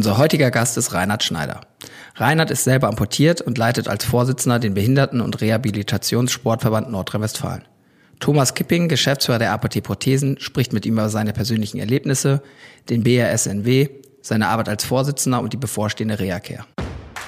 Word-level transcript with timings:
Unser 0.00 0.16
heutiger 0.16 0.50
Gast 0.50 0.78
ist 0.78 0.94
Reinhard 0.94 1.22
Schneider. 1.22 1.60
Reinhard 2.14 2.50
ist 2.50 2.64
selber 2.64 2.88
amputiert 2.88 3.42
und 3.42 3.58
leitet 3.58 3.86
als 3.86 4.02
Vorsitzender 4.02 4.58
den 4.58 4.72
Behinderten- 4.72 5.20
und 5.20 5.42
Rehabilitationssportverband 5.42 6.90
Nordrhein-Westfalen. 6.90 7.64
Thomas 8.18 8.54
Kipping, 8.54 8.88
Geschäftsführer 8.88 9.38
der 9.38 9.52
APT 9.52 9.82
Prothesen, 9.82 10.40
spricht 10.40 10.72
mit 10.72 10.86
ihm 10.86 10.94
über 10.94 11.10
seine 11.10 11.34
persönlichen 11.34 11.76
Erlebnisse, 11.76 12.40
den 12.88 13.02
BRSNW, 13.02 13.90
seine 14.22 14.48
Arbeit 14.48 14.70
als 14.70 14.86
Vorsitzender 14.86 15.42
und 15.42 15.52
die 15.52 15.58
bevorstehende 15.58 16.18
Reha-Care. 16.18 16.64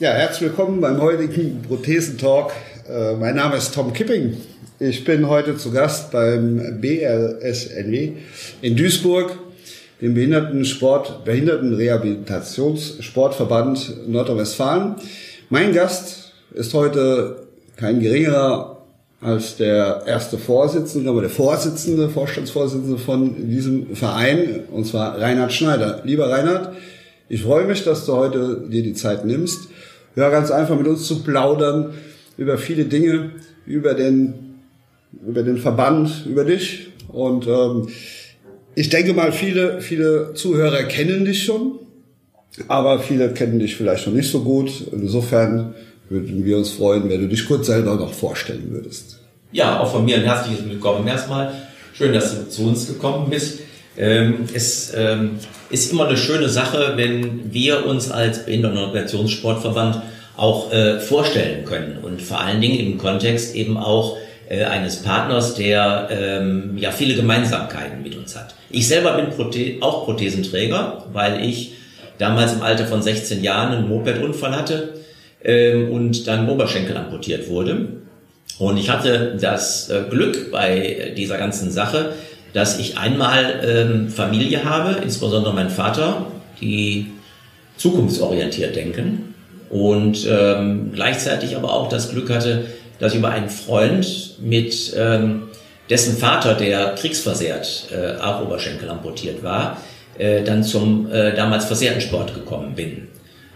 Ja, 0.00 0.10
herzlich 0.10 0.50
willkommen 0.50 0.80
beim 0.80 1.00
heutigen 1.00 1.62
Prothesentalk. 1.62 2.50
Äh, 2.90 3.14
mein 3.14 3.36
Name 3.36 3.54
ist 3.54 3.72
Tom 3.72 3.92
Kipping. 3.92 4.36
Ich 4.80 5.04
bin 5.04 5.28
heute 5.28 5.56
zu 5.56 5.70
Gast 5.70 6.10
beim 6.10 6.80
BRSNW 6.80 8.14
in 8.60 8.74
Duisburg, 8.74 9.38
dem 10.00 10.14
Behindertensport, 10.14 11.24
Behindertenrehabilitationssportverband 11.24 14.08
Nordrhein-Westfalen. 14.08 14.96
Mein 15.48 15.72
Gast 15.72 16.32
ist 16.54 16.74
heute 16.74 17.46
kein 17.76 18.00
geringerer 18.00 18.82
als 19.20 19.58
der 19.58 20.02
erste 20.06 20.38
Vorsitzende, 20.38 21.08
aber 21.08 21.20
der 21.20 21.30
Vorsitzende, 21.30 22.08
Vorstandsvorsitzende 22.08 22.98
von 22.98 23.48
diesem 23.48 23.94
Verein, 23.94 24.64
und 24.72 24.88
zwar 24.88 25.20
Reinhard 25.20 25.52
Schneider. 25.52 26.00
Lieber 26.02 26.30
Reinhard, 26.30 26.72
ich 27.28 27.42
freue 27.42 27.64
mich, 27.64 27.84
dass 27.84 28.06
du 28.06 28.14
heute 28.14 28.64
dir 28.68 28.82
die 28.82 28.94
Zeit 28.94 29.24
nimmst 29.24 29.68
ja, 30.16 30.30
ganz 30.30 30.50
einfach 30.50 30.76
mit 30.76 30.86
uns 30.86 31.06
zu 31.06 31.22
plaudern 31.22 31.94
über 32.36 32.58
viele 32.58 32.84
Dinge, 32.84 33.30
über 33.66 33.94
den, 33.94 34.34
über 35.26 35.42
den 35.42 35.58
Verband, 35.58 36.26
über 36.26 36.44
dich. 36.44 36.88
Und 37.08 37.46
ähm, 37.46 37.88
ich 38.74 38.88
denke 38.88 39.14
mal, 39.14 39.32
viele, 39.32 39.80
viele 39.80 40.34
Zuhörer 40.34 40.84
kennen 40.84 41.24
dich 41.24 41.44
schon, 41.44 41.78
aber 42.68 42.98
viele 42.98 43.32
kennen 43.32 43.58
dich 43.58 43.76
vielleicht 43.76 44.06
noch 44.06 44.14
nicht 44.14 44.30
so 44.30 44.40
gut. 44.40 44.70
Insofern 44.92 45.74
würden 46.08 46.44
wir 46.44 46.58
uns 46.58 46.70
freuen, 46.70 47.08
wenn 47.08 47.20
du 47.20 47.28
dich 47.28 47.46
kurz 47.46 47.66
selber 47.66 47.94
noch 47.94 48.12
vorstellen 48.12 48.68
würdest. 48.70 49.20
Ja, 49.52 49.80
auch 49.80 49.92
von 49.92 50.04
mir 50.04 50.16
ein 50.16 50.24
herzliches 50.24 50.68
Willkommen 50.68 51.06
erstmal. 51.06 51.52
Schön, 51.92 52.12
dass 52.12 52.34
du 52.34 52.48
zu 52.48 52.62
uns 52.68 52.88
gekommen 52.88 53.30
bist. 53.30 53.60
Ähm, 53.96 54.48
es 54.52 54.92
ähm, 54.96 55.38
ist 55.74 55.92
immer 55.92 56.06
eine 56.06 56.16
schöne 56.16 56.48
Sache, 56.48 56.92
wenn 56.94 57.52
wir 57.52 57.84
uns 57.84 58.10
als 58.10 58.46
Behindertenorganisationssportverband 58.46 60.02
auch 60.36 60.72
äh, 60.72 61.00
vorstellen 61.00 61.64
können 61.64 61.98
und 62.02 62.22
vor 62.22 62.40
allen 62.40 62.60
Dingen 62.60 62.78
im 62.78 62.96
Kontext 62.96 63.54
eben 63.56 63.76
auch 63.76 64.16
äh, 64.48 64.64
eines 64.64 65.02
Partners, 65.02 65.54
der 65.54 66.08
ähm, 66.10 66.78
ja 66.78 66.92
viele 66.92 67.14
Gemeinsamkeiten 67.14 68.02
mit 68.02 68.16
uns 68.16 68.36
hat. 68.36 68.54
Ich 68.70 68.86
selber 68.86 69.16
bin 69.16 69.30
Prothe 69.30 69.76
auch 69.80 70.04
Prothesenträger, 70.04 71.06
weil 71.12 71.44
ich 71.44 71.72
damals 72.18 72.52
im 72.52 72.62
Alter 72.62 72.86
von 72.86 73.02
16 73.02 73.42
Jahren 73.42 73.76
einen 73.76 73.88
Mopedunfall 73.88 74.54
hatte 74.54 74.94
ähm, 75.42 75.90
und 75.90 76.28
dann 76.28 76.48
Oberschenkel 76.48 76.96
amputiert 76.96 77.48
wurde. 77.48 77.88
Und 78.58 78.76
ich 78.76 78.90
hatte 78.90 79.36
das 79.40 79.90
äh, 79.90 80.02
Glück 80.08 80.52
bei 80.52 81.12
dieser 81.16 81.38
ganzen 81.38 81.72
Sache, 81.72 82.12
dass 82.54 82.78
ich 82.78 82.96
einmal 82.96 83.60
ähm, 83.62 84.08
Familie 84.08 84.64
habe, 84.64 85.02
insbesondere 85.02 85.52
mein 85.52 85.68
Vater, 85.68 86.26
die 86.60 87.10
zukunftsorientiert 87.76 88.74
denken 88.74 89.34
und 89.68 90.26
ähm, 90.30 90.92
gleichzeitig 90.94 91.56
aber 91.56 91.72
auch 91.72 91.88
das 91.88 92.10
Glück 92.10 92.30
hatte, 92.30 92.66
dass 93.00 93.12
ich 93.12 93.18
über 93.18 93.30
einen 93.30 93.50
Freund 93.50 94.36
mit 94.40 94.94
ähm, 94.96 95.42
dessen 95.90 96.16
Vater, 96.16 96.54
der 96.54 96.94
kriegsversehrt, 96.94 97.88
äh, 97.90 98.22
auch 98.22 98.42
Oberschenkel 98.42 98.88
amputiert 98.88 99.42
war, 99.42 99.78
äh, 100.16 100.44
dann 100.44 100.62
zum 100.62 101.10
äh, 101.10 101.34
damals 101.34 101.64
versehrten 101.64 102.00
Sport 102.00 102.34
gekommen 102.34 102.76
bin. 102.76 103.08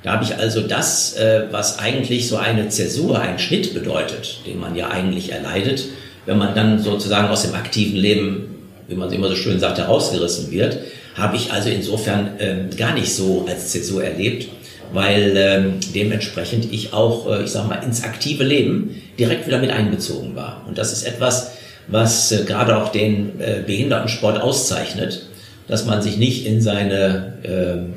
Da 0.03 0.13
habe 0.13 0.25
ich 0.25 0.37
also 0.37 0.61
das, 0.61 1.17
äh, 1.17 1.45
was 1.53 1.79
eigentlich 1.79 2.29
so 2.29 2.37
eine 2.37 2.69
Zäsur, 2.69 3.21
ein 3.21 3.39
Schnitt 3.39 3.75
bedeutet, 3.75 4.41
den 4.45 4.59
man 4.59 4.75
ja 4.75 4.89
eigentlich 4.91 5.31
erleidet, 5.31 5.85
wenn 6.27 6.37
man 6.37 6.55
dann 6.57 6.81
sozusagen 6.81 7.29
aus 7.29 7.43
dem 7.43 7.55
aktiven 7.55 7.97
Leben 7.97 8.58
wie 8.89 8.95
man 8.95 9.13
immer 9.13 9.29
so 9.29 9.37
schön 9.37 9.61
sagt, 9.61 9.79
herausgerissen 9.79 10.51
wird, 10.51 10.79
habe 11.15 11.37
ich 11.37 11.53
also 11.53 11.69
insofern 11.69 12.31
ähm, 12.39 12.71
gar 12.77 12.95
nicht 12.95 13.15
so 13.15 13.45
als 13.47 13.69
Zäsur 13.69 14.03
erlebt, 14.03 14.49
weil 14.93 15.35
ähm, 15.37 15.75
dementsprechend 15.95 16.73
ich 16.73 16.93
auch, 16.93 17.31
äh, 17.31 17.45
ich 17.45 17.51
sag 17.51 17.69
mal, 17.69 17.83
ins 17.85 18.03
aktive 18.03 18.45
Leben 18.45 19.03
direkt 19.19 19.47
wieder 19.47 19.59
mit 19.59 19.71
einbezogen 19.71 20.35
war. 20.35 20.65
Und 20.67 20.79
das 20.79 20.93
ist 20.93 21.03
etwas, 21.05 21.53
was 21.87 22.33
äh, 22.33 22.45
gerade 22.45 22.77
auch 22.77 22.91
den 22.91 23.41
äh, 23.41 23.63
Behindertensport 23.67 24.41
auszeichnet, 24.41 25.27
dass 25.67 25.85
man 25.85 26.01
sich 26.01 26.17
nicht 26.17 26.47
in 26.47 26.63
seine 26.63 27.35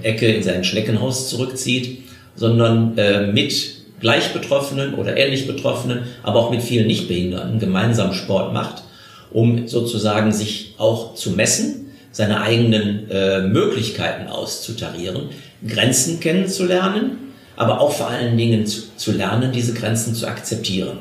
äh, 0.04 0.06
Ecke, 0.08 0.28
in 0.28 0.44
sein 0.44 0.66
Schneckenhaus 0.66 1.30
zurückzieht, 1.30 2.00
sondern 2.36 2.98
äh, 2.98 3.28
mit 3.28 3.54
gleich 4.02 4.34
Betroffenen 4.34 4.96
oder 4.96 5.16
ähnlich 5.16 5.48
Betroffenen, 5.48 6.04
aber 6.24 6.40
auch 6.40 6.52
mit 6.52 6.64
vielen 6.64 6.88
Nichtbehinderten 6.88 7.60
gemeinsam 7.60 8.14
Sport 8.14 8.52
macht 8.52 8.84
um 9.32 9.68
sozusagen 9.68 10.32
sich 10.32 10.76
auch 10.78 11.16
zu 11.16 11.32
messen, 11.32 11.92
seine 12.12 12.42
eigenen 12.42 13.10
äh, 13.10 13.42
Möglichkeiten 13.42 14.28
auszutarieren, 14.28 15.30
Grenzen 15.66 16.20
kennenzulernen, 16.20 17.34
aber 17.56 17.80
auch 17.80 17.94
vor 17.94 18.10
allen 18.10 18.38
Dingen 18.38 18.66
zu, 18.66 18.96
zu 18.98 19.12
lernen, 19.12 19.52
diese 19.52 19.74
Grenzen 19.74 20.14
zu 20.14 20.28
akzeptieren. 20.28 20.98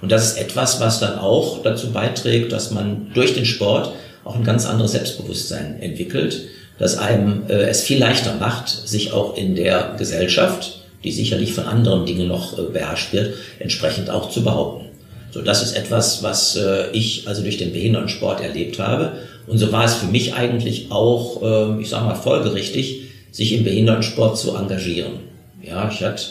Und 0.00 0.12
das 0.12 0.26
ist 0.26 0.38
etwas, 0.38 0.80
was 0.80 1.00
dann 1.00 1.18
auch 1.18 1.62
dazu 1.62 1.92
beiträgt, 1.92 2.52
dass 2.52 2.70
man 2.70 3.10
durch 3.14 3.34
den 3.34 3.44
Sport 3.44 3.92
auch 4.24 4.36
ein 4.36 4.44
ganz 4.44 4.66
anderes 4.66 4.92
Selbstbewusstsein 4.92 5.80
entwickelt, 5.80 6.42
das 6.78 6.98
einem 6.98 7.44
äh, 7.48 7.68
es 7.68 7.82
viel 7.82 7.98
leichter 7.98 8.34
macht, 8.38 8.68
sich 8.68 9.12
auch 9.12 9.36
in 9.36 9.54
der 9.54 9.94
Gesellschaft, 9.98 10.82
die 11.04 11.12
sicherlich 11.12 11.52
von 11.52 11.64
anderen 11.64 12.04
Dingen 12.06 12.28
noch 12.28 12.58
äh, 12.58 12.62
beherrscht 12.62 13.12
wird, 13.12 13.34
entsprechend 13.58 14.10
auch 14.10 14.30
zu 14.30 14.42
behaupten. 14.42 14.85
So, 15.36 15.42
das 15.42 15.62
ist 15.62 15.76
etwas, 15.76 16.22
was 16.22 16.56
äh, 16.56 16.90
ich 16.92 17.28
also 17.28 17.42
durch 17.42 17.58
den 17.58 17.70
Behindertensport 17.70 18.40
erlebt 18.40 18.78
habe. 18.78 19.12
Und 19.46 19.58
so 19.58 19.70
war 19.70 19.84
es 19.84 19.96
für 19.96 20.06
mich 20.06 20.32
eigentlich 20.32 20.86
auch, 20.88 21.42
äh, 21.42 21.82
ich 21.82 21.90
sage 21.90 22.06
mal, 22.06 22.14
folgerichtig, 22.14 23.02
sich 23.32 23.52
im 23.52 23.62
Behindertensport 23.62 24.38
zu 24.38 24.56
engagieren. 24.56 25.12
Ja, 25.62 25.90
ich 25.92 26.02
hatte 26.02 26.22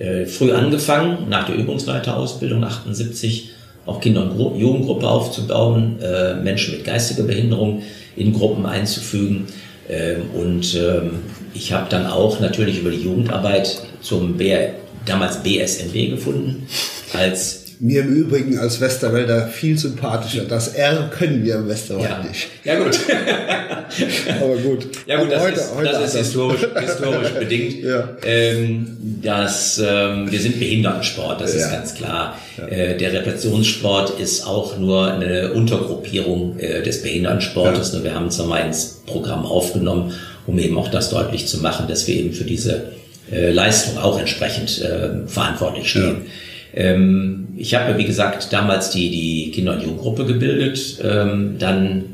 äh, 0.00 0.26
früh 0.26 0.50
angefangen, 0.50 1.28
nach 1.28 1.46
der 1.46 1.54
Übungsleiterausbildung 1.54 2.64
78, 2.64 3.50
auch 3.86 4.00
Kinder- 4.00 4.28
und 4.28 4.58
Jugendgruppe 4.58 5.06
aufzubauen, 5.06 6.00
äh, 6.02 6.34
Menschen 6.34 6.74
mit 6.74 6.84
geistiger 6.84 7.22
Behinderung 7.22 7.84
in 8.16 8.32
Gruppen 8.32 8.66
einzufügen. 8.66 9.46
Ähm, 9.88 10.22
und 10.34 10.74
ähm, 10.74 11.20
ich 11.54 11.72
habe 11.72 11.86
dann 11.88 12.08
auch 12.08 12.40
natürlich 12.40 12.80
über 12.80 12.90
die 12.90 13.04
Jugendarbeit 13.04 13.82
zum 14.00 14.36
BR, 14.36 14.70
damals 15.06 15.44
BSNW 15.44 16.08
gefunden, 16.08 16.66
als 17.12 17.61
mir 17.82 18.02
im 18.02 18.14
Übrigen 18.14 18.58
als 18.58 18.80
Westerwälder 18.80 19.48
viel 19.48 19.76
sympathischer. 19.76 20.44
Das 20.44 20.68
R 20.68 21.10
können 21.18 21.42
wir 21.42 21.56
im 21.56 21.68
Westerwald 21.68 22.08
ja. 22.08 22.22
nicht. 22.22 22.46
Ja 22.62 22.78
gut. 22.78 22.96
Aber 24.40 24.56
gut. 24.56 24.86
Ja 25.04 25.20
gut, 25.20 25.32
das, 25.32 25.42
heute, 25.42 25.60
ist, 25.60 25.74
heute 25.74 25.90
das 25.90 26.14
ist 26.14 26.16
historisch, 26.16 26.60
historisch 26.78 27.30
bedingt. 27.40 27.82
Ja. 27.82 28.08
Ähm, 28.24 28.86
dass, 29.20 29.82
ähm, 29.84 30.30
wir 30.30 30.38
sind 30.38 30.60
Behindertensport, 30.60 31.40
das 31.40 31.56
ja. 31.56 31.60
ist 31.60 31.72
ganz 31.72 31.94
klar. 31.94 32.38
Äh, 32.70 32.96
der 32.98 33.14
Repressionssport 33.14 34.20
ist 34.20 34.46
auch 34.46 34.78
nur 34.78 35.10
eine 35.10 35.52
Untergruppierung 35.52 36.60
äh, 36.60 36.84
des 36.84 37.02
Behindertensportes. 37.02 37.94
Ja. 37.94 38.04
Wir 38.04 38.14
haben 38.14 38.26
es 38.28 38.38
nochmal 38.38 38.64
ins 38.64 39.02
Programm 39.06 39.44
aufgenommen, 39.44 40.12
um 40.46 40.56
eben 40.60 40.78
auch 40.78 40.88
das 40.88 41.10
deutlich 41.10 41.48
zu 41.48 41.58
machen, 41.58 41.88
dass 41.88 42.06
wir 42.06 42.14
eben 42.14 42.32
für 42.32 42.44
diese 42.44 42.92
äh, 43.32 43.50
Leistung 43.50 43.98
auch 43.98 44.20
entsprechend 44.20 44.80
äh, 44.82 45.26
verantwortlich 45.26 45.90
stehen. 45.90 46.26
Ähm, 46.74 47.48
ich 47.56 47.74
habe, 47.74 47.98
wie 47.98 48.04
gesagt, 48.04 48.52
damals 48.52 48.90
die, 48.90 49.10
die 49.10 49.50
Kinder- 49.50 49.74
und 49.74 49.82
Jugendgruppe 49.82 50.24
gebildet. 50.24 50.98
Ähm, 51.02 51.56
dann 51.58 52.04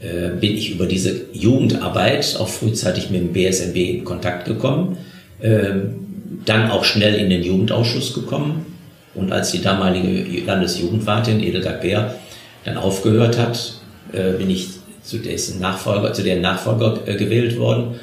äh, 0.00 0.30
bin 0.40 0.56
ich 0.56 0.70
über 0.70 0.86
diese 0.86 1.26
Jugendarbeit 1.32 2.36
auch 2.38 2.48
frühzeitig 2.48 3.10
mit 3.10 3.20
dem 3.20 3.32
BSMB 3.32 3.76
in 3.76 4.04
Kontakt 4.04 4.46
gekommen. 4.46 4.98
Ähm, 5.42 5.94
dann 6.44 6.70
auch 6.70 6.84
schnell 6.84 7.14
in 7.14 7.30
den 7.30 7.42
Jugendausschuss 7.42 8.14
gekommen. 8.14 8.66
Und 9.14 9.30
als 9.30 9.52
die 9.52 9.60
damalige 9.60 10.40
Landesjugendwartin 10.46 11.42
Edelgard 11.42 11.82
Bär 11.82 12.14
dann 12.64 12.76
aufgehört 12.78 13.38
hat, 13.38 13.74
äh, 14.12 14.32
bin 14.32 14.48
ich 14.48 14.68
zu 15.02 15.18
dessen 15.18 15.60
Nachfolger, 15.60 16.12
zu 16.12 16.22
deren 16.22 16.40
Nachfolger 16.40 17.00
äh, 17.06 17.16
gewählt 17.16 17.58
worden 17.58 17.96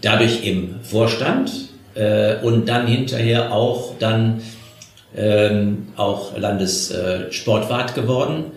dadurch 0.00 0.44
im 0.44 0.76
Vorstand 0.82 1.50
äh, 1.94 2.36
und 2.42 2.68
dann 2.68 2.86
hinterher 2.86 3.52
auch 3.52 3.94
dann 3.98 4.40
ähm, 5.16 5.88
auch 5.96 6.36
Landessportwart 6.36 7.94
geworden 7.94 8.52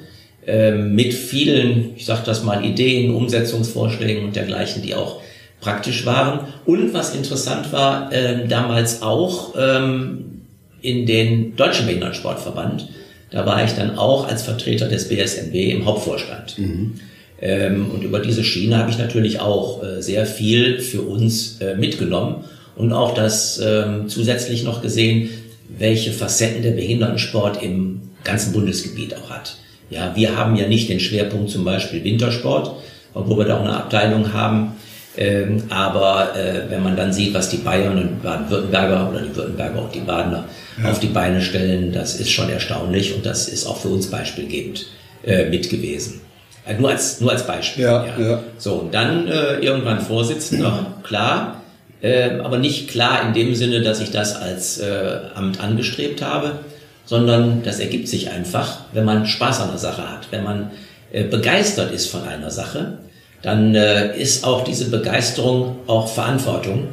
ähm, 0.46 0.96
mit 0.96 1.14
vielen, 1.14 1.96
ich 1.96 2.06
sage 2.06 2.22
das 2.26 2.44
mal, 2.44 2.66
Ideen, 2.66 3.14
Umsetzungsvorschlägen 3.14 4.26
und 4.26 4.36
dergleichen, 4.36 4.82
die 4.82 4.96
auch 4.96 5.22
praktisch 5.60 6.06
waren. 6.06 6.42
Und 6.66 6.94
was 6.94 7.16
interessant 7.16 7.72
war, 7.72 8.12
äh, 8.12 8.48
damals 8.48 9.02
auch 9.02 9.54
ähm, 9.58 10.42
in 10.82 11.06
den 11.06 11.56
Deutschen 11.56 11.86
Behindertensportverband, 11.86 12.90
da 13.30 13.46
war 13.46 13.64
ich 13.64 13.74
dann 13.74 13.98
auch 13.98 14.28
als 14.28 14.44
Vertreter 14.44 14.88
des 14.88 15.08
BSNB 15.08 15.54
im 15.54 15.86
Hauptvorstand. 15.86 16.58
Mhm. 16.58 17.00
Ähm, 17.40 17.90
und 17.92 18.04
über 18.04 18.20
diese 18.20 18.44
Schiene 18.44 18.78
habe 18.78 18.92
ich 18.92 18.98
natürlich 18.98 19.40
auch 19.40 19.84
äh, 19.84 20.02
sehr 20.02 20.26
viel 20.26 20.80
für 20.80 21.02
uns 21.02 21.60
äh, 21.62 21.76
mitgenommen 21.76 22.44
und 22.76 22.94
auch 22.94 23.14
das 23.14 23.60
ähm, 23.64 24.08
zusätzlich 24.08 24.64
noch 24.64 24.82
gesehen, 24.82 25.30
welche 25.78 26.12
Facetten 26.12 26.62
der 26.62 26.72
Behindertensport 26.72 27.62
im 27.62 28.02
ganzen 28.24 28.54
Bundesgebiet 28.54 29.16
auch 29.16 29.30
hat. 29.30 29.58
Ja, 29.90 30.16
wir 30.16 30.38
haben 30.38 30.56
ja 30.56 30.68
nicht 30.68 30.90
den 30.90 31.00
Schwerpunkt 31.00 31.50
zum 31.50 31.66
Beispiel 31.66 32.04
Wintersport, 32.04 32.76
obwohl 33.14 33.40
wir 33.40 33.46
da 33.46 33.58
auch 33.58 33.64
eine 33.64 33.76
Abteilung 33.76 34.34
haben. 34.34 34.74
Ähm, 35.18 35.64
aber 35.70 36.36
äh, 36.38 36.70
wenn 36.70 36.82
man 36.84 36.96
dann 36.96 37.12
sieht, 37.12 37.34
was 37.34 37.50
die 37.50 37.58
Bayern 37.58 37.98
und 37.98 38.24
Baden-Württemberger 38.24 39.10
oder 39.10 39.22
die 39.22 39.36
Württemberger 39.36 39.82
und 39.82 39.94
die 39.94 40.00
Badener 40.00 40.46
ja. 40.82 40.90
auf 40.90 41.00
die 41.00 41.08
Beine 41.08 41.42
stellen, 41.42 41.92
das 41.92 42.18
ist 42.18 42.32
schon 42.32 42.50
erstaunlich 42.50 43.14
und 43.14 43.26
das 43.26 43.50
ist 43.50 43.66
auch 43.66 43.78
für 43.78 43.90
uns 43.90 44.08
beispielgebend 44.08 44.88
äh, 45.26 45.50
mit 45.50 45.70
gewesen. 45.70 46.22
Äh, 46.66 46.76
nur, 46.76 46.92
als, 46.92 47.20
nur 47.20 47.32
als 47.32 47.46
Beispiel. 47.46 47.84
Ja, 47.84 48.06
ja. 48.06 48.26
ja. 48.26 48.44
So, 48.58 48.76
und 48.76 48.94
dann 48.94 49.28
äh, 49.28 49.56
irgendwann 49.56 50.00
Vorsitzender, 50.00 50.94
klar, 51.04 51.61
äh, 52.02 52.40
aber 52.40 52.58
nicht 52.58 52.90
klar 52.90 53.22
in 53.28 53.34
dem 53.34 53.56
Sinne, 53.56 53.82
dass 53.82 54.00
ich 54.00 54.12
das 54.12 54.36
als 54.36 54.80
äh, 54.80 55.20
Amt 55.36 55.62
angestrebt 55.62 56.22
habe, 56.22 56.60
sondern 57.06 57.64
das 57.64 57.80
ergibt 57.80 58.08
sich 58.08 58.30
einfach, 58.30 58.86
wenn 58.94 59.06
man 59.06 59.26
Spaß 59.26 59.62
an 59.62 59.70
der 59.70 59.78
Sache 59.78 60.10
hat, 60.10 60.28
wenn 60.32 60.44
man 60.44 60.72
äh, 61.12 61.24
begeistert 61.24 61.92
ist 61.92 62.08
von 62.08 62.24
einer 62.24 62.52
Sache, 62.52 63.00
dann 63.42 63.76
äh, 63.76 64.18
ist 64.18 64.46
auch 64.46 64.64
diese 64.64 64.90
Begeisterung 64.90 65.78
auch 65.88 66.08
Verantwortung, 66.08 66.90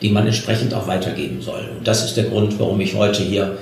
die 0.00 0.10
man 0.10 0.26
entsprechend 0.26 0.74
auch 0.74 0.88
weitergeben 0.88 1.40
soll. 1.42 1.68
Und 1.78 1.86
das 1.86 2.04
ist 2.04 2.16
der 2.16 2.24
Grund, 2.24 2.58
warum 2.58 2.80
ich 2.80 2.94
heute 2.94 3.22
hier 3.22 3.58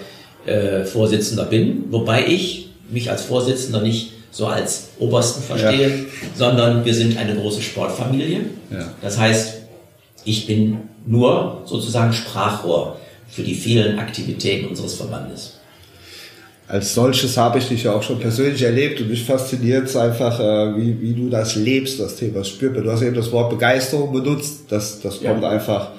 äh, 0.47 0.85
Vorsitzender 0.85 1.44
bin, 1.44 1.85
wobei 1.91 2.26
ich 2.26 2.70
mich 2.91 3.11
als 3.11 3.23
Vorsitzender 3.23 3.82
nicht 3.82 4.12
so 4.31 4.47
als 4.47 4.91
Obersten 4.99 5.43
verstehe, 5.43 5.88
ja. 5.88 6.05
sondern 6.35 6.85
wir 6.85 6.94
sind 6.94 7.19
eine 7.19 7.35
große 7.35 7.62
Sportfamilie. 7.62 8.41
Ja. 8.70 8.88
Das 9.02 9.19
heißt, 9.19 9.59
ich 10.25 10.46
bin 10.46 10.78
nur 11.06 11.62
sozusagen 11.64 12.12
Sprachrohr 12.12 12.96
für 13.28 13.43
die 13.43 13.55
vielen 13.55 13.99
Aktivitäten 13.99 14.69
unseres 14.69 14.94
Verbandes. 14.94 15.61
Als 16.69 16.94
solches 16.94 17.37
habe 17.37 17.58
ich 17.58 17.67
dich 17.67 17.82
ja 17.82 17.93
auch 17.93 18.02
schon 18.02 18.20
persönlich 18.20 18.62
erlebt 18.62 19.00
und 19.00 19.11
mich 19.11 19.25
fasziniert 19.25 19.88
es 19.88 19.96
einfach, 19.96 20.38
äh, 20.38 20.76
wie, 20.76 21.00
wie 21.00 21.14
du 21.14 21.28
das 21.28 21.56
lebst, 21.56 21.99
das 21.99 22.14
Thema 22.14 22.44
spürbar. 22.44 22.82
Du 22.82 22.93
hast 22.93 23.02
eben 23.02 23.17
das 23.17 23.32
Wort 23.32 23.50
Begeisterung 23.50 24.12
benutzt, 24.12 24.67
das, 24.69 25.00
das 25.00 25.20
kommt 25.20 25.43
ja. 25.43 25.49
einfach 25.49 25.90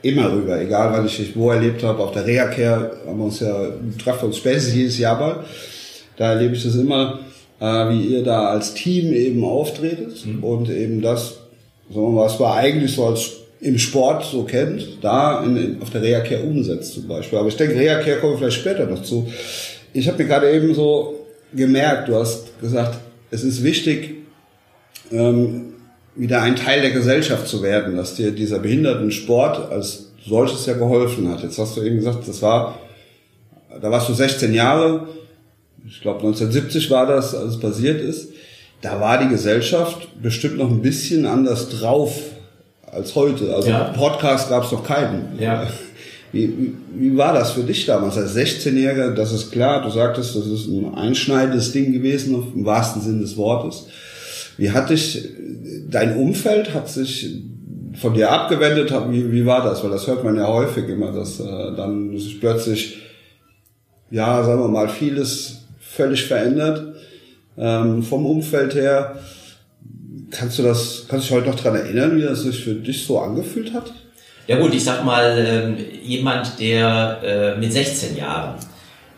immer 0.00 0.32
rüber, 0.32 0.58
egal 0.60 0.92
wann 0.92 1.06
ich 1.06 1.16
dich 1.16 1.36
wo 1.36 1.50
erlebt 1.50 1.82
habe, 1.82 2.02
auf 2.02 2.12
der 2.12 2.26
Reha-Care 2.26 2.92
haben 3.06 3.18
wir 3.18 3.24
uns 3.24 3.40
ja, 3.40 3.54
treffen 4.02 4.26
uns 4.26 4.38
spätestens 4.38 4.74
jedes 4.74 4.98
Jahr 4.98 5.18
mal, 5.18 5.44
da 6.16 6.32
erlebe 6.32 6.54
ich 6.54 6.64
das 6.64 6.74
immer, 6.74 7.20
äh, 7.60 7.64
wie 7.64 8.06
ihr 8.06 8.22
da 8.22 8.48
als 8.48 8.72
Team 8.72 9.12
eben 9.12 9.44
auftretet 9.44 10.24
mhm. 10.24 10.42
und 10.42 10.70
eben 10.70 11.02
das, 11.02 11.38
sagen 11.90 12.06
wir 12.06 12.10
mal, 12.10 12.24
was 12.24 12.40
war 12.40 12.56
eigentlich 12.56 12.94
so 12.94 13.06
als 13.06 13.43
im 13.64 13.78
Sport 13.78 14.26
so 14.26 14.44
kennt, 14.44 14.98
da 15.00 15.42
in, 15.42 15.56
in, 15.56 15.82
auf 15.82 15.88
der 15.88 16.02
Reha-Care 16.02 16.42
umsetzt 16.42 16.92
zum 16.92 17.08
Beispiel. 17.08 17.38
Aber 17.38 17.48
ich 17.48 17.56
denke, 17.56 17.74
Reha-Care 17.76 18.18
kommen 18.18 18.34
wir 18.34 18.38
vielleicht 18.38 18.60
später 18.60 18.84
noch 18.84 19.02
zu. 19.02 19.26
Ich 19.94 20.06
habe 20.06 20.22
mir 20.22 20.28
gerade 20.28 20.50
eben 20.52 20.74
so 20.74 21.26
gemerkt, 21.54 22.08
du 22.08 22.16
hast 22.16 22.60
gesagt, 22.60 22.98
es 23.30 23.42
ist 23.42 23.64
wichtig, 23.64 24.16
ähm, 25.10 25.72
wieder 26.14 26.42
ein 26.42 26.56
Teil 26.56 26.82
der 26.82 26.90
Gesellschaft 26.90 27.48
zu 27.48 27.62
werden, 27.62 27.96
dass 27.96 28.16
dir 28.16 28.32
dieser 28.32 28.58
Behindertensport 28.58 29.72
als 29.72 30.10
solches 30.26 30.66
ja 30.66 30.74
geholfen 30.74 31.30
hat. 31.30 31.42
Jetzt 31.42 31.58
hast 31.58 31.74
du 31.78 31.82
eben 31.82 31.96
gesagt, 31.96 32.28
das 32.28 32.42
war, 32.42 32.78
da 33.80 33.90
warst 33.90 34.10
du 34.10 34.12
16 34.12 34.52
Jahre, 34.52 35.08
ich 35.86 36.02
glaube 36.02 36.18
1970 36.18 36.90
war 36.90 37.06
das, 37.06 37.34
als 37.34 37.54
es 37.54 37.60
passiert 37.60 38.00
ist. 38.00 38.28
Da 38.82 39.00
war 39.00 39.18
die 39.18 39.28
Gesellschaft 39.28 40.08
bestimmt 40.22 40.58
noch 40.58 40.70
ein 40.70 40.82
bisschen 40.82 41.24
anders 41.24 41.70
drauf 41.70 42.12
als 42.94 43.14
heute. 43.14 43.54
Also 43.54 43.68
ja. 43.68 43.84
Podcast 43.96 44.48
gab 44.48 44.64
es 44.64 44.72
noch 44.72 44.84
keinen. 44.84 45.38
Ja. 45.38 45.66
Wie, 46.32 46.48
wie, 46.48 46.74
wie 46.96 47.16
war 47.16 47.32
das 47.32 47.52
für 47.52 47.62
dich 47.62 47.86
damals 47.86 48.16
als 48.16 48.36
16-Jähriger? 48.36 49.14
Das 49.14 49.32
ist 49.32 49.52
klar, 49.52 49.82
du 49.82 49.90
sagtest, 49.90 50.34
das 50.34 50.46
ist 50.46 50.66
ein 50.66 50.94
einschneidendes 50.94 51.72
Ding 51.72 51.92
gewesen, 51.92 52.34
im 52.54 52.64
wahrsten 52.64 53.02
Sinne 53.02 53.20
des 53.20 53.36
Wortes. 53.36 53.86
Wie 54.56 54.70
hat 54.70 54.90
dich 54.90 55.28
dein 55.88 56.16
Umfeld, 56.16 56.74
hat 56.74 56.88
sich 56.88 57.40
von 58.00 58.14
dir 58.14 58.30
abgewendet? 58.30 58.92
Wie, 59.10 59.32
wie 59.32 59.46
war 59.46 59.62
das? 59.62 59.82
Weil 59.84 59.90
das 59.90 60.06
hört 60.06 60.24
man 60.24 60.36
ja 60.36 60.48
häufig 60.48 60.88
immer, 60.88 61.12
dass 61.12 61.38
äh, 61.40 61.76
dann 61.76 62.16
sich 62.18 62.40
plötzlich, 62.40 62.98
ja, 64.10 64.42
sagen 64.42 64.60
wir 64.60 64.68
mal, 64.68 64.88
vieles 64.88 65.66
völlig 65.78 66.24
verändert 66.24 66.96
ähm, 67.56 68.02
vom 68.02 68.26
Umfeld 68.26 68.74
her. 68.74 69.16
Kannst 70.36 70.58
du 70.58 70.62
das, 70.62 71.04
kannst 71.08 71.26
du 71.26 71.34
dich 71.34 71.36
heute 71.36 71.50
noch 71.50 71.60
dran 71.60 71.76
erinnern, 71.76 72.16
wie 72.16 72.22
das 72.22 72.40
sich 72.40 72.64
für 72.64 72.74
dich 72.74 73.06
so 73.06 73.18
angefühlt 73.18 73.72
hat? 73.72 73.92
Ja 74.46 74.58
gut, 74.58 74.74
ich 74.74 74.84
sag 74.84 75.04
mal, 75.04 75.38
ähm, 75.38 75.76
jemand, 76.02 76.60
der 76.60 77.20
äh, 77.24 77.58
mit 77.58 77.72
16 77.72 78.16
Jahren 78.16 78.56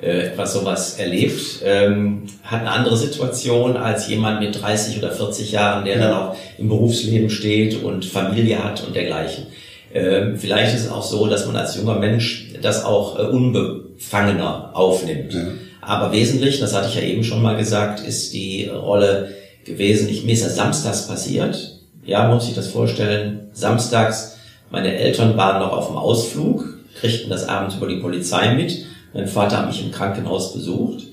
äh, 0.00 0.26
etwas 0.28 0.52
sowas 0.52 0.98
erlebt, 0.98 1.62
ähm, 1.64 2.24
hat 2.44 2.60
eine 2.60 2.70
andere 2.70 2.96
Situation 2.96 3.76
als 3.76 4.08
jemand 4.08 4.40
mit 4.40 4.60
30 4.60 4.98
oder 4.98 5.10
40 5.10 5.52
Jahren, 5.52 5.84
der 5.84 5.96
ja. 5.96 6.02
dann 6.02 6.12
auch 6.12 6.36
im 6.58 6.68
Berufsleben 6.68 7.30
steht 7.30 7.82
und 7.82 8.04
Familie 8.04 8.62
hat 8.62 8.84
und 8.86 8.94
dergleichen. 8.94 9.46
Ähm, 9.94 10.36
vielleicht 10.36 10.74
ist 10.74 10.84
es 10.84 10.90
auch 10.90 11.02
so, 11.02 11.26
dass 11.26 11.46
man 11.46 11.56
als 11.56 11.76
junger 11.76 11.98
Mensch 11.98 12.50
das 12.60 12.84
auch 12.84 13.18
äh, 13.18 13.22
unbefangener 13.22 14.70
aufnimmt. 14.74 15.32
Ja. 15.32 15.46
Aber 15.80 16.12
wesentlich, 16.12 16.60
das 16.60 16.74
hatte 16.74 16.88
ich 16.88 16.96
ja 16.96 17.02
eben 17.02 17.24
schon 17.24 17.42
mal 17.42 17.56
gesagt, 17.56 18.00
ist 18.00 18.34
die 18.34 18.68
Rolle 18.68 19.36
gewesen, 19.66 20.08
ich, 20.08 20.24
mir 20.24 20.32
ist 20.32 20.42
ja 20.42 20.48
samstags 20.48 21.06
passiert. 21.06 21.80
Ja, 22.04 22.32
muss 22.32 22.48
ich 22.48 22.54
das 22.54 22.68
vorstellen, 22.68 23.48
samstags 23.52 24.36
meine 24.70 24.96
Eltern 24.96 25.36
waren 25.36 25.60
noch 25.60 25.72
auf 25.72 25.88
dem 25.88 25.96
Ausflug, 25.96 26.64
kriegten 26.98 27.30
das 27.30 27.48
abends 27.48 27.76
über 27.76 27.88
die 27.88 28.00
Polizei 28.00 28.54
mit. 28.54 28.85
Mein 29.14 29.28
Vater 29.28 29.58
hat 29.58 29.68
mich 29.68 29.85
im 29.85 29.92
Krankenhaus 29.92 30.52
besucht. 30.52 31.04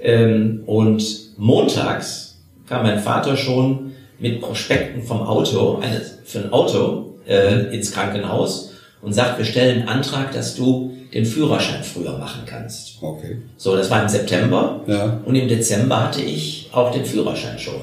Ähm, 0.00 0.62
und 0.66 1.04
montags 1.36 2.38
kam 2.66 2.82
mein 2.82 3.00
Vater 3.00 3.36
schon 3.36 3.92
mit 4.18 4.40
Prospekten 4.40 5.02
vom 5.02 5.22
Auto, 5.22 5.80
für 6.24 6.38
ein 6.40 6.52
Auto, 6.52 7.14
äh, 7.26 7.74
ins 7.74 7.92
Krankenhaus 7.92 8.72
und 9.00 9.12
sagt, 9.12 9.38
wir 9.38 9.44
stellen 9.44 9.80
einen 9.80 9.88
Antrag, 9.88 10.32
dass 10.32 10.54
du 10.54 10.92
den 11.12 11.26
Führerschein 11.26 11.84
früher 11.84 12.16
machen 12.16 12.42
kannst. 12.46 13.02
Okay. 13.02 13.38
So, 13.56 13.76
das 13.76 13.90
war 13.90 14.02
im 14.02 14.08
September. 14.08 14.80
Ja. 14.86 15.20
Und 15.24 15.34
im 15.34 15.48
Dezember 15.48 16.04
hatte 16.04 16.22
ich 16.22 16.70
auch 16.72 16.90
den 16.90 17.04
Führerschein 17.04 17.58
schon 17.58 17.74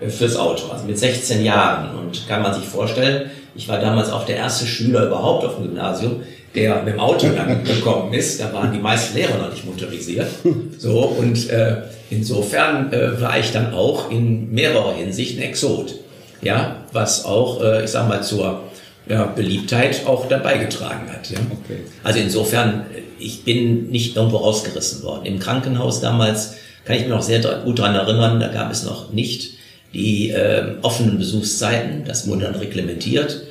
fürs 0.00 0.36
Auto, 0.36 0.70
also 0.70 0.84
mit 0.84 0.98
16 0.98 1.44
Jahren. 1.44 1.98
Und 1.98 2.26
kann 2.28 2.42
man 2.42 2.54
sich 2.54 2.64
vorstellen, 2.64 3.30
ich 3.54 3.68
war 3.68 3.80
damals 3.80 4.10
auch 4.10 4.26
der 4.26 4.36
erste 4.36 4.66
Schüler 4.66 5.06
überhaupt 5.06 5.44
auf 5.44 5.56
dem 5.56 5.64
Gymnasium, 5.64 6.22
der 6.54 6.82
mit 6.82 6.94
dem 6.94 7.00
Auto 7.00 7.28
dann 7.28 7.64
gekommen 7.64 8.12
ist. 8.12 8.40
Da 8.40 8.52
waren 8.52 8.72
die 8.72 8.78
meisten 8.78 9.16
Lehrer 9.16 9.38
noch 9.38 9.50
nicht 9.50 9.64
motorisiert. 9.64 10.26
So, 10.78 11.00
und 11.00 11.48
äh, 11.50 11.82
insofern 12.10 12.92
äh, 12.92 13.20
war 13.20 13.38
ich 13.38 13.52
dann 13.52 13.72
auch 13.72 14.10
in 14.10 14.52
mehrerer 14.52 14.94
Hinsicht 14.94 15.38
ein 15.38 15.42
Exot. 15.42 15.94
Ja, 16.42 16.76
was 16.92 17.24
auch, 17.24 17.62
äh, 17.62 17.84
ich 17.84 17.90
sag 17.90 18.08
mal, 18.08 18.22
zur 18.22 18.60
ja, 19.08 19.24
Beliebtheit 19.24 20.06
auch 20.06 20.28
dabei 20.28 20.58
getragen 20.58 21.10
hat. 21.12 21.30
Ja. 21.30 21.38
Okay. 21.38 21.80
Also 22.02 22.18
insofern, 22.18 22.86
ich 23.18 23.44
bin 23.44 23.90
nicht 23.90 24.16
irgendwo 24.16 24.38
rausgerissen 24.38 25.02
worden. 25.02 25.26
Im 25.26 25.38
Krankenhaus 25.38 26.00
damals 26.00 26.56
kann 26.84 26.96
ich 26.96 27.02
mich 27.02 27.10
noch 27.10 27.22
sehr 27.22 27.40
gut 27.64 27.78
dran 27.78 27.94
erinnern, 27.94 28.40
da 28.40 28.48
gab 28.48 28.70
es 28.70 28.84
noch 28.84 29.12
nicht 29.12 29.53
die 29.94 30.30
äh, 30.30 30.74
offenen 30.82 31.18
Besuchszeiten, 31.18 32.04
das 32.04 32.26
wurde 32.26 32.42
dann 32.42 32.56
reglementiert. 32.56 33.42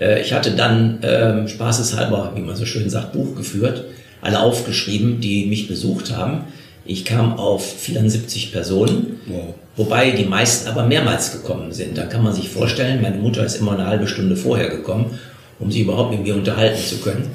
Äh, 0.00 0.22
ich 0.22 0.32
hatte 0.32 0.52
dann 0.52 1.02
äh, 1.02 1.46
spaßeshalber, 1.46 2.32
wie 2.36 2.40
man 2.40 2.56
so 2.56 2.64
schön 2.64 2.88
sagt, 2.88 3.12
Buch 3.12 3.34
geführt, 3.34 3.84
alle 4.22 4.40
aufgeschrieben, 4.40 5.20
die 5.20 5.46
mich 5.46 5.68
besucht 5.68 6.16
haben. 6.16 6.44
Ich 6.86 7.04
kam 7.04 7.38
auf 7.38 7.80
74 7.80 8.52
Personen, 8.52 9.20
wow. 9.26 9.54
wobei 9.76 10.12
die 10.12 10.24
meisten 10.24 10.68
aber 10.68 10.84
mehrmals 10.86 11.32
gekommen 11.32 11.72
sind. 11.72 11.98
Da 11.98 12.06
kann 12.06 12.22
man 12.22 12.32
sich 12.32 12.48
vorstellen, 12.48 13.02
meine 13.02 13.18
Mutter 13.18 13.44
ist 13.44 13.56
immer 13.56 13.72
eine 13.72 13.86
halbe 13.86 14.06
Stunde 14.06 14.36
vorher 14.36 14.68
gekommen, 14.68 15.18
um 15.58 15.70
sie 15.70 15.82
überhaupt 15.82 16.12
mit 16.12 16.22
mir 16.22 16.34
unterhalten 16.34 16.82
zu 16.82 16.98
können. 16.98 17.30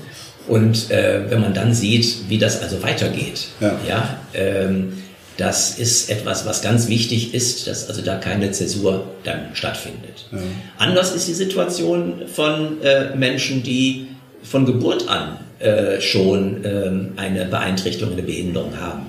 Und 0.47 0.89
äh, 0.89 1.29
wenn 1.29 1.41
man 1.41 1.53
dann 1.53 1.73
sieht, 1.73 2.29
wie 2.29 2.37
das 2.37 2.61
also 2.61 2.81
weitergeht, 2.81 3.47
ja, 3.59 3.77
ja 3.87 4.17
ähm, 4.33 4.93
Das 5.37 5.79
ist 5.79 6.09
etwas, 6.09 6.45
was 6.45 6.61
ganz 6.61 6.87
wichtig 6.87 7.33
ist, 7.33 7.67
dass 7.67 7.89
also 7.89 8.01
da 8.01 8.17
keine 8.17 8.51
Zäsur 8.51 9.05
dann 9.23 9.47
stattfindet. 9.53 10.27
Ja. 10.31 10.37
Anders 10.77 11.13
ist 11.15 11.27
die 11.27 11.33
Situation 11.33 12.23
von 12.33 12.81
äh, 12.83 13.15
Menschen, 13.15 13.63
die 13.63 14.07
von 14.43 14.65
Geburt 14.65 15.09
an 15.09 15.39
äh, 15.59 16.01
schon 16.01 16.63
äh, 16.63 17.19
eine 17.19 17.45
Beeinträchtigung, 17.45 18.13
eine 18.13 18.23
Behinderung 18.23 18.79
haben. 18.79 19.07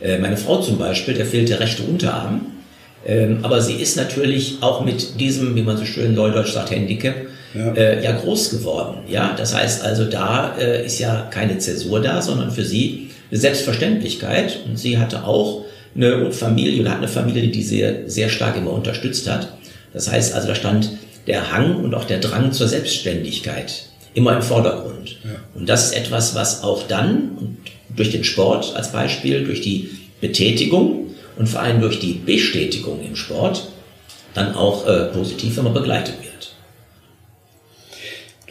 Äh, 0.00 0.18
meine 0.18 0.36
Frau 0.36 0.60
zum 0.60 0.78
Beispiel, 0.78 1.14
der 1.14 1.26
fehlt 1.26 1.48
der 1.48 1.60
rechte 1.60 1.84
Unterarm, 1.84 2.46
ähm, 3.06 3.38
aber 3.42 3.60
sie 3.60 3.74
ist 3.74 3.96
natürlich 3.96 4.58
auch 4.60 4.84
mit 4.84 5.18
diesem, 5.20 5.54
wie 5.54 5.62
man 5.62 5.76
so 5.76 5.84
schön 5.84 6.14
neudeutsch 6.14 6.52
sagt, 6.52 6.70
Handicap, 6.70 7.14
ja. 7.54 7.72
Äh, 7.74 8.02
ja 8.02 8.12
groß 8.12 8.50
geworden. 8.50 8.98
Ja, 9.08 9.34
das 9.36 9.54
heißt 9.54 9.84
also, 9.84 10.04
da 10.04 10.56
äh, 10.58 10.86
ist 10.86 10.98
ja 10.98 11.28
keine 11.30 11.58
Zäsur 11.58 12.00
da, 12.00 12.22
sondern 12.22 12.50
für 12.50 12.64
sie 12.64 13.10
Selbstverständlichkeit. 13.38 14.60
Und 14.66 14.78
sie 14.78 14.98
hatte 14.98 15.24
auch 15.24 15.64
eine 15.94 16.32
Familie 16.32 16.80
oder 16.80 16.90
hat 16.92 16.98
eine 16.98 17.08
Familie, 17.08 17.48
die 17.48 17.62
sehr, 17.62 18.08
sehr 18.08 18.28
stark 18.28 18.56
immer 18.56 18.72
unterstützt 18.72 19.28
hat. 19.28 19.56
Das 19.92 20.10
heißt 20.10 20.34
also, 20.34 20.48
da 20.48 20.54
stand 20.54 20.90
der 21.26 21.52
Hang 21.52 21.76
und 21.76 21.94
auch 21.94 22.04
der 22.04 22.18
Drang 22.18 22.52
zur 22.52 22.68
Selbstständigkeit 22.68 23.86
immer 24.14 24.36
im 24.36 24.42
Vordergrund. 24.42 25.16
Ja. 25.24 25.30
Und 25.54 25.68
das 25.68 25.86
ist 25.86 25.96
etwas, 25.96 26.34
was 26.34 26.62
auch 26.62 26.86
dann 26.86 27.58
durch 27.94 28.10
den 28.10 28.24
Sport 28.24 28.74
als 28.74 28.92
Beispiel, 28.92 29.44
durch 29.44 29.60
die 29.60 29.90
Betätigung 30.20 31.10
und 31.36 31.48
vor 31.48 31.60
allem 31.60 31.80
durch 31.80 31.98
die 32.00 32.14
Bestätigung 32.14 33.04
im 33.04 33.16
Sport 33.16 33.68
dann 34.34 34.54
auch 34.54 34.86
äh, 34.86 35.06
positiv 35.06 35.58
immer 35.58 35.70
begleitet 35.70 36.14
wird. 36.22 36.54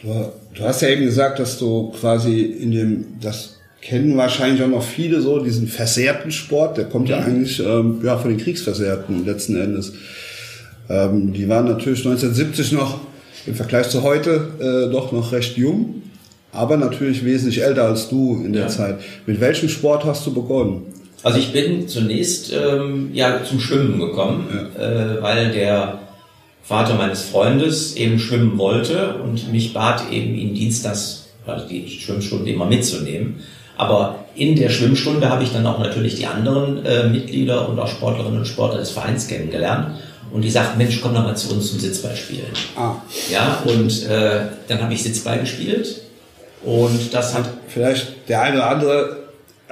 Du, 0.00 0.32
du, 0.54 0.64
hast 0.64 0.82
ja 0.82 0.88
eben 0.88 1.04
gesagt, 1.04 1.38
dass 1.38 1.58
du 1.58 1.92
quasi 1.98 2.40
in 2.40 2.72
dem, 2.72 3.04
das 3.20 3.58
kennen 3.82 4.16
wahrscheinlich 4.16 4.62
auch 4.62 4.68
noch 4.68 4.82
viele 4.82 5.20
so, 5.20 5.40
diesen 5.40 5.66
versehrten 5.66 6.30
Sport, 6.30 6.78
der 6.78 6.84
kommt 6.84 7.08
ja 7.08 7.20
mhm. 7.20 7.26
eigentlich 7.26 7.60
ähm, 7.60 8.00
ja, 8.02 8.16
von 8.16 8.30
den 8.30 8.38
Kriegsversehrten 8.38 9.26
letzten 9.26 9.60
Endes. 9.60 9.92
Ähm, 10.88 11.32
die 11.32 11.48
waren 11.48 11.66
natürlich 11.66 11.98
1970 11.98 12.72
noch 12.72 13.00
im 13.44 13.54
Vergleich 13.54 13.88
zu 13.88 14.02
heute 14.02 14.48
äh, 14.60 14.92
doch 14.92 15.10
noch 15.10 15.32
recht 15.32 15.56
jung, 15.56 16.02
aber 16.52 16.76
natürlich 16.76 17.24
wesentlich 17.24 17.62
älter 17.62 17.84
als 17.84 18.08
du 18.08 18.40
in 18.44 18.52
der 18.52 18.62
ja. 18.62 18.68
Zeit. 18.68 19.00
Mit 19.26 19.40
welchem 19.40 19.68
Sport 19.68 20.04
hast 20.04 20.24
du 20.26 20.32
begonnen? 20.32 20.82
Also 21.24 21.38
ich 21.38 21.52
bin 21.52 21.88
zunächst 21.88 22.52
ähm, 22.52 23.10
ja 23.12 23.42
zum 23.44 23.58
Schwimmen 23.58 23.98
gekommen, 23.98 24.46
ja. 24.78 25.16
äh, 25.16 25.22
weil 25.22 25.52
der 25.52 26.00
Vater 26.62 26.94
meines 26.94 27.22
Freundes 27.22 27.96
eben 27.96 28.20
schwimmen 28.20 28.58
wollte 28.58 29.16
und 29.16 29.50
mich 29.50 29.74
bat 29.74 30.10
eben 30.12 30.34
ihn 30.34 30.54
dienstags 30.54 31.22
also 31.46 31.66
die 31.66 31.88
Schwimmstunde 31.88 32.50
immer 32.50 32.66
mitzunehmen. 32.66 33.40
Aber 33.82 34.24
in 34.34 34.54
der 34.54 34.70
Schwimmstunde 34.70 35.28
habe 35.28 35.42
ich 35.42 35.52
dann 35.52 35.66
auch 35.66 35.80
natürlich 35.80 36.14
die 36.14 36.26
anderen 36.26 36.86
äh, 36.86 37.08
Mitglieder 37.08 37.68
und 37.68 37.78
auch 37.80 37.88
Sportlerinnen 37.88 38.38
und 38.38 38.46
Sportler 38.46 38.78
des 38.78 38.92
Vereins 38.92 39.26
kennengelernt. 39.26 39.96
Und 40.32 40.42
die 40.42 40.50
sagten, 40.50 40.78
Mensch, 40.78 41.00
komm 41.02 41.14
doch 41.14 41.24
mal 41.24 41.36
zu 41.36 41.52
uns 41.52 41.70
zum 41.70 41.80
Sitzball 41.80 42.16
spielen. 42.16 42.52
Ah. 42.76 42.94
Ja, 43.30 43.62
und 43.64 44.06
äh, 44.06 44.42
dann 44.68 44.80
habe 44.82 44.94
ich 44.94 45.02
Sitzball 45.02 45.40
gespielt. 45.40 46.00
Und 46.64 47.12
das 47.12 47.34
hat... 47.34 47.44
Vielleicht 47.68 48.28
der 48.28 48.42
eine 48.42 48.56
oder 48.56 48.68
andere 48.68 49.21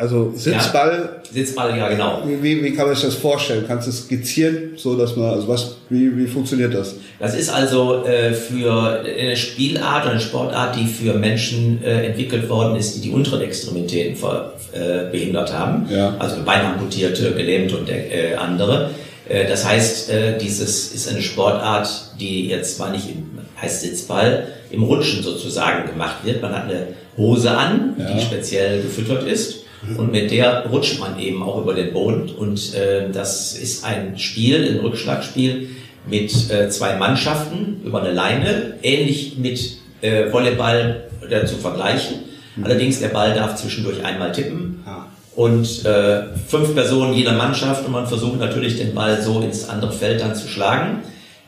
also 0.01 0.33
Sitzball. 0.35 1.21
Ja, 1.25 1.33
Sitzball, 1.33 1.77
ja 1.77 1.89
genau. 1.89 2.23
Wie, 2.25 2.65
wie 2.65 2.75
kann 2.75 2.87
man 2.87 2.95
sich 2.95 3.05
das 3.05 3.17
vorstellen? 3.17 3.65
Kannst 3.69 3.87
du 3.87 3.91
es 3.91 4.05
skizzieren, 4.05 4.73
so 4.77 4.97
dass 4.97 5.15
man, 5.15 5.29
also 5.29 5.47
was, 5.47 5.77
wie, 5.91 6.17
wie 6.17 6.27
funktioniert 6.27 6.73
das? 6.73 6.95
Das 7.19 7.35
ist 7.35 7.51
also 7.51 8.07
äh, 8.07 8.33
für 8.33 9.03
eine 9.05 9.37
Spielart 9.37 10.05
oder 10.05 10.13
eine 10.13 10.21
Sportart, 10.21 10.77
die 10.77 10.87
für 10.87 11.13
Menschen 11.15 11.85
äh, 11.85 12.07
entwickelt 12.07 12.49
worden 12.49 12.77
ist, 12.77 12.97
die 12.97 13.01
die 13.03 13.11
unteren 13.11 13.43
Extremitäten 13.43 14.17
ver, 14.17 14.55
äh, 14.73 15.11
behindert 15.11 15.53
haben. 15.53 15.87
Ja. 15.91 16.17
Also 16.19 16.43
Beinamputierte, 16.45 17.33
Gelähmte 17.33 17.77
und 17.77 17.91
äh, 17.91 18.35
andere. 18.39 18.91
Äh, 19.29 19.49
das 19.49 19.67
heißt, 19.67 20.11
äh, 20.11 20.39
dieses 20.39 20.95
ist 20.95 21.11
eine 21.11 21.21
Sportart, 21.21 21.91
die 22.19 22.49
jetzt 22.49 22.77
zwar 22.77 22.91
nicht 22.91 23.07
im 23.11 23.31
heißt 23.61 23.83
Sitzball, 23.83 24.47
im 24.71 24.83
Rutschen 24.83 25.23
sozusagen 25.23 25.87
gemacht 25.91 26.25
wird. 26.25 26.41
Man 26.41 26.55
hat 26.55 26.65
eine 26.65 26.87
Hose 27.19 27.51
an, 27.51 27.95
ja. 27.99 28.11
die 28.11 28.23
speziell 28.23 28.81
gefüttert 28.81 29.27
ist 29.27 29.60
und 29.97 30.13
mit 30.13 30.31
der 30.31 30.67
rutscht 30.67 31.01
man 31.01 31.19
eben 31.19 31.43
auch 31.43 31.63
über 31.63 31.75
den 31.75 31.93
Boden. 31.93 32.31
Und 32.31 32.75
äh, 32.75 33.11
das 33.11 33.57
ist 33.57 33.85
ein 33.85 34.19
Spiel, 34.19 34.73
ein 34.73 34.81
Rückschlagspiel 34.81 35.69
mit 36.07 36.51
äh, 36.51 36.69
zwei 36.69 36.97
Mannschaften 36.97 37.83
über 37.85 38.01
eine 38.03 38.13
Leine, 38.13 38.75
ähnlich 38.83 39.37
mit 39.39 39.77
äh, 40.01 40.33
Volleyball 40.33 41.09
äh, 41.29 41.45
zu 41.47 41.57
vergleichen. 41.57 42.21
Mhm. 42.57 42.65
Allerdings 42.65 43.01
der 43.01 43.09
Ball 43.09 43.35
darf 43.35 43.57
zwischendurch 43.57 44.05
einmal 44.05 44.33
tippen. 44.33 44.83
Ah. 44.87 45.07
Und 45.37 45.85
äh, 45.85 46.23
fünf 46.49 46.75
Personen 46.75 47.15
jeder 47.15 47.33
Mannschaft 47.33 47.87
und 47.87 47.93
man 47.93 48.07
versucht 48.07 48.39
natürlich 48.39 48.77
den 48.77 48.95
Ball 48.95 49.23
so 49.23 49.41
ins 49.41 49.69
andere 49.69 49.93
Feld 49.93 50.21
dann 50.21 50.35
zu 50.35 50.49
schlagen, 50.49 51.03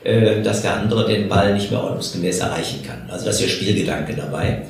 äh, 0.05 0.43
dass 0.43 0.63
der 0.63 0.77
andere 0.77 1.07
den 1.07 1.29
Ball 1.29 1.55
nicht 1.55 1.71
mehr 1.71 1.83
ordnungsgemäß 1.83 2.41
erreichen 2.41 2.81
kann. 2.87 3.11
Also 3.11 3.27
das 3.27 3.37
ist 3.37 3.43
der 3.43 3.49
Spielgedanke 3.49 4.15
dabei. 4.15 4.67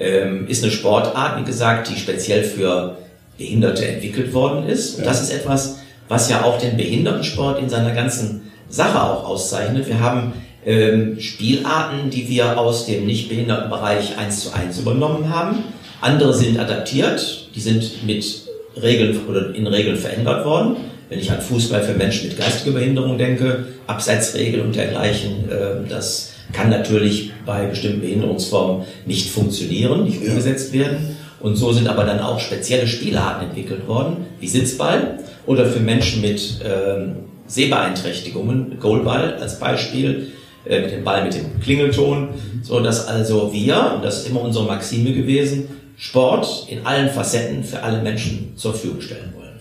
Ähm, 0.00 0.48
ist 0.48 0.62
eine 0.62 0.72
Sportart, 0.72 1.40
wie 1.40 1.44
gesagt, 1.44 1.88
die 1.88 1.96
speziell 1.96 2.42
für 2.42 2.96
Behinderte 3.38 3.86
entwickelt 3.86 4.32
worden 4.32 4.66
ist. 4.66 4.98
Und 4.98 5.06
das 5.06 5.22
ist 5.22 5.32
etwas, 5.32 5.78
was 6.08 6.28
ja 6.28 6.44
auch 6.44 6.58
den 6.58 6.76
Behindertensport 6.76 7.60
in 7.60 7.68
seiner 7.68 7.92
ganzen 7.92 8.52
Sache 8.68 9.02
auch 9.02 9.24
auszeichnet. 9.24 9.86
Wir 9.88 10.00
haben 10.00 10.32
ähm, 10.66 11.20
Spielarten, 11.20 12.10
die 12.10 12.28
wir 12.28 12.58
aus 12.58 12.86
dem 12.86 13.06
Nichtbehindertenbereich 13.06 14.18
eins 14.18 14.40
zu 14.40 14.52
eins 14.52 14.78
übernommen 14.78 15.28
haben. 15.28 15.64
Andere 16.00 16.34
sind 16.34 16.58
adaptiert, 16.58 17.48
die 17.54 17.60
sind 17.60 18.04
mit 18.06 18.42
Regeln 18.80 19.20
oder 19.28 19.54
in 19.54 19.66
Regeln 19.66 19.96
verändert 19.96 20.44
worden. 20.44 20.76
Wenn 21.08 21.18
ich 21.18 21.30
an 21.30 21.40
Fußball 21.40 21.82
für 21.82 21.94
Menschen 21.94 22.28
mit 22.28 22.38
geistiger 22.38 22.72
Behinderung 22.72 23.18
denke, 23.18 23.66
Abseitsregeln 23.86 24.66
und 24.66 24.74
dergleichen, 24.74 25.50
äh, 25.50 25.88
das 25.88 26.32
kann 26.52 26.70
natürlich 26.70 27.32
bei 27.46 27.66
bestimmten 27.66 28.00
Behinderungsformen 28.00 28.84
nicht 29.06 29.30
funktionieren, 29.30 30.04
nicht 30.04 30.22
umgesetzt 30.22 30.72
werden. 30.72 31.13
Und 31.44 31.56
so 31.56 31.72
sind 31.72 31.88
aber 31.88 32.04
dann 32.04 32.20
auch 32.20 32.40
spezielle 32.40 32.86
Spielarten 32.86 33.48
entwickelt 33.48 33.86
worden, 33.86 34.16
wie 34.40 34.48
Sitzball 34.48 35.18
oder 35.44 35.66
für 35.66 35.78
Menschen 35.78 36.22
mit 36.22 36.40
ähm, 36.64 37.16
Sehbeeinträchtigungen, 37.46 38.78
Goalball 38.80 39.34
als 39.34 39.58
Beispiel, 39.58 40.28
äh, 40.64 40.80
mit 40.80 40.92
dem 40.92 41.04
Ball 41.04 41.22
mit 41.22 41.34
dem 41.34 41.60
Klingelton, 41.60 42.28
so 42.62 42.80
dass 42.80 43.06
also 43.06 43.52
wir, 43.52 43.92
und 43.94 44.02
das 44.02 44.20
ist 44.20 44.30
immer 44.30 44.40
unsere 44.40 44.64
Maxime 44.64 45.12
gewesen, 45.12 45.68
Sport 45.98 46.66
in 46.70 46.86
allen 46.86 47.10
Facetten 47.10 47.62
für 47.62 47.82
alle 47.82 48.00
Menschen 48.00 48.54
zur 48.56 48.72
Verfügung 48.72 49.02
stellen 49.02 49.34
wollen. 49.36 49.60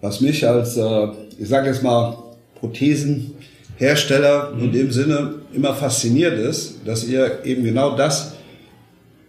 Was 0.00 0.22
mich 0.22 0.48
als, 0.48 0.78
äh, 0.78 1.08
ich 1.38 1.48
sage 1.48 1.68
jetzt 1.68 1.82
mal, 1.82 2.16
Prothesenhersteller 2.58 4.54
mhm. 4.54 4.64
in 4.64 4.72
dem 4.72 4.90
Sinne 4.90 5.34
immer 5.52 5.74
fasziniert 5.74 6.38
ist, 6.38 6.76
dass 6.86 7.04
ihr 7.04 7.44
eben 7.44 7.62
genau 7.62 7.94
das 7.94 8.39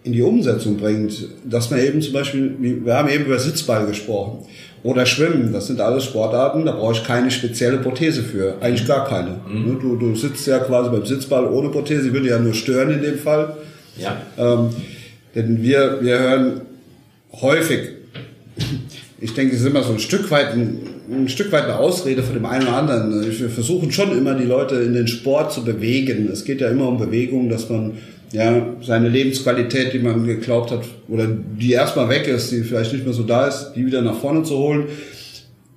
in 0.03 0.13
die 0.13 0.21
Umsetzung 0.21 0.77
bringt, 0.77 1.27
dass 1.45 1.69
man 1.69 1.79
eben 1.79 2.01
zum 2.01 2.13
Beispiel, 2.13 2.55
wir 2.59 2.95
haben 2.95 3.09
eben 3.09 3.25
über 3.25 3.37
Sitzball 3.37 3.85
gesprochen 3.85 4.45
oder 4.83 5.05
Schwimmen, 5.05 5.53
das 5.53 5.67
sind 5.67 5.79
alles 5.79 6.05
Sportarten, 6.05 6.65
da 6.65 6.71
brauche 6.71 6.93
ich 6.93 7.03
keine 7.03 7.29
spezielle 7.29 7.77
Prothese 7.77 8.23
für, 8.23 8.55
eigentlich 8.61 8.87
gar 8.87 9.07
keine. 9.07 9.41
Mhm. 9.47 9.79
Du, 9.79 9.95
du 9.95 10.15
sitzt 10.15 10.47
ja 10.47 10.57
quasi 10.59 10.89
beim 10.89 11.05
Sitzball 11.05 11.45
ohne 11.45 11.69
Prothese, 11.69 12.11
würde 12.13 12.29
ja 12.29 12.39
nur 12.39 12.55
stören 12.55 12.91
in 12.91 13.01
dem 13.01 13.19
Fall. 13.19 13.57
Ja. 13.97 14.17
Ähm, 14.37 14.69
denn 15.35 15.61
wir, 15.61 15.99
wir 16.01 16.19
hören 16.19 16.61
häufig, 17.33 17.89
ich 19.19 19.33
denke, 19.35 19.55
es 19.55 19.61
ist 19.61 19.67
immer 19.67 19.83
so 19.83 19.93
ein 19.93 19.99
Stück 19.99 20.31
weit 20.31 20.53
ein, 20.53 20.79
ein 21.11 21.29
Stück 21.29 21.51
weit 21.51 21.65
eine 21.65 21.77
Ausrede 21.77 22.23
von 22.23 22.33
dem 22.33 22.45
einen 22.45 22.63
oder 22.63 22.77
anderen. 22.77 23.21
Wir 23.21 23.49
versuchen 23.49 23.91
schon 23.91 24.17
immer 24.17 24.35
die 24.35 24.45
Leute 24.45 24.75
in 24.75 24.93
den 24.93 25.07
Sport 25.07 25.51
zu 25.51 25.63
bewegen. 25.63 26.29
Es 26.31 26.45
geht 26.45 26.61
ja 26.61 26.69
immer 26.69 26.87
um 26.87 26.97
Bewegung, 26.97 27.49
dass 27.49 27.69
man 27.69 27.97
ja, 28.31 28.65
seine 28.81 29.09
Lebensqualität, 29.09 29.93
die 29.93 29.99
man 29.99 30.25
geglaubt 30.25 30.71
hat, 30.71 30.85
oder 31.09 31.27
die 31.27 31.73
erstmal 31.73 32.07
weg 32.07 32.27
ist, 32.27 32.51
die 32.51 32.61
vielleicht 32.61 32.93
nicht 32.93 33.03
mehr 33.03 33.13
so 33.13 33.23
da 33.23 33.47
ist, 33.47 33.73
die 33.75 33.85
wieder 33.85 34.01
nach 34.01 34.15
vorne 34.15 34.43
zu 34.43 34.57
holen. 34.57 34.85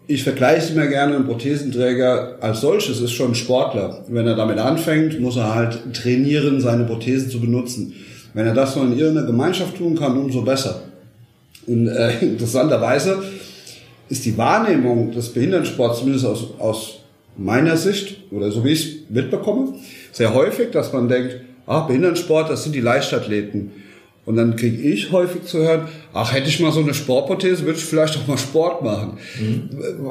Ich 0.06 0.22
vergleiche 0.22 0.72
immer 0.72 0.86
gerne, 0.86 1.16
ein 1.16 1.26
Prothesenträger 1.26 2.36
als 2.40 2.60
solches 2.60 3.00
ist 3.00 3.12
schon 3.12 3.32
ein 3.32 3.34
Sportler. 3.34 4.04
Wenn 4.08 4.26
er 4.26 4.36
damit 4.36 4.58
anfängt, 4.58 5.18
muss 5.18 5.36
er 5.36 5.54
halt 5.54 5.94
trainieren, 5.94 6.60
seine 6.60 6.84
Prothesen 6.84 7.30
zu 7.30 7.40
benutzen. 7.40 7.94
Wenn 8.34 8.46
er 8.46 8.54
das 8.54 8.76
noch 8.76 8.84
in 8.84 8.98
irgendeiner 8.98 9.26
Gemeinschaft 9.26 9.76
tun 9.76 9.96
kann, 9.96 10.16
umso 10.16 10.42
besser. 10.42 10.82
Und 11.66 11.88
äh, 11.88 12.18
interessanterweise 12.20 13.22
ist 14.08 14.24
die 14.24 14.36
Wahrnehmung 14.36 15.12
des 15.12 15.30
Behindertensports, 15.30 16.00
zumindest 16.00 16.26
aus, 16.26 16.46
aus 16.58 16.98
meiner 17.36 17.76
Sicht, 17.76 18.16
oder 18.30 18.50
so 18.50 18.64
wie 18.64 18.70
ich 18.70 18.84
es 18.84 19.10
mitbekomme, 19.10 19.74
sehr 20.12 20.34
häufig, 20.34 20.70
dass 20.70 20.92
man 20.92 21.08
denkt, 21.08 21.40
ah, 21.66 21.80
Behindertensport, 21.80 22.50
das 22.50 22.64
sind 22.64 22.74
die 22.74 22.80
Leichtathleten. 22.80 23.72
Und 24.26 24.36
dann 24.36 24.56
kriege 24.56 24.80
ich 24.80 25.12
häufig 25.12 25.42
zu 25.42 25.58
hören, 25.58 25.88
ach, 26.14 26.32
hätte 26.32 26.48
ich 26.48 26.58
mal 26.58 26.72
so 26.72 26.80
eine 26.80 26.94
Sportprothese, 26.94 27.66
würde 27.66 27.78
ich 27.78 27.84
vielleicht 27.84 28.16
auch 28.16 28.26
mal 28.26 28.38
Sport 28.38 28.82
machen. 28.82 29.18
Mhm. 29.38 29.68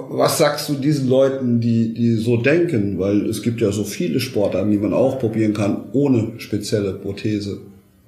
Was 0.09 0.37
sagst 0.37 0.69
du 0.69 0.75
diesen 0.75 1.09
Leuten, 1.09 1.59
die, 1.59 1.95
die 1.95 2.15
so 2.17 2.37
denken? 2.37 2.99
Weil 2.99 3.25
es 3.25 3.41
gibt 3.41 3.59
ja 3.59 3.71
so 3.71 3.83
viele 3.83 4.19
Sportarten, 4.19 4.69
die 4.69 4.77
man 4.77 4.93
auch 4.93 5.17
probieren 5.17 5.53
kann, 5.53 5.85
ohne 5.93 6.33
spezielle 6.37 6.93
Prothese. 6.93 7.61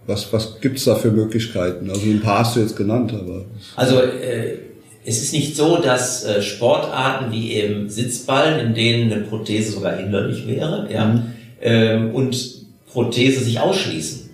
Was, 0.05 0.31
was 0.31 0.61
gibt's 0.61 0.83
da 0.83 0.93
für 0.93 1.09
Möglichkeiten? 1.09 1.89
Also 1.89 2.01
ein 2.05 2.21
paar 2.21 2.39
hast 2.39 2.55
du 2.55 2.59
jetzt 2.59 2.75
genannt, 2.75 3.11
aber... 3.11 3.45
Also 3.75 3.99
äh, 3.99 4.57
es 5.05 5.21
ist 5.21 5.33
nicht 5.33 5.55
so, 5.55 5.77
dass 5.77 6.23
äh, 6.23 6.41
Sportarten 6.41 7.31
wie 7.31 7.53
eben 7.53 7.89
Sitzballen, 7.89 8.59
in 8.59 8.73
denen 8.73 9.11
eine 9.11 9.21
Prothese 9.21 9.71
sogar 9.71 9.95
hinderlich 9.97 10.47
wäre, 10.47 10.87
ja, 10.91 11.05
mhm. 11.05 11.33
ähm, 11.61 12.15
und 12.15 12.55
Prothese 12.91 13.43
sich 13.43 13.59
ausschließen. 13.59 14.29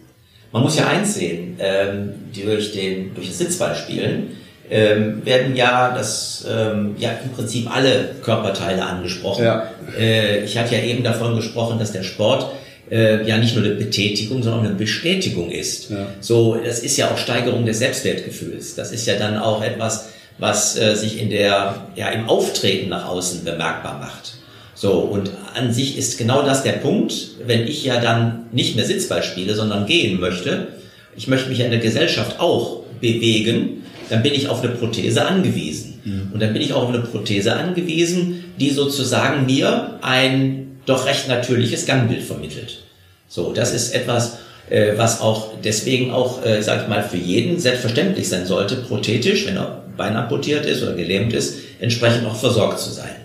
Man 0.52 0.64
muss 0.64 0.78
ja 0.78 0.88
eins 0.88 1.16
sehen, 1.16 1.56
ähm, 1.60 2.14
durch, 2.34 2.74
den, 2.74 3.14
durch 3.16 3.28
das 3.28 3.38
Sitzballspielen 3.38 4.28
ähm, 4.70 5.26
werden 5.26 5.56
ja 5.56 5.94
das 5.94 6.46
ähm, 6.50 6.96
ja 6.98 7.12
im 7.24 7.32
Prinzip 7.32 7.74
alle 7.74 8.16
Körperteile 8.24 8.84
angesprochen. 8.84 9.44
Ja. 9.44 9.70
Äh, 9.98 10.46
ich 10.46 10.58
hatte 10.58 10.76
ja 10.76 10.84
eben 10.84 11.04
davon 11.04 11.36
gesprochen, 11.36 11.80
dass 11.80 11.92
der 11.92 12.04
Sport 12.04 12.52
äh, 12.90 13.26
ja 13.28 13.38
nicht 13.38 13.56
nur 13.56 13.66
eine 13.66 13.76
Betätigung, 13.76 14.44
sondern 14.44 14.66
eine 14.66 14.76
Bestätigung 14.76 15.52
ist. 15.52 15.90
Ja. 15.90 16.08
So, 16.22 16.56
das 16.56 16.80
ist 16.80 16.98
ja 16.98 17.10
auch 17.12 17.18
Steigerung 17.18 17.66
des 17.66 17.80
Selbstwertgefühls. 17.80 18.76
Das 18.76 18.92
ist 18.92 19.06
ja 19.08 19.16
dann 19.18 19.38
auch 19.38 19.62
etwas, 19.62 20.10
was 20.42 20.76
äh, 20.76 20.96
sich 20.96 21.22
in 21.22 21.30
der 21.30 21.88
ja 21.96 22.10
im 22.10 22.28
Auftreten 22.28 22.90
nach 22.90 23.06
außen 23.06 23.46
bemerkbar 23.46 24.00
macht. 24.00 24.34
So, 24.74 24.94
und 24.94 25.30
an 25.54 25.72
sich 25.72 25.98
ist 26.00 26.18
genau 26.18 26.42
das 26.42 26.64
der 26.64 26.74
Punkt, 26.74 27.14
wenn 27.46 27.68
ich 27.68 27.86
ja 27.86 28.02
dann 28.02 28.48
nicht 28.52 28.76
mehr 28.76 28.86
Sitzball 28.86 29.22
spiele, 29.22 29.54
sondern 29.54 29.86
gehen 29.86 30.20
möchte, 30.20 30.70
ich 31.16 31.28
möchte 31.28 31.50
mich 31.50 31.60
ja 31.60 31.66
in 31.66 31.72
der 31.72 31.80
Gesellschaft 31.80 32.40
auch 32.40 32.82
bewegen, 33.00 33.84
dann 34.10 34.24
bin 34.24 34.34
ich 34.34 34.50
auf 34.50 34.64
eine 34.64 34.74
Prothese 34.74 35.26
angewiesen. 35.26 36.02
Mhm. 36.04 36.30
Und 36.34 36.42
dann 36.42 36.54
bin 36.54 36.64
ich 36.64 36.74
auch 36.74 36.84
auf 36.84 36.90
eine 36.90 37.04
Prothese 37.04 37.56
angewiesen, 37.56 38.44
die 38.60 38.72
sozusagen 38.72 39.46
mir 39.46 40.00
ein 40.02 40.80
doch 40.88 41.06
recht 41.06 41.28
natürliches 41.28 41.86
Gangbild 41.86 42.24
vermittelt. 42.24 42.80
So, 43.28 43.54
das 43.54 43.76
ist 43.76 43.94
etwas, 43.94 44.40
äh, 44.72 44.98
was 44.98 45.22
auch 45.22 45.50
deswegen 45.64 46.12
auch, 46.12 46.46
äh, 46.46 46.62
sag 46.62 46.84
ich 46.84 46.88
mal, 46.88 47.04
für 47.04 47.18
jeden 47.18 47.60
selbstverständlich 47.60 48.30
sein 48.30 48.46
sollte, 48.46 48.78
prothetisch, 48.78 49.46
wenn 49.46 49.58
er 49.58 49.84
Bein 49.98 50.16
amputiert 50.16 50.66
ist 50.66 50.82
oder 50.82 50.94
gelähmt 50.94 51.34
ist, 51.34 51.58
entsprechend 51.80 52.26
auch 52.26 52.36
versorgt 52.36 52.80
zu 52.80 52.90
sein. 52.90 53.16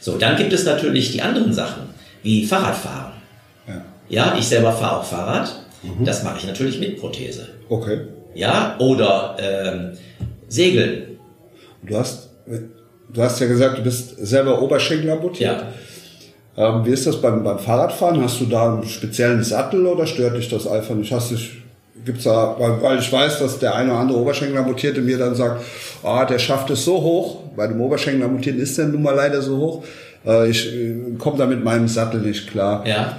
So, 0.00 0.16
dann 0.16 0.36
gibt 0.36 0.52
es 0.52 0.64
natürlich 0.64 1.10
die 1.12 1.20
anderen 1.20 1.52
Sachen, 1.52 1.82
wie 2.22 2.46
Fahrradfahren. 2.46 3.12
Ja, 3.66 3.84
ja 4.08 4.36
ich 4.38 4.46
selber 4.46 4.72
fahre 4.72 5.00
auch 5.00 5.04
Fahrrad. 5.04 5.52
Mhm. 5.82 6.04
Das 6.04 6.22
mache 6.22 6.38
ich 6.38 6.46
natürlich 6.46 6.78
mit 6.78 7.00
Prothese. 7.00 7.48
Okay. 7.68 8.02
Ja, 8.34 8.76
oder 8.78 9.36
ähm, 9.40 9.98
Segeln. 10.48 11.18
Du 11.82 11.96
hast, 11.96 12.30
du 13.12 13.22
hast 13.22 13.40
ja 13.40 13.46
gesagt, 13.46 13.78
du 13.78 13.82
bist 13.82 14.14
selber 14.24 14.62
Oberschenkel 14.62 15.10
amputiert. 15.10 15.60
Ja. 15.60 15.72
Ähm, 16.56 16.84
wie 16.84 16.90
ist 16.90 17.06
das 17.06 17.20
beim, 17.20 17.42
beim 17.42 17.58
Fahrradfahren? 17.58 18.22
Hast 18.22 18.40
du 18.40 18.46
da 18.46 18.74
einen 18.74 18.84
speziellen 18.84 19.42
Sattel 19.42 19.86
oder 19.86 20.06
stört 20.06 20.36
dich 20.36 20.48
das 20.48 20.66
einfach 20.66 20.94
nicht? 20.94 21.10
Hast 21.12 21.30
dich, 21.30 21.62
gibt's 22.04 22.24
da, 22.24 22.56
weil, 22.58 22.82
weil 22.82 22.98
ich 22.98 23.10
weiß, 23.10 23.38
dass 23.38 23.58
der 23.58 23.74
eine 23.74 23.90
oder 23.90 24.00
andere 24.00 24.18
Oberschenkel 24.18 24.58
amputierte 24.58 25.00
mir 25.00 25.18
dann 25.18 25.34
sagt, 25.34 25.64
ah, 26.02 26.24
der 26.24 26.38
schafft 26.38 26.70
es 26.70 26.84
so 26.84 27.00
hoch. 27.00 27.38
Bei 27.56 27.66
dem 27.66 27.80
Oberschenkel 27.80 28.22
amputieren 28.22 28.58
ist 28.58 28.76
der 28.76 28.86
nun 28.86 29.02
mal 29.02 29.14
leider 29.14 29.40
so 29.40 29.56
hoch. 29.56 29.84
Äh, 30.26 30.50
ich 30.50 30.72
äh, 30.74 31.14
komme 31.18 31.38
da 31.38 31.46
mit 31.46 31.64
meinem 31.64 31.88
Sattel 31.88 32.20
nicht 32.20 32.50
klar. 32.50 32.86
Ja. 32.86 33.18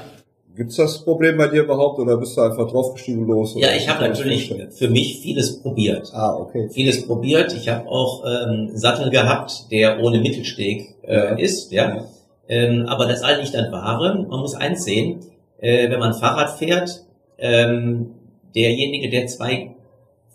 Gibt's 0.55 0.75
das 0.75 1.03
Problem 1.03 1.37
bei 1.37 1.47
dir 1.47 1.63
überhaupt 1.63 1.97
oder 1.97 2.17
bist 2.17 2.37
du 2.37 2.41
einfach 2.41 2.69
draufgestiegen 2.69 3.25
los? 3.25 3.55
Ja, 3.57 3.69
ich 3.75 3.89
habe 3.89 4.07
natürlich 4.07 4.53
für 4.69 4.87
mich 4.87 5.19
vieles 5.19 5.59
probiert. 5.59 6.11
Ah, 6.13 6.35
okay. 6.35 6.69
Vieles 6.71 7.07
probiert. 7.07 7.51
Ich 7.53 7.67
habe 7.69 7.87
auch 7.89 8.23
ähm, 8.23 8.69
Sattel 8.75 9.09
gehabt, 9.09 9.71
der 9.71 9.99
ohne 9.99 10.21
Mittelsteg 10.21 10.93
äh, 11.01 11.15
ja. 11.15 11.23
ist. 11.37 11.71
Ja. 11.71 11.95
ja. 11.95 12.05
Ähm, 12.47 12.85
aber 12.88 13.07
das 13.07 13.23
all 13.23 13.39
nicht 13.39 13.55
an 13.55 13.71
Ware. 13.71 14.15
Man 14.15 14.39
muss 14.39 14.55
eins 14.55 14.83
sehen, 14.83 15.19
äh, 15.59 15.89
wenn 15.89 16.00
man 16.00 16.13
Fahrrad 16.13 16.57
fährt, 16.57 17.03
ähm, 17.38 18.12
derjenige, 18.55 19.09
der 19.09 19.27
zwei 19.27 19.71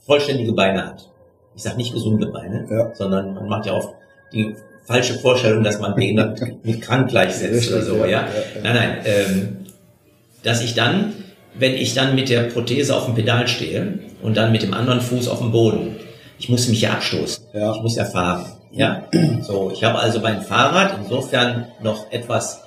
vollständige 0.07 0.53
Beine 0.53 0.87
hat. 0.87 1.09
Ich 1.55 1.63
sage 1.63 1.77
nicht 1.77 1.93
gesunde 1.93 2.27
Beine, 2.27 2.67
ja. 2.71 2.95
sondern 2.95 3.35
man 3.35 3.49
macht 3.49 3.67
ja 3.67 3.75
oft 3.75 3.95
die 4.33 4.55
falsche 4.85 5.15
Vorstellung, 5.19 5.63
dass 5.63 5.79
man 5.79 5.95
behindert 5.95 6.41
mit 6.65 6.81
krank 6.81 7.11
gleichsetzt 7.11 7.71
oder 7.71 7.83
so. 7.83 7.97
Ja, 7.99 8.07
ja. 8.07 8.29
Nein, 8.63 8.75
nein. 8.75 8.99
Ähm, 9.05 9.57
dass 10.43 10.63
ich 10.63 10.75
dann, 10.75 11.13
wenn 11.55 11.75
ich 11.75 11.95
dann 11.95 12.15
mit 12.15 12.31
der 12.31 12.45
Prothese 12.45 12.97
auf 12.97 13.05
dem 13.05 13.15
Pedal 13.15 13.49
stehe 13.49 13.99
und 14.23 14.37
dann 14.37 14.53
mit 14.53 14.63
dem 14.63 14.73
anderen 14.73 15.01
Fuß 15.01 15.29
auf 15.29 15.41
dem 15.41 15.53
Boden, 15.53 15.97
ich 16.39 16.49
muss 16.49 16.69
mich 16.69 16.81
ja 16.81 16.93
abstoßen. 16.93 17.45
Ja. 17.53 17.75
Ich 17.75 17.83
muss 17.83 17.97
ja 17.97 18.05
fahren. 18.05 18.47
Ja, 18.71 19.05
so. 19.43 19.71
Ich 19.73 19.83
habe 19.85 19.99
also 19.99 20.21
mein 20.21 20.43
Fahrrad 20.43 20.95
insofern 21.01 21.69
noch 21.81 22.11
etwas 22.11 22.63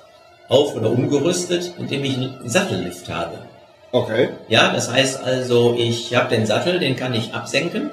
auf- 0.48 0.74
oder 0.74 0.90
umgerüstet, 0.90 1.74
indem 1.78 2.04
ich 2.04 2.16
einen 2.16 2.48
Sattellift 2.48 3.08
habe. 3.08 3.38
Okay. 3.92 4.30
Ja, 4.48 4.72
das 4.72 4.90
heißt 4.90 5.22
also, 5.22 5.74
ich 5.78 6.14
habe 6.14 6.34
den 6.34 6.46
Sattel, 6.46 6.78
den 6.78 6.96
kann 6.96 7.14
ich 7.14 7.34
absenken, 7.34 7.90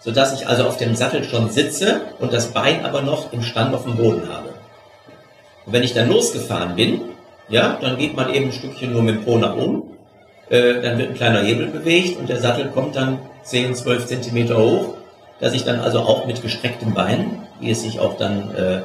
sodass 0.00 0.38
ich 0.38 0.46
also 0.46 0.64
auf 0.64 0.76
dem 0.76 0.94
Sattel 0.94 1.24
schon 1.24 1.50
sitze 1.50 2.02
und 2.18 2.32
das 2.32 2.52
Bein 2.52 2.84
aber 2.84 3.02
noch 3.02 3.32
im 3.32 3.42
Stand 3.42 3.74
auf 3.74 3.84
dem 3.84 3.96
Boden 3.96 4.28
habe. 4.28 4.50
Und 5.66 5.72
wenn 5.72 5.82
ich 5.82 5.94
dann 5.94 6.08
losgefahren 6.08 6.76
bin, 6.76 7.00
ja, 7.48 7.78
dann 7.80 7.96
geht 7.96 8.14
man 8.14 8.32
eben 8.32 8.46
ein 8.46 8.52
Stückchen 8.52 8.92
nur 8.92 9.02
mit 9.02 9.16
dem 9.16 9.24
Po 9.24 9.38
nach 9.38 9.56
oben. 9.56 9.82
Äh, 10.50 10.80
dann 10.82 10.98
wird 10.98 11.10
ein 11.10 11.14
kleiner 11.14 11.40
Hebel 11.40 11.68
bewegt 11.68 12.18
und 12.18 12.28
der 12.28 12.40
Sattel 12.40 12.68
kommt 12.68 12.96
dann 12.96 13.18
10, 13.42 13.74
12 13.74 14.06
Zentimeter 14.06 14.58
hoch, 14.58 14.94
dass 15.40 15.54
ich 15.54 15.64
dann 15.64 15.80
also 15.80 16.00
auch 16.00 16.26
mit 16.26 16.42
gestrecktem 16.42 16.94
Bein, 16.94 17.47
wie 17.60 17.70
es 17.70 17.82
sich 17.82 18.00
auch 18.00 18.16
dann, 18.16 18.54
äh, 18.54 18.82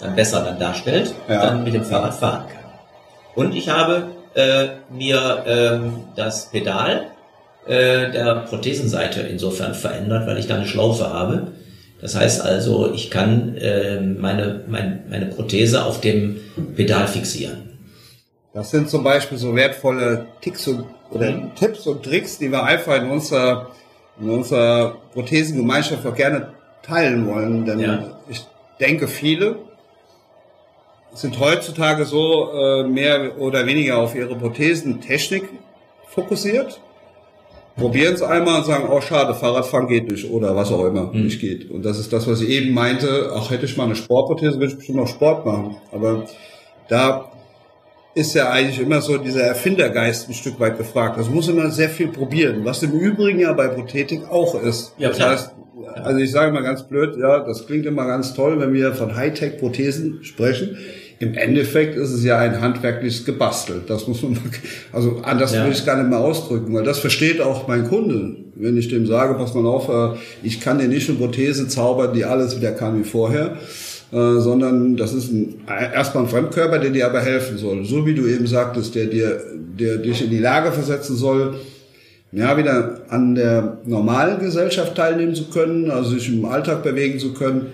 dann 0.00 0.16
besser 0.16 0.44
dann 0.44 0.58
darstellt, 0.58 1.14
ja. 1.28 1.42
dann 1.42 1.64
mit 1.64 1.74
dem 1.74 1.84
Fahrrad 1.84 2.14
fahren 2.14 2.44
kann. 2.48 2.64
Und 3.34 3.54
ich 3.54 3.68
habe 3.68 4.08
äh, 4.34 4.68
mir 4.90 5.44
ähm, 5.46 6.04
das 6.16 6.50
Pedal 6.50 7.06
äh, 7.66 8.10
der 8.10 8.44
Prothesenseite 8.48 9.20
insofern 9.22 9.74
verändert, 9.74 10.26
weil 10.26 10.38
ich 10.38 10.46
da 10.46 10.56
eine 10.56 10.66
Schlaufe 10.66 11.08
habe. 11.12 11.52
Das 12.00 12.14
heißt 12.14 12.42
also, 12.42 12.92
ich 12.92 13.10
kann 13.10 13.56
äh, 13.56 14.00
meine, 14.00 14.64
mein, 14.66 15.04
meine 15.08 15.26
Prothese 15.26 15.84
auf 15.84 16.00
dem 16.00 16.40
Pedal 16.76 17.08
fixieren. 17.08 17.78
Das 18.52 18.70
sind 18.70 18.88
zum 18.88 19.02
Beispiel 19.02 19.38
so 19.38 19.54
wertvolle 19.56 20.26
Ticks 20.40 20.68
und, 20.68 20.84
oder 21.10 21.30
mhm. 21.30 21.54
Tipps 21.56 21.86
und 21.86 22.02
Tricks, 22.04 22.38
die 22.38 22.50
wir 22.50 22.62
einfach 22.62 22.96
in 23.00 23.10
unserer, 23.10 23.70
in 24.20 24.30
unserer 24.30 24.96
Prothesengemeinschaft 25.12 26.06
auch 26.06 26.14
gerne 26.14 26.48
teilen 26.86 27.26
wollen. 27.26 27.64
Denn 27.64 27.80
ja. 27.80 28.18
ich 28.28 28.46
denke, 28.80 29.08
viele 29.08 29.56
sind 31.12 31.38
heutzutage 31.38 32.04
so 32.04 32.50
äh, 32.52 32.84
mehr 32.84 33.38
oder 33.38 33.66
weniger 33.66 33.98
auf 33.98 34.14
ihre 34.14 34.34
Prothesentechnik 34.34 35.44
fokussiert. 36.08 36.80
Probieren 37.76 38.14
es 38.14 38.22
einmal 38.22 38.58
und 38.58 38.66
sagen, 38.66 38.88
oh 38.88 39.00
schade, 39.00 39.34
Fahrradfahren 39.34 39.88
geht 39.88 40.08
nicht 40.08 40.30
oder 40.30 40.54
was 40.54 40.70
auch 40.70 40.84
immer 40.84 41.12
mhm. 41.12 41.24
nicht 41.24 41.40
geht. 41.40 41.70
Und 41.70 41.84
das 41.84 41.98
ist 41.98 42.12
das, 42.12 42.28
was 42.28 42.40
ich 42.40 42.48
eben 42.48 42.72
meinte, 42.72 43.32
ach 43.34 43.50
hätte 43.50 43.64
ich 43.64 43.76
mal 43.76 43.84
eine 43.84 43.96
Sportprothese, 43.96 44.54
würde 44.54 44.72
ich 44.72 44.76
bestimmt 44.76 44.98
noch 44.98 45.08
Sport 45.08 45.44
machen. 45.44 45.76
Aber 45.90 46.24
da 46.88 47.32
ist 48.14 48.34
ja 48.34 48.50
eigentlich 48.50 48.78
immer 48.78 49.00
so 49.00 49.18
dieser 49.18 49.42
Erfindergeist 49.42 50.28
ein 50.28 50.34
Stück 50.34 50.60
weit 50.60 50.78
gefragt. 50.78 51.18
Das 51.18 51.28
muss 51.28 51.48
immer 51.48 51.70
sehr 51.70 51.88
viel 51.88 52.08
probieren, 52.08 52.64
was 52.64 52.82
im 52.84 52.92
Übrigen 52.92 53.40
ja 53.40 53.52
bei 53.52 53.66
Prothetik 53.66 54.30
auch 54.30 54.54
ist. 54.62 54.94
Ja, 54.98 55.08
das 55.08 55.16
klar. 55.16 55.30
heißt, 55.30 55.50
also 55.86 56.18
ich 56.18 56.30
sage 56.30 56.52
mal 56.52 56.62
ganz 56.62 56.82
blöd, 56.82 57.16
ja, 57.16 57.40
das 57.40 57.66
klingt 57.66 57.86
immer 57.86 58.06
ganz 58.06 58.34
toll, 58.34 58.60
wenn 58.60 58.72
wir 58.72 58.92
von 58.92 59.16
Hightech-Prothesen 59.16 60.24
sprechen. 60.24 60.76
Im 61.20 61.34
Endeffekt 61.34 61.96
ist 61.96 62.10
es 62.10 62.24
ja 62.24 62.38
ein 62.38 62.60
handwerkliches 62.60 63.24
Gebastel. 63.24 63.82
Das 63.86 64.08
muss 64.08 64.22
man, 64.22 64.38
also 64.92 65.20
anders 65.22 65.54
ja. 65.54 65.64
will 65.64 65.72
ich 65.72 65.78
es 65.78 65.86
gar 65.86 65.96
nicht 65.96 66.10
mehr 66.10 66.18
ausdrücken, 66.18 66.74
weil 66.74 66.82
das 66.82 66.98
versteht 66.98 67.40
auch 67.40 67.68
mein 67.68 67.88
Kunde. 67.88 68.36
Wenn 68.56 68.76
ich 68.76 68.88
dem 68.88 69.06
sage, 69.06 69.34
pass 69.34 69.54
mal 69.54 69.66
auf, 69.66 69.88
äh, 69.88 70.18
ich 70.42 70.60
kann 70.60 70.78
dir 70.78 70.88
nicht 70.88 71.08
eine 71.08 71.18
Prothese 71.18 71.68
zaubern, 71.68 72.12
die 72.12 72.24
alles 72.24 72.56
wieder 72.56 72.72
kann 72.72 72.98
wie 72.98 73.04
vorher 73.04 73.56
äh, 74.12 74.38
sondern 74.38 74.96
das 74.96 75.12
ist 75.12 75.32
ein, 75.32 75.62
erstmal 75.66 76.24
ein 76.24 76.30
Fremdkörper, 76.30 76.78
der 76.78 76.90
dir 76.90 77.06
aber 77.06 77.20
helfen 77.20 77.58
soll. 77.58 77.84
So 77.84 78.06
wie 78.06 78.14
du 78.14 78.26
eben 78.26 78.46
sagtest, 78.46 78.94
der 78.94 79.06
dir, 79.06 79.40
der 79.54 79.96
dich 79.96 80.22
in 80.22 80.30
die 80.30 80.38
Lage 80.38 80.70
versetzen 80.70 81.16
soll, 81.16 81.56
ja, 82.34 82.56
wieder 82.58 83.02
an 83.10 83.36
der 83.36 83.78
normalen 83.84 84.40
Gesellschaft 84.40 84.96
teilnehmen 84.96 85.36
zu 85.36 85.44
können, 85.50 85.90
also 85.90 86.10
sich 86.10 86.28
im 86.28 86.44
Alltag 86.44 86.82
bewegen 86.82 87.18
zu 87.20 87.32
können. 87.32 87.66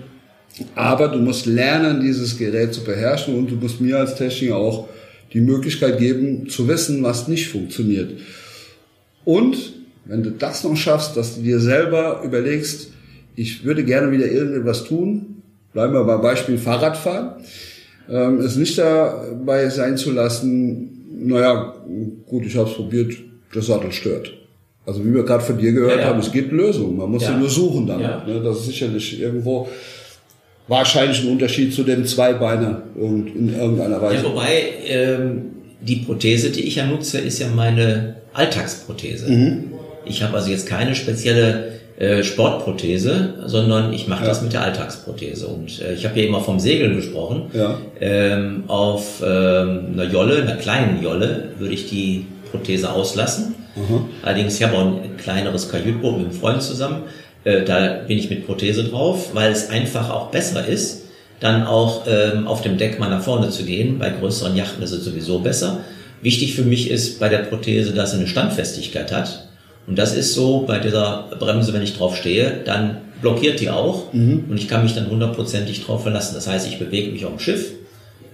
Aber 0.75 1.09
du 1.09 1.19
musst 1.19 1.47
lernen, 1.47 2.03
dieses 2.03 2.37
Gerät 2.37 2.75
zu 2.75 2.85
beherrschen 2.85 3.39
und 3.39 3.51
du 3.51 3.55
musst 3.55 3.81
mir 3.81 3.99
als 3.99 4.17
Techniker 4.17 4.57
auch 4.57 4.89
die 5.33 5.41
Möglichkeit 5.41 5.99
geben, 5.99 6.49
zu 6.51 6.69
wissen, 6.69 7.03
was 7.03 7.27
nicht 7.27 7.49
funktioniert. 7.49 8.21
Und 9.25 9.57
wenn 10.05 10.23
du 10.23 10.31
das 10.31 10.63
noch 10.65 10.77
schaffst, 10.77 11.17
dass 11.17 11.37
du 11.37 11.43
dir 11.43 11.61
selber 11.61 12.21
überlegst, 12.23 12.91
ich 13.37 13.65
würde 13.65 13.85
gerne 13.85 14.13
wieder 14.13 14.31
irgendetwas 14.31 14.85
tun, 14.85 15.43
bleiben 15.73 15.95
wir 15.95 16.05
beim 16.05 16.21
Beispiel 16.21 16.59
Fahrradfahren, 16.59 17.45
ähm, 18.11 18.41
es 18.41 18.57
nicht 18.57 18.77
dabei 18.77 19.71
sein 19.71 19.97
zu 19.97 20.11
lassen, 20.11 20.99
naja, 21.23 21.75
gut, 22.27 22.45
ich 22.45 22.57
habe 22.57 22.69
es 22.69 22.77
probiert, 22.77 23.15
der 23.55 23.63
Sattel 23.63 23.93
stört. 23.93 24.40
Also 24.91 25.05
wie 25.05 25.15
wir 25.15 25.23
gerade 25.23 25.45
von 25.45 25.57
dir 25.57 25.71
gehört 25.71 25.99
ja, 25.99 26.01
ja. 26.01 26.07
haben, 26.09 26.19
es 26.19 26.33
gibt 26.33 26.51
Lösungen, 26.51 26.97
man 26.97 27.09
muss 27.09 27.23
ja. 27.23 27.29
sie 27.29 27.39
nur 27.39 27.49
suchen 27.49 27.87
dann. 27.87 28.01
Ne? 28.01 28.41
Das 28.43 28.59
ist 28.59 28.67
sicherlich 28.67 29.21
irgendwo 29.21 29.69
wahrscheinlich 30.67 31.23
ein 31.23 31.31
Unterschied 31.31 31.73
zu 31.73 31.85
dem 31.85 32.05
Zweibeiner 32.05 32.83
in 32.97 33.55
irgendeiner 33.57 34.03
Weise. 34.03 34.25
Wobei 34.25 34.65
ähm, 34.89 35.43
die 35.81 35.97
Prothese, 35.97 36.51
die 36.51 36.63
ich 36.63 36.75
ja 36.75 36.87
nutze, 36.87 37.19
ist 37.21 37.39
ja 37.39 37.47
meine 37.55 38.17
Alltagsprothese. 38.33 39.31
Mhm. 39.31 39.65
Ich 40.07 40.25
habe 40.25 40.37
also 40.37 40.51
jetzt 40.51 40.67
keine 40.67 40.97
spezielle 40.97 41.69
äh, 41.97 42.25
Sportprothese, 42.25 43.35
sondern 43.47 43.93
ich 43.93 44.09
mache 44.09 44.25
das 44.25 44.43
mit 44.43 44.53
der 44.53 44.63
Alltagsprothese. 44.63 45.47
Und 45.47 45.81
äh, 45.83 45.95
ich 45.95 46.05
habe 46.05 46.19
ja 46.19 46.27
immer 46.27 46.41
vom 46.41 46.59
Segeln 46.59 46.97
gesprochen. 46.97 47.43
Ja. 47.53 47.79
Ähm, 48.01 48.65
auf 48.67 49.23
ähm, 49.25 49.91
einer 49.93 50.11
Jolle, 50.11 50.43
einer 50.43 50.57
kleinen 50.57 51.01
Jolle, 51.01 51.51
würde 51.61 51.75
ich 51.75 51.89
die 51.89 52.27
Prothese 52.51 52.91
auslassen. 52.91 53.55
Mhm. 53.77 54.07
Allerdings, 54.23 54.57
ich 54.57 54.63
habe 54.63 54.77
auch 54.77 54.87
ein 54.87 55.17
kleineres 55.17 55.69
Kajütboot 55.71 56.19
mit 56.19 56.27
einem 56.27 56.35
Freund 56.35 56.63
zusammen. 56.63 57.03
Äh, 57.45 57.65
da 57.65 58.03
bin 58.07 58.19
ich 58.19 58.31
mit 58.31 58.47
Prothese 58.47 58.85
drauf, 58.85 59.31
weil 59.35 59.53
es 59.53 59.71
einfach 59.71 60.11
auch 60.11 60.31
besser 60.31 60.67
ist, 60.67 61.07
dann 61.41 61.67
auch 61.67 62.07
ähm, 62.07 62.47
auf 62.47 62.63
dem 62.63 62.77
Deck 62.77 62.99
mal 62.99 63.09
nach 63.09 63.23
vorne 63.23 63.51
zu 63.51 63.65
gehen. 63.65 63.99
Bei 63.99 64.11
größeren 64.11 64.57
Yachten 64.57 64.83
ist 64.83 64.93
es 64.93 65.05
sowieso 65.05 65.39
besser. 65.39 65.81
Wichtig 66.23 66.55
für 66.55 66.63
mich 66.63 66.91
ist 66.91 67.19
bei 67.19 67.29
der 67.29 67.39
Prothese, 67.39 67.93
dass 67.93 68.11
sie 68.11 68.19
eine 68.19 68.27
Standfestigkeit 68.27 69.11
hat. 69.11 69.49
Und 69.87 69.99
das 69.99 70.15
ist 70.15 70.35
so 70.35 70.61
bei 70.67 70.79
dieser 70.79 71.29
Bremse, 71.39 71.73
wenn 71.73 71.83
ich 71.83 71.97
drauf 71.97 72.17
stehe, 72.17 72.61
dann 72.65 72.99
blockiert 73.23 73.61
die 73.61 73.71
auch 73.71 74.13
mhm. 74.13 74.45
und 74.49 74.57
ich 74.57 74.69
kann 74.69 74.83
mich 74.83 74.95
dann 74.95 75.11
hundertprozentig 75.11 75.85
drauf 75.85 76.03
verlassen. 76.03 76.35
Das 76.35 76.47
heißt, 76.47 76.67
ich 76.69 76.79
bewege 76.79 77.11
mich 77.11 77.25
auf 77.25 77.33
dem 77.33 77.39
Schiff 77.41 77.73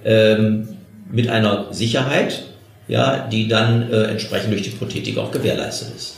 ähm, 0.04 0.68
mit 1.10 1.28
einer 1.28 1.72
Sicherheit, 1.72 2.42
ja, 2.88 3.28
die 3.30 3.48
dann 3.48 3.90
äh, 3.90 4.04
entsprechend 4.04 4.52
durch 4.52 4.62
die 4.62 4.70
Prothetik 4.70 5.18
auch 5.18 5.30
gewährleistet 5.30 5.88
ist. 5.96 6.16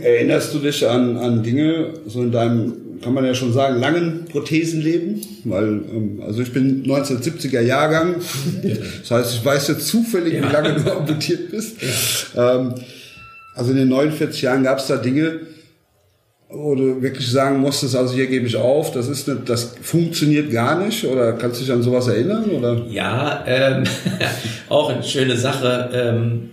Erinnerst 0.00 0.52
du 0.52 0.58
dich 0.58 0.86
an, 0.86 1.16
an 1.16 1.42
Dinge 1.42 1.94
so 2.06 2.22
in 2.22 2.32
deinem, 2.32 3.00
kann 3.02 3.14
man 3.14 3.24
ja 3.24 3.34
schon 3.34 3.52
sagen, 3.52 3.80
langen 3.80 4.24
Prothesenleben? 4.24 5.20
Weil, 5.44 5.64
ähm, 5.64 6.22
also 6.26 6.42
ich 6.42 6.52
bin 6.52 6.84
1970er 6.84 7.60
Jahrgang, 7.60 8.16
das 9.00 9.10
heißt, 9.10 9.34
ich 9.34 9.44
weiß 9.44 9.68
jetzt 9.68 9.86
zufällig, 9.86 10.34
ja. 10.34 10.48
wie 10.48 10.52
lange 10.52 10.80
du 10.80 10.92
amputiert 10.92 11.50
bist. 11.50 11.76
Ja. 12.34 12.56
Ähm, 12.56 12.74
also 13.54 13.70
in 13.70 13.78
den 13.78 13.88
49 13.88 14.42
Jahren 14.42 14.64
gab 14.64 14.78
es 14.78 14.86
da 14.86 14.96
Dinge, 14.96 15.40
wo 16.48 16.74
du 16.74 17.02
wirklich 17.02 17.28
sagen 17.28 17.58
musstest, 17.60 17.96
also 17.96 18.14
hier 18.14 18.26
gebe 18.26 18.46
ich 18.46 18.56
auf, 18.56 18.92
das 18.92 19.08
ist 19.08 19.26
nicht, 19.26 19.48
das 19.48 19.74
funktioniert 19.82 20.50
gar 20.52 20.78
nicht 20.78 21.04
oder 21.04 21.32
kannst 21.32 21.60
du 21.60 21.64
dich 21.64 21.72
an 21.72 21.82
sowas 21.82 22.06
erinnern 22.06 22.44
oder? 22.50 22.84
Ja, 22.88 23.44
ähm, 23.46 23.84
auch 24.68 24.90
eine 24.90 25.02
schöne 25.02 25.36
Sache. 25.36 25.90
Ähm, 25.92 26.50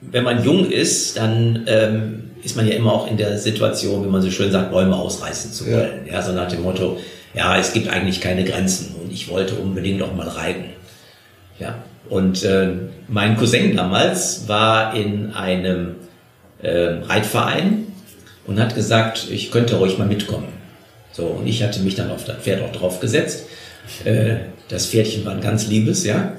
wenn 0.00 0.24
man 0.24 0.44
jung 0.44 0.70
ist, 0.70 1.16
dann 1.16 1.64
ähm, 1.66 2.24
ist 2.42 2.56
man 2.56 2.66
ja 2.66 2.74
immer 2.74 2.92
auch 2.92 3.10
in 3.10 3.16
der 3.16 3.38
Situation, 3.38 4.04
wie 4.04 4.08
man 4.08 4.22
so 4.22 4.30
schön 4.30 4.50
sagt, 4.50 4.70
Bäume 4.70 4.96
ausreißen 4.96 5.52
zu 5.52 5.66
wollen. 5.66 6.06
Ja. 6.06 6.14
ja, 6.14 6.22
so 6.22 6.32
nach 6.32 6.48
dem 6.48 6.62
Motto, 6.62 6.98
ja, 7.34 7.56
es 7.56 7.72
gibt 7.72 7.88
eigentlich 7.88 8.20
keine 8.20 8.44
Grenzen 8.44 8.96
und 9.00 9.12
ich 9.12 9.28
wollte 9.28 9.54
unbedingt 9.54 10.02
auch 10.02 10.14
mal 10.14 10.28
reiten. 10.28 10.70
Ja, 11.58 11.76
und 12.08 12.42
äh, 12.44 12.70
mein 13.08 13.36
Cousin 13.36 13.76
damals 13.76 14.48
war 14.48 14.94
in 14.94 15.32
einem 15.32 15.96
äh, 16.62 17.00
Reitverein 17.02 17.88
und 18.48 18.58
hat 18.58 18.74
gesagt, 18.74 19.28
ich 19.30 19.52
könnte 19.52 19.76
ruhig 19.76 19.98
mal 19.98 20.08
mitkommen. 20.08 20.48
So, 21.12 21.26
und 21.26 21.46
ich 21.46 21.62
hatte 21.62 21.80
mich 21.80 21.94
dann 21.94 22.10
auf 22.10 22.24
das 22.24 22.38
Pferd 22.38 22.62
auch 22.62 22.72
drauf 22.72 22.98
gesetzt. 22.98 23.46
Äh, 24.04 24.36
das 24.68 24.86
Pferdchen 24.86 25.24
war 25.24 25.32
ein 25.32 25.40
ganz 25.40 25.68
liebes, 25.68 26.04
ja. 26.04 26.32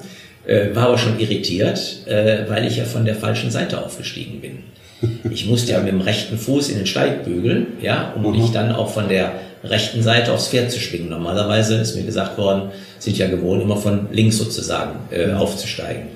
Äh, 0.46 0.74
war 0.74 0.88
aber 0.88 0.98
schon 0.98 1.18
irritiert, 1.18 2.06
äh, 2.06 2.48
weil 2.48 2.66
ich 2.66 2.76
ja 2.76 2.84
von 2.84 3.04
der 3.04 3.14
falschen 3.14 3.50
Seite 3.50 3.82
aufgestiegen 3.82 4.40
bin. 4.40 4.58
Ich 5.30 5.46
musste 5.46 5.72
ja 5.72 5.78
mit 5.80 5.92
dem 5.92 6.00
rechten 6.00 6.36
Fuß 6.36 6.68
in 6.68 6.76
den 6.76 6.86
Steigbügel, 6.86 7.68
ja, 7.80 8.12
um 8.14 8.30
mich 8.32 8.50
dann 8.50 8.72
auch 8.72 8.90
von 8.90 9.08
der 9.08 9.32
rechten 9.64 10.02
Seite 10.02 10.32
aufs 10.32 10.48
Pferd 10.48 10.70
zu 10.70 10.80
schwingen. 10.80 11.08
Normalerweise 11.08 11.76
ist 11.76 11.96
mir 11.96 12.04
gesagt 12.04 12.36
worden, 12.38 12.70
sind 12.98 13.16
ja 13.16 13.28
gewohnt, 13.28 13.62
immer 13.62 13.76
von 13.76 14.08
links 14.12 14.36
sozusagen 14.36 14.98
äh, 15.10 15.32
aufzusteigen. 15.32 16.08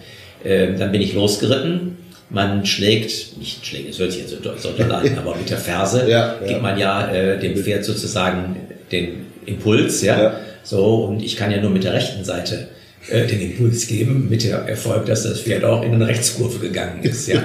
Äh, 0.42 0.74
dann 0.74 0.92
bin 0.92 1.00
ich 1.00 1.14
losgeritten. 1.14 1.96
Man 2.30 2.64
schlägt, 2.66 3.38
nicht 3.38 3.64
schlägt, 3.64 3.90
es 3.90 3.98
hört 3.98 4.12
sich 4.12 4.22
jetzt 4.22 4.30
so, 4.30 4.38
so 4.56 4.70
doll 4.76 4.90
an, 4.90 5.18
aber 5.18 5.36
mit 5.36 5.50
der 5.50 5.58
Ferse 5.58 6.08
ja, 6.08 6.36
gibt 6.46 6.62
man 6.62 6.78
ja 6.78 7.10
äh, 7.12 7.38
dem 7.38 7.56
Pferd 7.56 7.84
sozusagen 7.84 8.56
den 8.90 9.26
Impuls, 9.46 10.02
ja? 10.02 10.20
ja. 10.20 10.40
So, 10.62 11.04
und 11.04 11.22
ich 11.22 11.36
kann 11.36 11.50
ja 11.50 11.60
nur 11.60 11.70
mit 11.70 11.84
der 11.84 11.92
rechten 11.92 12.24
Seite 12.24 12.68
äh, 13.10 13.26
den 13.26 13.40
Impuls 13.40 13.86
geben, 13.86 14.28
mit 14.30 14.44
der 14.44 14.60
Erfolg, 14.60 15.06
dass 15.06 15.24
das 15.24 15.40
Pferd 15.40 15.64
auch 15.64 15.82
in 15.82 15.92
eine 15.92 16.06
Rechtskurve 16.06 16.58
gegangen 16.58 17.02
ist. 17.02 17.28
Ja. 17.28 17.42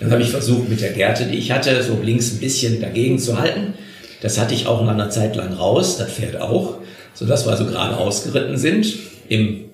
Dann 0.00 0.10
habe 0.10 0.22
ich 0.22 0.30
versucht, 0.30 0.68
mit 0.68 0.80
der 0.80 0.90
Gerte, 0.90 1.24
die 1.24 1.38
ich 1.38 1.52
hatte, 1.52 1.82
so 1.82 2.00
links 2.02 2.32
ein 2.32 2.40
bisschen 2.40 2.80
dagegen 2.80 3.18
zu 3.18 3.38
halten. 3.38 3.74
Das 4.20 4.38
hatte 4.38 4.54
ich 4.54 4.66
auch 4.66 4.82
in 4.82 4.88
einer 4.88 5.10
Zeit 5.10 5.36
lang 5.36 5.52
raus, 5.52 5.98
das 5.98 6.10
Pferd 6.12 6.40
auch, 6.40 6.78
sodass 7.14 7.46
wir 7.46 7.52
also 7.52 7.66
gerade 7.66 7.96
ausgeritten 7.96 8.56
sind 8.56 8.92
im 9.28 9.66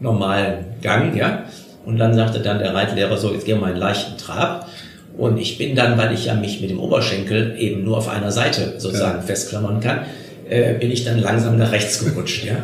normalen 0.00 0.64
Gang, 0.80 1.14
ja. 1.16 1.44
Und 1.84 1.98
dann 1.98 2.14
sagte 2.14 2.40
dann 2.40 2.58
der 2.58 2.74
Reitlehrer 2.74 3.16
so, 3.16 3.32
jetzt 3.32 3.44
gehen 3.44 3.56
wir 3.56 3.62
mal 3.62 3.70
einen 3.70 3.80
leichten 3.80 4.16
Trab. 4.16 4.68
Und 5.16 5.38
ich 5.38 5.58
bin 5.58 5.74
dann, 5.74 5.98
weil 5.98 6.14
ich 6.14 6.26
ja 6.26 6.34
mich 6.34 6.60
mit 6.60 6.70
dem 6.70 6.80
Oberschenkel 6.80 7.56
eben 7.58 7.84
nur 7.84 7.98
auf 7.98 8.08
einer 8.08 8.32
Seite 8.32 8.74
sozusagen 8.78 9.18
ja. 9.18 9.22
festklammern 9.22 9.80
kann, 9.80 10.06
äh, 10.48 10.74
bin 10.74 10.90
ich 10.90 11.04
dann 11.04 11.18
langsam 11.18 11.58
nach 11.58 11.72
rechts 11.72 12.04
gerutscht, 12.04 12.44
ja. 12.44 12.56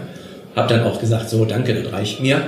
Hab 0.56 0.68
dann 0.68 0.82
auch 0.82 1.00
gesagt, 1.00 1.28
so, 1.28 1.44
danke, 1.44 1.74
das 1.74 1.92
reicht 1.92 2.20
mir. 2.20 2.40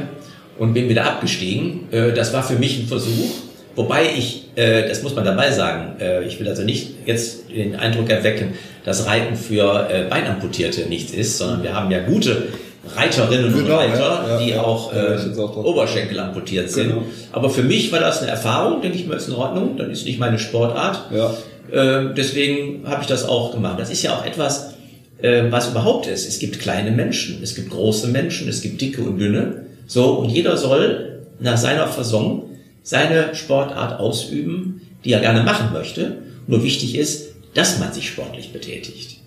Und 0.58 0.74
bin 0.74 0.88
wieder 0.88 1.04
abgestiegen. 1.04 1.92
Äh, 1.92 2.12
das 2.12 2.32
war 2.32 2.42
für 2.42 2.56
mich 2.56 2.78
ein 2.78 2.86
Versuch. 2.86 3.30
Wobei 3.76 4.02
ich, 4.16 4.48
äh, 4.56 4.88
das 4.88 5.02
muss 5.02 5.14
man 5.14 5.24
dabei 5.24 5.52
sagen, 5.52 6.00
äh, 6.00 6.24
ich 6.24 6.40
will 6.40 6.48
also 6.48 6.62
nicht 6.62 7.06
jetzt 7.06 7.50
den 7.50 7.76
Eindruck 7.76 8.10
erwecken, 8.10 8.54
dass 8.84 9.06
Reiten 9.06 9.36
für 9.36 9.88
äh, 9.90 10.08
Beinamputierte 10.08 10.88
nichts 10.88 11.12
ist, 11.12 11.38
sondern 11.38 11.62
wir 11.62 11.74
haben 11.74 11.90
ja 11.90 12.00
gute 12.00 12.48
Reiterinnen 12.96 13.52
genau, 13.52 13.64
und 13.64 13.70
Reiter, 13.70 13.98
ja, 13.98 14.28
ja, 14.28 14.38
die 14.38 14.50
ja, 14.50 14.62
auch, 14.62 14.92
äh, 14.92 15.16
auch 15.38 15.56
Oberschenkel 15.56 16.18
amputiert 16.18 16.70
sind. 16.70 16.88
Genau. 16.88 17.02
Aber 17.32 17.50
für 17.50 17.62
mich 17.62 17.92
war 17.92 18.00
das 18.00 18.20
eine 18.20 18.30
Erfahrung, 18.30 18.82
denke 18.82 18.98
ich 18.98 19.06
mir, 19.06 19.14
ist 19.14 19.28
in 19.28 19.34
Ordnung, 19.34 19.76
dann 19.76 19.90
ist 19.90 20.04
nicht 20.06 20.18
meine 20.18 20.38
Sportart. 20.38 21.10
Ja. 21.12 21.34
Äh, 21.70 22.14
deswegen 22.14 22.86
habe 22.86 23.02
ich 23.02 23.06
das 23.06 23.24
auch 23.24 23.52
gemacht. 23.52 23.78
Das 23.78 23.90
ist 23.90 24.02
ja 24.02 24.14
auch 24.14 24.24
etwas, 24.24 24.74
äh, 25.22 25.44
was 25.50 25.70
überhaupt 25.70 26.06
ist. 26.06 26.26
Es 26.28 26.38
gibt 26.38 26.58
kleine 26.60 26.90
Menschen, 26.90 27.40
es 27.42 27.54
gibt 27.54 27.70
große 27.70 28.08
Menschen, 28.08 28.48
es 28.48 28.60
gibt 28.60 28.80
dicke 28.80 29.02
und 29.02 29.18
dünne. 29.18 29.66
So, 29.86 30.14
und 30.14 30.30
jeder 30.30 30.56
soll 30.56 31.20
nach 31.38 31.56
seiner 31.56 31.86
Fasson 31.86 32.44
seine 32.82 33.34
Sportart 33.34 34.00
ausüben, 34.00 34.80
die 35.04 35.12
er 35.12 35.20
gerne 35.20 35.42
machen 35.42 35.72
möchte. 35.72 36.18
Nur 36.46 36.62
wichtig 36.64 36.96
ist, 36.96 37.34
dass 37.54 37.78
man 37.78 37.92
sich 37.92 38.08
sportlich 38.08 38.52
betätigt. 38.52 39.19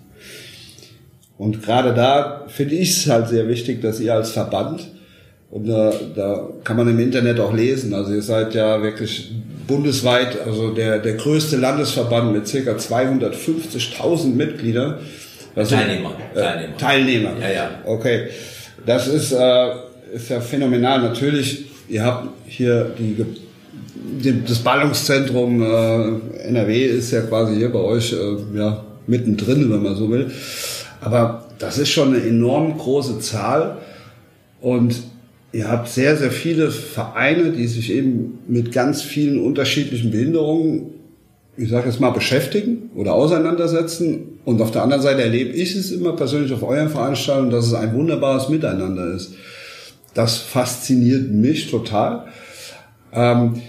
Und 1.38 1.64
gerade 1.64 1.94
da 1.94 2.46
finde 2.48 2.76
ich 2.76 2.92
es 2.92 3.10
halt 3.10 3.28
sehr 3.28 3.48
wichtig, 3.48 3.82
dass 3.82 4.00
ihr 4.00 4.14
als 4.14 4.32
Verband, 4.32 4.88
und 5.50 5.68
da, 5.68 5.94
da 6.16 6.50
kann 6.64 6.78
man 6.78 6.88
im 6.88 7.00
Internet 7.00 7.40
auch 7.40 7.54
lesen, 7.54 7.94
also 7.94 8.14
ihr 8.14 8.22
seid 8.22 8.56
ja 8.56 8.82
wirklich 8.82 9.32
bundesweit, 9.68 10.38
also 10.46 10.72
der, 10.72 11.00
der 11.00 11.14
größte 11.14 11.58
Landesverband 11.58 12.34
mit 12.34 12.48
circa 12.48 12.72
250.000 12.72 14.34
Mitgliedern. 14.34 14.98
Teilnehmer. 15.56 16.16
Äh, 16.34 16.40
Teilnehmer. 16.40 16.78
Teilnehmer. 16.78 17.32
Ja, 17.40 17.52
ja. 17.52 17.70
Okay. 17.86 18.30
Das 18.86 19.08
ist, 19.08 19.32
äh, 19.32 19.70
ist 20.14 20.30
ja 20.30 20.42
phänomenal. 20.42 21.02
Natürlich, 21.02 21.66
ihr 21.88 22.04
habt 22.04 22.28
hier 22.48 22.92
die, 22.98 23.26
die 23.96 24.44
das 24.46 24.60
Ballungszentrum 24.60 25.62
äh, 25.62 26.48
NRW 26.48 26.86
ist 26.86 27.12
ja 27.12 27.22
quasi 27.22 27.56
hier 27.56 27.72
bei 27.72 27.80
euch 27.80 28.14
äh, 28.14 28.58
ja, 28.58 28.84
mittendrin, 29.08 29.72
wenn 29.72 29.84
man 29.84 29.96
so 29.96 30.10
will. 30.10 30.32
Aber 31.04 31.46
das 31.60 31.78
ist 31.78 31.90
schon 31.90 32.14
eine 32.14 32.24
enorm 32.24 32.78
große 32.78 33.20
Zahl 33.20 33.78
und 34.62 35.04
ihr 35.52 35.70
habt 35.70 35.90
sehr, 35.90 36.16
sehr 36.16 36.32
viele 36.32 36.72
Vereine, 36.72 37.52
die 37.52 37.68
sich 37.68 37.92
eben 37.92 38.40
mit 38.48 38.72
ganz 38.72 39.02
vielen 39.02 39.40
unterschiedlichen 39.44 40.12
Behinderungen, 40.12 40.92
ich 41.58 41.70
sage 41.70 41.90
jetzt 41.90 42.00
mal, 42.00 42.12
beschäftigen 42.12 42.90
oder 42.96 43.14
auseinandersetzen. 43.14 44.40
Und 44.46 44.62
auf 44.62 44.72
der 44.72 44.84
anderen 44.84 45.04
Seite 45.04 45.22
erlebe 45.22 45.52
ich 45.52 45.76
es 45.76 45.92
immer 45.92 46.14
persönlich 46.16 46.52
auf 46.54 46.64
euren 46.64 46.90
Veranstaltungen, 46.90 47.52
dass 47.52 47.68
es 47.68 47.74
ein 47.74 47.94
wunderbares 47.94 48.50
Miteinander 48.50 49.14
ist. 49.14 49.34
Das 50.14 50.38
fasziniert 50.38 51.30
mich 51.30 51.70
total. 51.70 52.26
Ähm, 53.12 53.62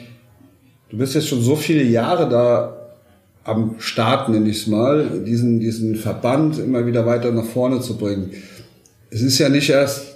du 0.88 0.98
bist 0.98 1.14
jetzt 1.14 1.28
schon 1.28 1.42
so 1.42 1.56
viele 1.56 1.82
Jahre 1.82 2.28
da 2.28 2.83
am 3.44 3.76
Start, 3.78 4.28
nenne 4.30 4.48
ich 4.48 4.62
es 4.62 4.66
mal, 4.66 5.22
diesen, 5.26 5.60
diesen 5.60 5.96
Verband 5.96 6.58
immer 6.58 6.86
wieder 6.86 7.06
weiter 7.06 7.30
nach 7.30 7.44
vorne 7.44 7.80
zu 7.80 7.96
bringen. 7.96 8.30
Es 9.10 9.22
ist 9.22 9.38
ja 9.38 9.48
nicht 9.48 9.70
erst 9.70 10.14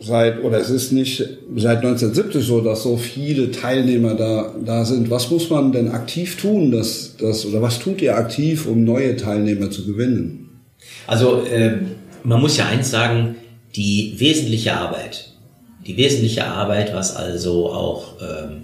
seit, 0.00 0.42
oder 0.42 0.58
es 0.58 0.70
ist 0.70 0.92
nicht 0.92 1.18
seit 1.56 1.78
1970 1.78 2.44
so, 2.44 2.60
dass 2.60 2.82
so 2.82 2.96
viele 2.96 3.50
Teilnehmer 3.50 4.14
da, 4.14 4.54
da 4.64 4.84
sind. 4.84 5.10
Was 5.10 5.30
muss 5.30 5.50
man 5.50 5.72
denn 5.72 5.90
aktiv 5.90 6.40
tun, 6.40 6.70
dass, 6.70 7.16
dass, 7.16 7.44
oder 7.44 7.60
was 7.60 7.78
tut 7.78 8.00
ihr 8.00 8.16
aktiv, 8.16 8.66
um 8.66 8.84
neue 8.84 9.16
Teilnehmer 9.16 9.70
zu 9.70 9.84
gewinnen? 9.86 10.48
Also, 11.06 11.42
äh, 11.44 11.78
man 12.24 12.40
muss 12.40 12.56
ja 12.56 12.66
eins 12.66 12.90
sagen, 12.90 13.36
die 13.76 14.14
wesentliche 14.18 14.74
Arbeit, 14.74 15.32
die 15.86 15.96
wesentliche 15.96 16.44
Arbeit, 16.46 16.94
was 16.94 17.14
also 17.14 17.70
auch 17.70 18.14
ähm, 18.20 18.62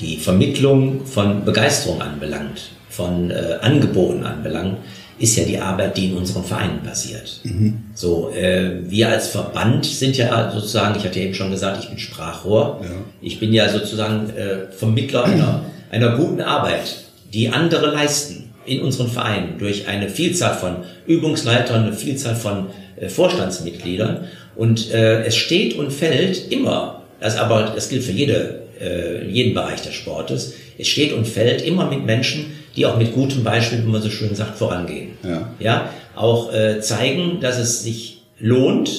die 0.00 0.18
Vermittlung 0.18 1.06
von 1.06 1.44
Begeisterung 1.44 2.00
anbelangt, 2.02 2.70
von 2.90 3.30
äh, 3.30 3.58
Angeboten 3.60 4.24
anbelangt, 4.24 4.78
ist 5.18 5.36
ja 5.36 5.44
die 5.44 5.58
Arbeit, 5.58 5.96
die 5.96 6.10
in 6.10 6.16
unseren 6.16 6.44
Vereinen 6.44 6.82
passiert. 6.82 7.40
Mhm. 7.44 7.84
So, 7.94 8.30
äh, 8.30 8.82
wir 8.88 9.08
als 9.08 9.28
Verband 9.28 9.86
sind 9.86 10.16
ja 10.16 10.50
sozusagen, 10.52 10.98
ich 10.98 11.04
hatte 11.04 11.18
ja 11.18 11.26
eben 11.26 11.34
schon 11.34 11.50
gesagt, 11.50 11.82
ich 11.82 11.88
bin 11.88 11.98
Sprachrohr. 11.98 12.80
Ja. 12.82 12.90
Ich 13.22 13.40
bin 13.40 13.52
ja 13.52 13.68
sozusagen 13.68 14.28
äh, 14.30 14.70
Vermittler 14.70 15.24
einer, 15.24 15.62
einer 15.90 16.16
guten 16.16 16.42
Arbeit, 16.42 16.96
die 17.32 17.48
andere 17.48 17.90
leisten. 17.92 18.46
in 18.66 18.82
unseren 18.82 19.08
Vereinen 19.08 19.58
durch 19.58 19.88
eine 19.88 20.08
Vielzahl 20.08 20.54
von 20.54 20.76
Übungsleitern, 21.06 21.84
eine 21.84 21.92
Vielzahl 21.92 22.34
von 22.34 22.66
äh, 22.96 23.08
Vorstandsmitgliedern 23.08 24.24
und 24.56 24.92
äh, 24.92 25.24
es 25.24 25.36
steht 25.36 25.78
und 25.78 25.92
fällt 25.92 26.50
immer, 26.52 27.02
das 27.20 27.36
aber 27.36 27.72
das 27.74 27.88
gilt 27.88 28.04
für 28.04 28.12
jede, 28.12 28.65
äh, 28.80 29.24
jeden 29.28 29.54
Bereich 29.54 29.82
des 29.82 29.94
Sportes, 29.94 30.54
es 30.78 30.88
steht 30.88 31.12
und 31.12 31.26
fällt 31.26 31.62
immer 31.62 31.88
mit 31.88 32.04
Menschen, 32.04 32.52
die 32.76 32.86
auch 32.86 32.98
mit 32.98 33.14
gutem 33.14 33.42
Beispiel, 33.42 33.82
wie 33.84 33.90
man 33.90 34.02
so 34.02 34.10
schön 34.10 34.34
sagt, 34.34 34.58
vorangehen. 34.58 35.12
Ja, 35.22 35.50
ja 35.58 35.90
auch 36.14 36.52
äh, 36.52 36.80
zeigen, 36.80 37.40
dass 37.40 37.58
es 37.58 37.82
sich 37.82 38.22
lohnt, 38.38 38.90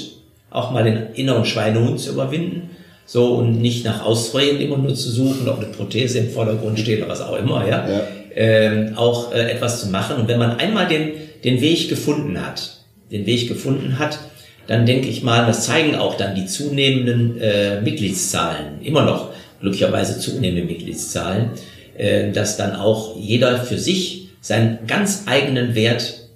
auch 0.50 0.72
mal 0.72 0.84
den 0.84 1.13
inneren 1.13 1.46
Schweinehund 1.46 2.00
zu 2.00 2.12
überwinden, 2.12 2.70
so 3.06 3.36
und 3.36 3.62
nicht 3.62 3.86
nach 3.86 4.04
Ausreden 4.04 4.60
immer 4.60 4.78
nur 4.78 4.94
zu 4.94 5.10
suchen, 5.10 5.48
ob 5.48 5.58
eine 5.58 5.68
Prothese 5.68 6.20
im 6.20 6.30
Vordergrund 6.30 6.80
steht 6.80 7.00
oder 7.00 7.10
was 7.10 7.22
auch 7.22 7.38
immer, 7.38 7.66
ja, 7.68 7.88
ja. 7.90 8.02
Ähm, 8.36 8.96
auch 8.96 9.34
äh, 9.34 9.52
etwas 9.52 9.82
zu 9.82 9.88
machen. 9.88 10.18
Und 10.18 10.28
wenn 10.28 10.38
man 10.38 10.58
einmal 10.58 10.88
den, 10.88 11.12
den 11.44 11.60
Weg 11.60 11.90
gefunden 11.90 12.46
hat, 12.46 12.78
den 13.12 13.26
Weg 13.26 13.48
gefunden 13.48 13.98
hat, 13.98 14.20
dann 14.68 14.86
denke 14.86 15.08
ich 15.08 15.24
mal, 15.24 15.46
das 15.48 15.66
zeigen 15.66 15.96
auch 15.96 16.18
dann 16.18 16.36
die 16.36 16.46
zunehmenden 16.46 17.40
äh, 17.40 17.82
Mitgliedszahlen, 17.82 18.82
immer 18.84 19.06
noch 19.06 19.30
glücklicherweise 19.60 20.20
zunehmende 20.20 20.65
Mitgliedszahlen, 20.65 21.52
äh, 21.98 22.32
dass 22.32 22.58
dann 22.58 22.76
auch 22.76 23.15
jeder 23.17 23.60
für 23.63 23.78
sich 23.78 24.30
seinen 24.41 24.80
ganz 24.88 25.24
eigenen 25.26 25.76
Wert, 25.76 26.30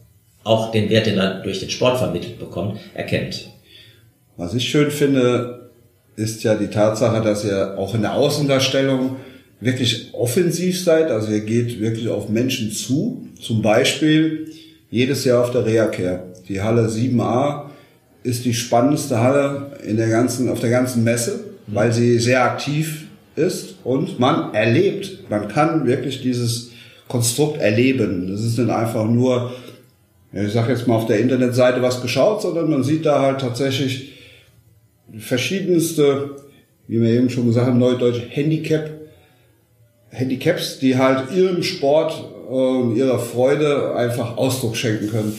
auch 0.43 0.71
den 0.71 0.89
Wert, 0.89 1.05
den 1.05 1.17
er 1.17 1.41
durch 1.41 1.59
den 1.59 1.69
Sport 1.69 1.99
vermittelt 1.99 2.39
bekommt, 2.39 2.79
erkennt. 2.93 3.51
Was 4.37 4.53
ich 4.53 4.67
schön 4.67 4.89
finde, 4.89 5.69
ist 6.15 6.43
ja 6.43 6.55
die 6.55 6.67
Tatsache, 6.67 7.21
dass 7.21 7.45
ihr 7.45 7.77
auch 7.77 7.93
in 7.93 8.01
der 8.01 8.13
Außendarstellung 8.15 9.17
wirklich 9.59 10.09
offensiv 10.13 10.83
seid. 10.83 11.11
Also 11.11 11.31
ihr 11.31 11.41
geht 11.41 11.79
wirklich 11.79 12.09
auf 12.09 12.29
Menschen 12.29 12.71
zu. 12.71 13.27
Zum 13.39 13.61
Beispiel 13.61 14.51
jedes 14.89 15.23
Jahr 15.25 15.43
auf 15.43 15.51
der 15.51 15.65
Reacare. 15.65 16.23
Die 16.47 16.61
Halle 16.61 16.87
7a 16.87 17.69
ist 18.23 18.45
die 18.45 18.53
spannendste 18.53 19.19
Halle 19.19 19.77
in 19.85 19.97
der 19.97 20.09
ganzen, 20.09 20.49
auf 20.49 20.59
der 20.59 20.69
ganzen 20.69 21.03
Messe, 21.03 21.39
weil 21.67 21.93
sie 21.93 22.19
sehr 22.19 22.43
aktiv 22.43 23.07
ist 23.41 23.75
und 23.83 24.19
man 24.19 24.53
erlebt. 24.53 25.29
Man 25.29 25.47
kann 25.47 25.85
wirklich 25.85 26.21
dieses 26.21 26.71
Konstrukt 27.07 27.59
erleben. 27.59 28.29
Das 28.31 28.41
ist 28.41 28.57
nicht 28.57 28.69
einfach 28.69 29.05
nur, 29.05 29.51
ich 30.31 30.53
sag 30.53 30.69
jetzt 30.69 30.87
mal 30.87 30.95
auf 30.95 31.07
der 31.07 31.19
Internetseite 31.19 31.81
was 31.81 32.01
geschaut, 32.01 32.41
sondern 32.41 32.69
man 32.69 32.83
sieht 32.83 33.05
da 33.05 33.21
halt 33.21 33.41
tatsächlich 33.41 34.13
verschiedenste, 35.17 36.37
wie 36.87 37.01
wir 37.01 37.09
eben 37.09 37.29
schon 37.29 37.47
gesagt 37.47 37.67
haben, 37.67 37.79
Neudeutsch 37.79 38.21
Handicap, 38.29 38.89
Handicaps, 40.09 40.79
die 40.79 40.97
halt 40.97 41.33
ihrem 41.35 41.63
Sport 41.63 42.23
und 42.49 42.95
ihrer 42.95 43.19
Freude 43.19 43.95
einfach 43.95 44.37
Ausdruck 44.37 44.75
schenken 44.75 45.09
können. 45.09 45.37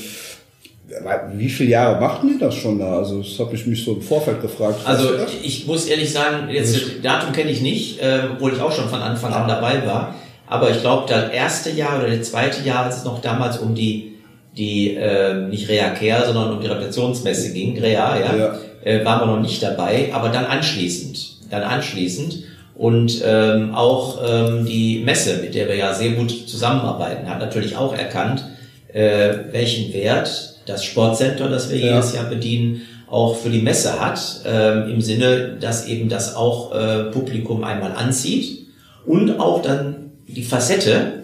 Wie 1.35 1.48
viele 1.48 1.70
Jahre 1.70 2.00
machten 2.00 2.28
die 2.28 2.38
das 2.38 2.55
schon 2.55 2.78
da? 2.78 2.98
Also 2.98 3.22
das 3.22 3.38
habe 3.38 3.55
ich 3.55 3.66
mich 3.66 3.85
so 3.85 3.94
im 3.94 4.02
Vorfeld 4.02 4.42
gefragt. 4.42 4.81
Also 4.85 5.11
ich 5.42 5.66
muss 5.66 5.87
ehrlich 5.87 6.12
sagen, 6.12 6.48
jetzt 6.50 6.74
das 6.74 6.83
Datum 7.02 7.33
kenne 7.33 7.50
ich 7.50 7.62
nicht, 7.62 8.00
äh, 8.02 8.20
obwohl 8.33 8.52
ich 8.52 8.61
auch 8.61 8.72
schon 8.72 8.88
von 8.88 9.00
Anfang 9.00 9.33
an 9.33 9.48
dabei 9.48 9.87
war. 9.87 10.14
Aber 10.46 10.70
ich 10.70 10.81
glaube, 10.81 11.09
das 11.09 11.33
erste 11.33 11.70
Jahr 11.70 11.98
oder 11.98 12.14
das 12.14 12.31
zweite 12.31 12.62
Jahr, 12.62 12.85
als 12.85 12.98
es 12.98 13.05
noch 13.05 13.22
damals 13.22 13.59
um 13.59 13.74
die, 13.74 14.18
die 14.57 14.94
äh, 14.94 15.35
nicht 15.46 15.68
Rea-Care, 15.68 16.26
sondern 16.26 16.52
um 16.52 16.61
die 16.61 16.66
Reputationsmesse 16.66 17.55
ging, 17.55 17.78
Rea, 17.78 18.18
ja, 18.18 18.37
ja. 18.37 18.55
Äh, 18.85 19.05
waren 19.05 19.20
wir 19.20 19.35
noch 19.35 19.40
nicht 19.40 19.62
dabei. 19.62 20.11
Aber 20.12 20.28
dann 20.28 20.44
anschließend, 20.44 21.50
dann 21.50 21.62
anschließend 21.62 22.44
und 22.74 23.22
ähm, 23.24 23.74
auch 23.74 24.20
ähm, 24.26 24.66
die 24.66 25.02
Messe, 25.05 25.38
mit 25.38 25.55
der 25.55 25.68
wir 25.68 25.76
ja 25.76 25.94
sehr 25.94 26.11
gut 26.11 26.48
zusammenarbeiten, 26.48 27.28
hat 27.28 27.38
natürlich 27.38 27.76
auch 27.76 27.96
erkannt, 27.96 28.44
äh, 28.92 29.31
welchen 29.50 29.92
Wert 29.92 30.61
das 30.66 30.85
Sportcenter, 30.85 31.48
das 31.48 31.70
wir 31.70 31.78
ja. 31.78 31.94
jedes 31.94 32.14
Jahr 32.14 32.26
bedienen, 32.26 32.83
auch 33.09 33.37
für 33.37 33.50
die 33.50 33.61
Messe 33.61 34.00
hat, 34.00 34.20
ähm, 34.46 34.88
im 34.88 35.00
Sinne, 35.00 35.57
dass 35.61 35.87
eben 35.87 36.09
das 36.09 36.35
auch 36.35 36.74
äh, 36.74 37.05
Publikum 37.11 37.62
einmal 37.62 37.92
anzieht 37.92 38.66
und 39.05 39.38
auch 39.38 39.61
dann 39.61 40.12
die 40.26 40.42
Facette 40.42 41.22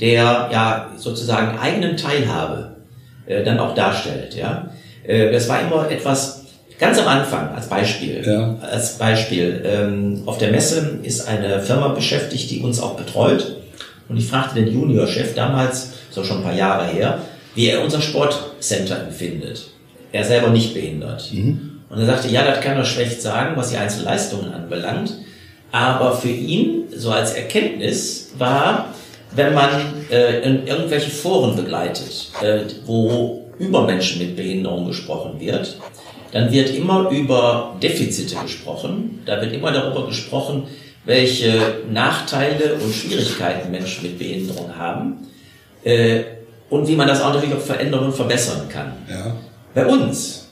der 0.00 0.48
ja 0.52 0.90
sozusagen 0.96 1.58
eigenen 1.58 1.96
Teilhabe 1.96 2.76
äh, 3.26 3.44
dann 3.44 3.58
auch 3.58 3.74
darstellt. 3.74 4.34
Ja, 4.34 4.70
äh, 5.06 5.30
das 5.32 5.48
war 5.48 5.60
immer 5.60 5.90
etwas 5.90 6.44
ganz 6.78 6.98
am 6.98 7.06
Anfang 7.06 7.54
als 7.54 7.68
Beispiel. 7.68 8.22
Ja. 8.26 8.56
Als 8.60 8.98
Beispiel 8.98 9.62
ähm, 9.64 10.22
auf 10.26 10.38
der 10.38 10.50
Messe 10.50 10.98
ist 11.02 11.28
eine 11.28 11.60
Firma 11.60 11.88
beschäftigt, 11.88 12.50
die 12.50 12.60
uns 12.60 12.80
auch 12.80 12.96
betreut. 12.96 13.56
Und 14.08 14.16
ich 14.16 14.26
fragte 14.26 14.62
den 14.62 14.72
Juniorchef 14.72 15.34
damals, 15.34 15.92
so 16.10 16.22
schon 16.22 16.38
ein 16.38 16.42
paar 16.44 16.54
Jahre 16.54 16.86
her, 16.86 17.20
wie 17.54 17.68
er 17.68 17.82
unser 17.82 18.00
Sportcenter 18.00 19.00
empfindet. 19.06 19.68
Er 20.12 20.24
selber 20.24 20.50
nicht 20.50 20.74
behindert. 20.74 21.32
Mhm. 21.32 21.80
Und 21.88 21.98
er 21.98 22.06
sagte, 22.06 22.28
ja, 22.28 22.44
das 22.44 22.60
kann 22.60 22.76
er 22.76 22.84
schlecht 22.84 23.22
sagen, 23.22 23.56
was 23.56 23.70
die 23.70 23.76
Einzelleistungen 23.76 24.52
anbelangt. 24.52 25.14
Aber 25.72 26.16
für 26.16 26.28
ihn, 26.28 26.84
so 26.94 27.10
als 27.10 27.34
Erkenntnis, 27.34 28.32
war, 28.38 28.94
wenn 29.34 29.54
man 29.54 29.70
äh, 30.10 30.40
in 30.42 30.66
irgendwelche 30.66 31.10
Foren 31.10 31.56
begleitet, 31.56 32.30
äh, 32.42 32.60
wo 32.84 33.44
über 33.58 33.84
Menschen 33.84 34.20
mit 34.20 34.36
Behinderung 34.36 34.86
gesprochen 34.86 35.40
wird, 35.40 35.76
dann 36.32 36.50
wird 36.50 36.70
immer 36.70 37.10
über 37.10 37.76
Defizite 37.82 38.36
gesprochen. 38.42 39.22
Da 39.24 39.40
wird 39.40 39.52
immer 39.52 39.70
darüber 39.70 40.06
gesprochen, 40.06 40.64
welche 41.04 41.82
Nachteile 41.90 42.74
und 42.74 42.94
Schwierigkeiten 42.94 43.70
Menschen 43.70 44.04
mit 44.04 44.18
Behinderung 44.18 44.76
haben. 44.76 45.26
Äh, 45.82 46.24
und 46.70 46.88
wie 46.88 46.96
man 46.96 47.06
das 47.06 47.20
auch 47.20 47.34
natürlich 47.34 47.54
auch 47.54 47.60
verändern 47.60 48.04
und 48.04 48.14
verbessern 48.14 48.68
kann. 48.68 48.92
Ja. 49.08 49.36
Bei 49.74 49.86
uns 49.86 50.48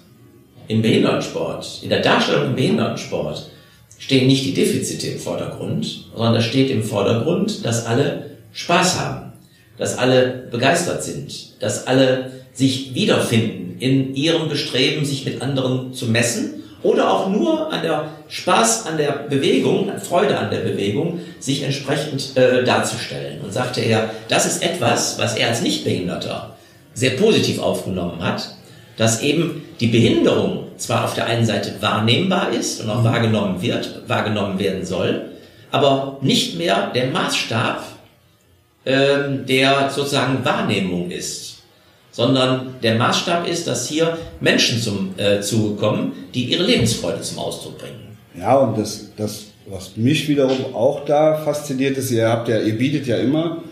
im 0.68 0.82
Behindertensport, 0.82 1.80
in 1.82 1.88
der 1.88 2.00
Darstellung 2.00 2.46
im 2.46 2.54
Behindertensport, 2.54 3.50
stehen 3.98 4.26
nicht 4.26 4.44
die 4.44 4.54
Defizite 4.54 5.08
im 5.08 5.18
Vordergrund, 5.18 6.06
sondern 6.14 6.34
da 6.34 6.40
steht 6.40 6.70
im 6.70 6.82
Vordergrund, 6.82 7.64
dass 7.64 7.86
alle 7.86 8.36
Spaß 8.52 9.00
haben, 9.00 9.32
dass 9.78 9.96
alle 9.96 10.48
begeistert 10.50 11.02
sind, 11.02 11.62
dass 11.62 11.86
alle 11.86 12.32
sich 12.52 12.94
wiederfinden 12.94 13.76
in 13.78 14.14
ihrem 14.14 14.48
Bestreben, 14.48 15.04
sich 15.04 15.24
mit 15.24 15.40
anderen 15.40 15.94
zu 15.94 16.06
messen 16.06 16.62
oder 16.82 17.10
auch 17.10 17.28
nur 17.28 17.72
an 17.72 17.82
der 17.82 18.08
Spaß 18.28 18.86
an 18.86 18.96
der 18.96 19.26
Bewegung, 19.28 19.90
an 19.90 20.00
Freude 20.00 20.38
an 20.38 20.50
der 20.50 20.60
Bewegung, 20.60 21.20
sich 21.38 21.62
entsprechend 21.62 22.36
äh, 22.36 22.64
darzustellen. 22.64 23.40
Und 23.42 23.52
sagte 23.52 23.80
er, 23.80 24.10
das 24.28 24.46
ist 24.46 24.62
etwas, 24.62 25.18
was 25.18 25.36
er 25.36 25.48
als 25.48 25.62
Nichtbehinderter 25.62 26.56
sehr 26.94 27.12
positiv 27.12 27.60
aufgenommen 27.60 28.22
hat, 28.22 28.56
dass 28.96 29.22
eben 29.22 29.64
die 29.80 29.86
Behinderung 29.86 30.64
zwar 30.76 31.04
auf 31.04 31.14
der 31.14 31.26
einen 31.26 31.46
Seite 31.46 31.74
wahrnehmbar 31.80 32.52
ist 32.52 32.80
und 32.80 32.90
auch 32.90 33.00
mhm. 33.00 33.04
wahrgenommen 33.04 33.62
wird, 33.62 34.02
wahrgenommen 34.08 34.58
werden 34.58 34.84
soll, 34.84 35.30
aber 35.70 36.18
nicht 36.20 36.58
mehr 36.58 36.90
der 36.94 37.06
Maßstab 37.06 37.84
ähm, 38.84 39.46
der 39.46 39.90
sozusagen 39.90 40.44
Wahrnehmung 40.44 41.10
ist 41.10 41.51
sondern 42.12 42.74
der 42.82 42.94
Maßstab 42.94 43.48
ist, 43.48 43.66
dass 43.66 43.88
hier 43.88 44.16
Menschen 44.40 44.80
zum 44.80 45.14
äh, 45.16 45.40
Zuge 45.40 45.74
kommen, 45.76 46.12
die 46.34 46.44
ihre 46.44 46.62
Lebensfreude 46.62 47.20
zum 47.22 47.38
Ausdruck 47.38 47.78
bringen. 47.78 48.16
Ja, 48.38 48.56
und 48.58 48.78
das, 48.78 49.10
das, 49.16 49.46
was 49.66 49.96
mich 49.96 50.28
wiederum 50.28 50.74
auch 50.74 51.04
da 51.04 51.34
fasziniert 51.38 51.96
ist, 51.96 52.10
ihr 52.10 52.28
habt 52.28 52.48
ja, 52.48 52.60
ihr 52.60 52.76
bietet 52.78 53.06
ja 53.06 53.16
immer 53.16 53.62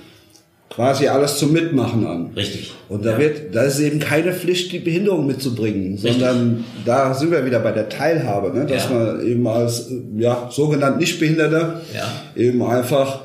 quasi 0.70 1.08
alles 1.08 1.36
zum 1.38 1.52
Mitmachen 1.52 2.06
an. 2.06 2.30
Richtig. 2.34 2.72
Und 2.88 3.04
da 3.04 3.12
ja. 3.12 3.18
wird, 3.18 3.54
da 3.54 3.62
ist 3.62 3.80
eben 3.80 3.98
keine 3.98 4.32
Pflicht, 4.32 4.72
die 4.72 4.78
Behinderung 4.78 5.26
mitzubringen, 5.26 5.92
Richtig. 5.92 6.12
sondern 6.12 6.64
da 6.84 7.12
sind 7.12 7.32
wir 7.32 7.44
wieder 7.44 7.58
bei 7.58 7.72
der 7.72 7.88
Teilhabe, 7.88 8.56
ne? 8.56 8.66
dass 8.66 8.88
ja. 8.88 8.96
man 8.96 9.26
eben 9.26 9.46
als 9.46 9.90
ja, 10.16 10.48
sogenannt 10.50 10.98
Nichtbehinderter 10.98 11.80
ja. 11.92 12.40
eben 12.40 12.62
einfach 12.62 13.22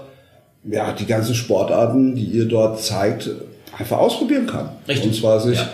ja, 0.69 0.91
die 0.93 1.06
ganzen 1.06 1.36
Sportarten, 1.36 2.15
die 2.15 2.25
ihr 2.25 2.45
dort 2.45 2.82
zeigt, 2.82 3.30
einfach 3.78 3.98
ausprobieren 3.98 4.48
kann. 4.48 4.70
Richtig. 4.88 5.08
Und 5.08 5.16
zwar 5.16 5.40
sich, 5.40 5.58
ja. 5.58 5.70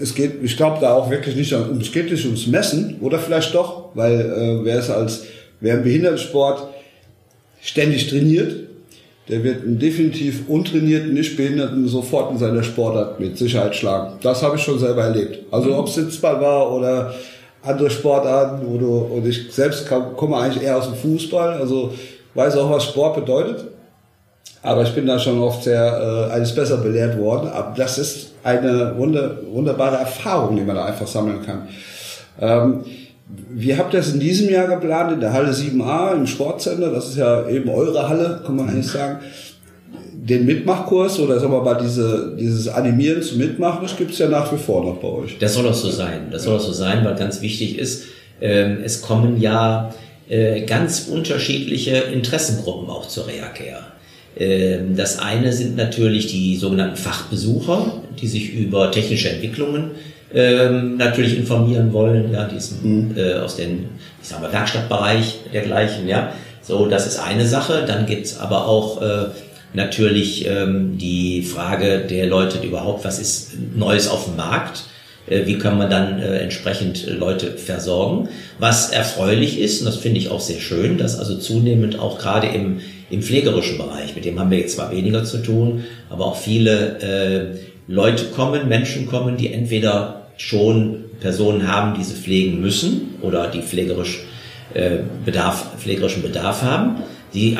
es 0.00 0.14
geht, 0.14 0.42
ich 0.42 0.56
glaube 0.56 0.78
da 0.80 0.94
auch 0.94 1.10
wirklich 1.10 1.36
nicht 1.36 1.52
um, 1.52 1.80
es 1.80 1.92
geht 1.92 2.10
nicht 2.10 2.24
ums 2.24 2.46
Messen 2.46 2.96
oder 3.00 3.18
vielleicht 3.18 3.54
doch, 3.54 3.90
weil 3.94 4.20
äh, 4.20 4.64
wer 4.64 4.78
es 4.78 4.90
als, 4.90 5.24
wer 5.60 5.74
im 5.74 5.82
Behindertensport 5.82 6.68
ständig 7.60 8.08
trainiert, 8.08 8.54
der 9.28 9.44
wird 9.44 9.62
einen 9.62 9.78
definitiv 9.78 10.48
untrainierten, 10.48 11.12
nicht 11.12 11.36
Behinderten 11.36 11.86
sofort 11.86 12.32
in 12.32 12.38
seiner 12.38 12.62
Sportart 12.62 13.20
mit 13.20 13.36
Sicherheit 13.36 13.74
schlagen. 13.74 14.14
Das 14.22 14.42
habe 14.42 14.56
ich 14.56 14.62
schon 14.62 14.78
selber 14.78 15.02
erlebt. 15.02 15.40
Also 15.50 15.76
ob 15.76 15.88
es 15.88 15.96
Sitzball 15.96 16.40
war 16.40 16.72
oder 16.72 17.14
andere 17.62 17.90
Sportarten, 17.90 18.66
wo 18.66 18.78
du, 18.78 18.96
und 19.16 19.26
ich 19.26 19.52
selbst 19.52 19.86
komme 20.16 20.36
eigentlich 20.36 20.62
eher 20.62 20.78
aus 20.78 20.86
dem 20.86 20.94
Fußball, 20.94 21.54
also 21.54 21.92
weiß 22.34 22.56
auch, 22.56 22.70
was 22.70 22.84
Sport 22.84 23.16
bedeutet. 23.16 23.64
Aber 24.62 24.82
ich 24.82 24.94
bin 24.94 25.06
da 25.06 25.18
schon 25.18 25.40
oft 25.40 25.62
sehr 25.64 26.28
äh, 26.30 26.32
eines 26.32 26.54
besser 26.54 26.78
belehrt 26.78 27.18
worden. 27.18 27.48
Aber 27.48 27.74
das 27.76 27.98
ist 27.98 28.32
eine 28.42 28.94
wunder, 28.96 29.36
wunderbare 29.50 29.96
Erfahrung, 29.96 30.56
die 30.56 30.62
man 30.62 30.76
da 30.76 30.84
einfach 30.84 31.06
sammeln 31.06 31.44
kann. 31.44 31.68
Ähm, 32.40 32.84
wie 33.50 33.76
habt 33.76 33.92
ihr 33.92 34.00
es 34.00 34.12
in 34.12 34.20
diesem 34.20 34.48
Jahr 34.48 34.66
geplant? 34.66 35.12
In 35.12 35.20
der 35.20 35.32
Halle 35.32 35.52
7a 35.52 36.14
im 36.14 36.26
Sportcenter, 36.26 36.90
das 36.90 37.10
ist 37.10 37.18
ja 37.18 37.46
eben 37.48 37.68
eure 37.68 38.08
Halle, 38.08 38.40
kann 38.44 38.56
man 38.56 38.68
eigentlich 38.68 38.88
sagen. 38.88 39.18
den 40.12 40.44
Mitmachkurs 40.46 41.18
oder 41.20 41.38
sagen 41.38 41.52
wir 41.52 41.62
mal 41.62 41.78
diese, 41.80 42.34
dieses 42.38 42.68
Animieren 42.68 43.22
zum 43.22 43.38
Mitmachen, 43.38 43.82
das 43.82 43.96
gibt's 43.96 44.18
ja 44.18 44.28
nach 44.28 44.52
wie 44.52 44.58
vor 44.58 44.84
noch 44.84 44.96
bei 44.96 45.08
euch. 45.08 45.38
Das 45.38 45.54
soll 45.54 45.66
auch 45.66 45.74
so 45.74 45.90
sein. 45.90 46.28
Das 46.30 46.42
soll 46.42 46.56
auch 46.56 46.60
so 46.60 46.72
sein, 46.72 47.04
weil 47.04 47.14
ganz 47.14 47.40
wichtig 47.40 47.78
ist, 47.78 48.04
ähm, 48.40 48.78
es 48.84 49.02
kommen 49.02 49.40
ja 49.40 49.92
äh, 50.28 50.62
ganz 50.62 51.08
unterschiedliche 51.08 51.96
Interessengruppen 51.96 52.90
auch 52.90 53.08
zur 53.08 53.26
Reacare. 53.26 53.97
Ähm, 54.38 54.96
das 54.96 55.18
eine 55.18 55.52
sind 55.52 55.76
natürlich 55.76 56.28
die 56.28 56.56
sogenannten 56.56 56.96
Fachbesucher, 56.96 58.02
die 58.20 58.26
sich 58.26 58.54
über 58.54 58.90
technische 58.90 59.30
Entwicklungen 59.30 59.92
ähm, 60.32 60.96
natürlich 60.96 61.36
informieren 61.36 61.92
wollen, 61.92 62.32
ja, 62.32 62.44
diesen, 62.44 63.10
mhm. 63.10 63.16
äh, 63.16 63.34
aus 63.34 63.56
dem, 63.56 63.86
ich 64.22 64.28
sag 64.28 64.40
mal, 64.40 64.52
Werkstattbereich 64.52 65.40
dergleichen, 65.52 66.06
ja. 66.06 66.32
So, 66.62 66.86
das 66.86 67.06
ist 67.06 67.18
eine 67.18 67.46
Sache. 67.46 67.84
Dann 67.86 68.04
gibt's 68.04 68.38
aber 68.38 68.68
auch 68.68 69.00
äh, 69.00 69.26
natürlich 69.72 70.46
ähm, 70.46 70.98
die 70.98 71.42
Frage 71.42 72.00
der 72.00 72.26
Leute, 72.26 72.58
die 72.58 72.68
überhaupt, 72.68 73.04
was 73.04 73.18
ist 73.18 73.52
Neues 73.74 74.06
auf 74.06 74.26
dem 74.26 74.36
Markt? 74.36 74.84
Äh, 75.28 75.46
wie 75.46 75.56
kann 75.56 75.78
man 75.78 75.88
dann 75.88 76.20
äh, 76.20 76.38
entsprechend 76.40 77.06
Leute 77.06 77.52
versorgen? 77.52 78.28
Was 78.58 78.90
erfreulich 78.90 79.58
ist, 79.58 79.80
und 79.80 79.86
das 79.86 79.96
finde 79.96 80.18
ich 80.18 80.28
auch 80.28 80.40
sehr 80.40 80.60
schön, 80.60 80.98
dass 80.98 81.18
also 81.18 81.38
zunehmend 81.38 81.98
auch 81.98 82.18
gerade 82.18 82.48
im, 82.48 82.80
im 83.10 83.22
pflegerischen 83.22 83.78
Bereich, 83.78 84.14
mit 84.14 84.24
dem 84.24 84.38
haben 84.38 84.50
wir 84.50 84.58
jetzt 84.58 84.76
zwar 84.76 84.90
weniger 84.90 85.24
zu 85.24 85.38
tun, 85.38 85.84
aber 86.10 86.26
auch 86.26 86.36
viele 86.36 86.98
äh, 87.00 87.58
Leute 87.86 88.26
kommen, 88.26 88.68
Menschen 88.68 89.06
kommen, 89.06 89.36
die 89.36 89.52
entweder 89.52 90.28
schon 90.36 91.04
Personen 91.20 91.66
haben, 91.66 91.98
die 91.98 92.04
sie 92.04 92.14
pflegen 92.14 92.60
müssen 92.60 93.14
oder 93.22 93.48
die 93.48 93.62
pflegerisch 93.62 94.20
äh, 94.74 94.98
Bedarf, 95.24 95.78
pflegerischen 95.78 96.22
Bedarf 96.22 96.62
haben, 96.62 96.96
die 97.34 97.56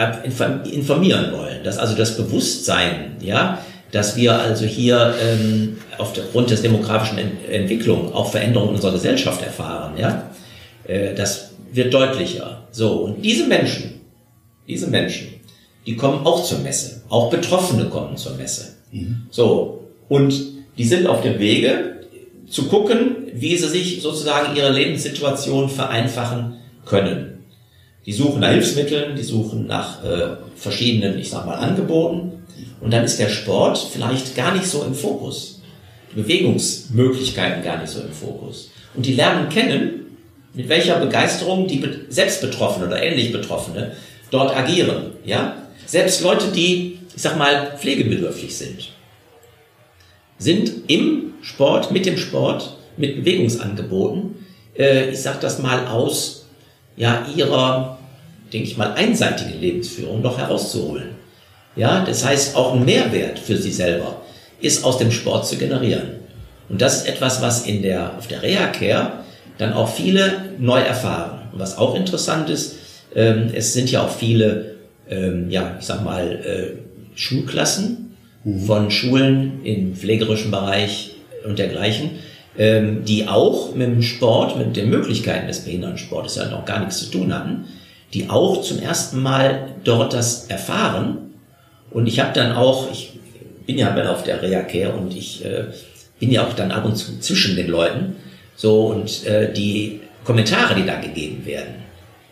informieren 0.71 1.33
wollen. 1.33 1.65
Dass 1.65 1.79
also 1.79 1.95
das 1.95 2.17
Bewusstsein, 2.17 3.17
ja, 3.21 3.59
dass 3.91 4.17
wir 4.17 4.39
also 4.39 4.67
hier 4.67 5.15
ähm, 5.21 5.79
aufgrund 5.97 6.51
des 6.51 6.63
demografischen 6.63 7.19
Ent 7.19 7.49
Entwicklung 7.51 8.13
auch 8.13 8.31
Veränderungen 8.31 8.75
unserer 8.75 8.93
Gesellschaft 8.93 9.43
erfahren, 9.43 9.95
ja, 9.99 10.31
äh, 10.87 11.15
das 11.15 11.53
wird 11.73 11.93
deutlicher. 11.93 12.69
So, 12.71 12.93
und 13.05 13.23
diese 13.25 13.47
Menschen, 13.47 14.01
diese 14.67 14.89
Menschen, 14.89 15.29
die 15.89 15.97
kommen 15.97 16.27
auch 16.27 16.45
zur 16.45 16.59
Messe. 16.59 17.01
Auch 17.09 17.31
Betroffene 17.31 17.87
kommen 17.87 18.19
zur 18.19 18.35
Messe. 18.35 18.75
Mhm. 18.93 19.23
So, 19.31 19.89
und 20.11 20.35
die 20.77 20.85
sind 20.85 21.07
auf 21.07 21.23
dem 21.23 21.39
Wege 21.39 22.03
zu 22.47 22.65
gucken, 22.65 23.17
wie 23.33 23.57
sie 23.57 23.69
sich 23.69 24.03
sozusagen 24.03 24.55
ihre 24.55 24.71
Lebenssituation 24.71 25.71
vereinfachen 25.71 26.59
können. 26.85 27.39
Die 28.05 28.13
suchen 28.13 28.41
nach 28.41 28.51
Hilfsmitteln, 28.51 29.17
die 29.17 29.23
suchen 29.23 29.67
nach 29.67 30.05
äh, 30.05 30.37
verschiedenen, 30.57 31.19
ich 31.19 31.31
sag 31.31 31.47
mal, 31.47 31.55
Angeboten. 31.55 32.33
Und 32.83 32.93
dann 32.93 33.05
ist 33.05 33.19
der 33.19 33.31
Sport 33.31 33.79
vielleicht 33.91 34.37
gar 34.37 34.55
nicht 34.55 34.67
so 34.67 34.85
im 34.85 34.95
Fokus. 34.95 35.63
Die 36.13 36.21
Bewegungsmöglichkeiten 36.21 37.65
gar 37.65 37.81
nicht 37.81 37.91
so 37.91 38.03
im 38.03 38.13
Fokus. 38.13 38.71
Und 38.95 39.07
die 39.07 39.15
lernen 39.15 39.49
kennen, 39.49 40.19
mit 40.53 40.69
welcher 40.69 40.99
Begeisterung 41.01 41.67
die 41.67 41.83
selbst 42.11 42.43
Betroffene 42.43 42.89
oder 42.89 43.03
ähnlich 43.03 43.33
Betroffene 43.33 43.93
dort 44.31 44.55
agieren. 44.55 45.13
Ja? 45.25 45.55
Selbst 45.89 46.21
Leute, 46.21 46.49
die, 46.49 46.99
ich 47.17 47.23
sag 47.23 47.39
mal, 47.39 47.79
pflegebedürftig 47.79 48.55
sind, 48.55 48.91
sind 50.37 50.91
im 50.91 51.33
Sport, 51.41 51.91
mit 51.93 52.05
dem 52.05 52.19
Sport, 52.19 52.77
mit 52.99 53.17
Bewegungsangeboten, 53.17 54.35
äh, 54.77 55.09
ich 55.09 55.23
sag 55.23 55.41
das 55.41 55.61
mal 55.61 55.87
aus 55.87 56.45
ja, 56.95 57.27
ihrer, 57.35 57.99
denke 58.53 58.69
ich 58.69 58.77
mal, 58.77 58.93
einseitigen 58.93 59.59
Lebensführung 59.59 60.21
noch 60.21 60.37
herauszuholen. 60.37 61.13
Ja, 61.75 62.05
das 62.05 62.23
heißt, 62.23 62.55
auch 62.55 62.75
ein 62.75 62.85
Mehrwert 62.85 63.39
für 63.39 63.57
sie 63.57 63.73
selber 63.73 64.21
ist 64.61 64.85
aus 64.85 64.99
dem 64.99 65.11
Sport 65.11 65.47
zu 65.47 65.57
generieren. 65.57 66.17
Und 66.69 66.83
das 66.83 66.99
ist 66.99 67.09
etwas, 67.09 67.41
was 67.41 67.65
in 67.67 67.81
der, 67.81 68.19
auf 68.19 68.27
der 68.27 68.43
Reha-Care 68.43 69.25
dann 69.57 69.73
auch 69.73 69.89
viele 69.89 70.55
neu 70.59 70.81
erfahren. 70.81 71.49
Und 71.51 71.61
was 71.61 71.79
auch 71.79 71.95
interessant 71.95 72.51
ist, 72.51 72.75
ähm, 73.15 73.53
es 73.55 73.73
sind 73.73 73.91
ja 73.91 74.05
auch 74.05 74.15
viele, 74.15 74.78
ähm, 75.11 75.51
ja, 75.51 75.77
ich 75.79 75.87
sag 75.87 76.05
mal, 76.05 76.33
äh, 76.45 76.79
Schulklassen 77.15 78.17
mhm. 78.45 78.61
von 78.61 78.91
Schulen 78.91 79.65
im 79.65 79.95
pflegerischen 79.95 80.51
Bereich 80.51 81.17
und 81.45 81.59
dergleichen, 81.59 82.11
ähm, 82.57 83.05
die 83.05 83.29
auch 83.29 83.75
mit 83.75 83.89
dem 83.89 84.03
Sport, 84.03 84.57
mit 84.59 84.77
den 84.77 84.91
Möglichkeiten 84.91 85.47
des 85.47 85.61
Behindertensportes 85.61 86.37
ja 86.37 86.49
noch 86.49 86.65
gar 86.65 86.81
nichts 86.81 86.99
zu 86.99 87.11
tun 87.11 87.35
hatten, 87.35 87.65
die 88.15 88.31
auch 88.31 88.63
zum 88.63 88.81
ersten 88.81 89.21
Mal 89.21 89.75
dort 89.85 90.13
das 90.13 90.47
erfahren. 90.47 91.35
Und 91.91 92.07
ich 92.07 92.21
habe 92.21 92.33
dann 92.33 92.53
auch, 92.53 92.91
ich 92.91 93.19
bin 93.67 93.79
ja 93.79 93.95
auf 94.11 94.23
der 94.23 94.43
Reha-Care 94.43 94.95
und 94.95 95.15
ich 95.15 95.45
äh, 95.45 95.65
bin 96.19 96.31
ja 96.31 96.47
auch 96.47 96.55
dann 96.55 96.71
ab 96.71 96.85
und 96.85 96.97
zu 96.97 97.19
zwischen 97.21 97.57
den 97.57 97.69
Leuten. 97.69 98.17
So, 98.57 98.87
und 98.87 99.27
äh, 99.27 99.53
die 99.53 100.01
Kommentare, 100.25 100.75
die 100.75 100.87
da 100.87 101.01
gegeben 101.01 101.47
werden, 101.47 101.75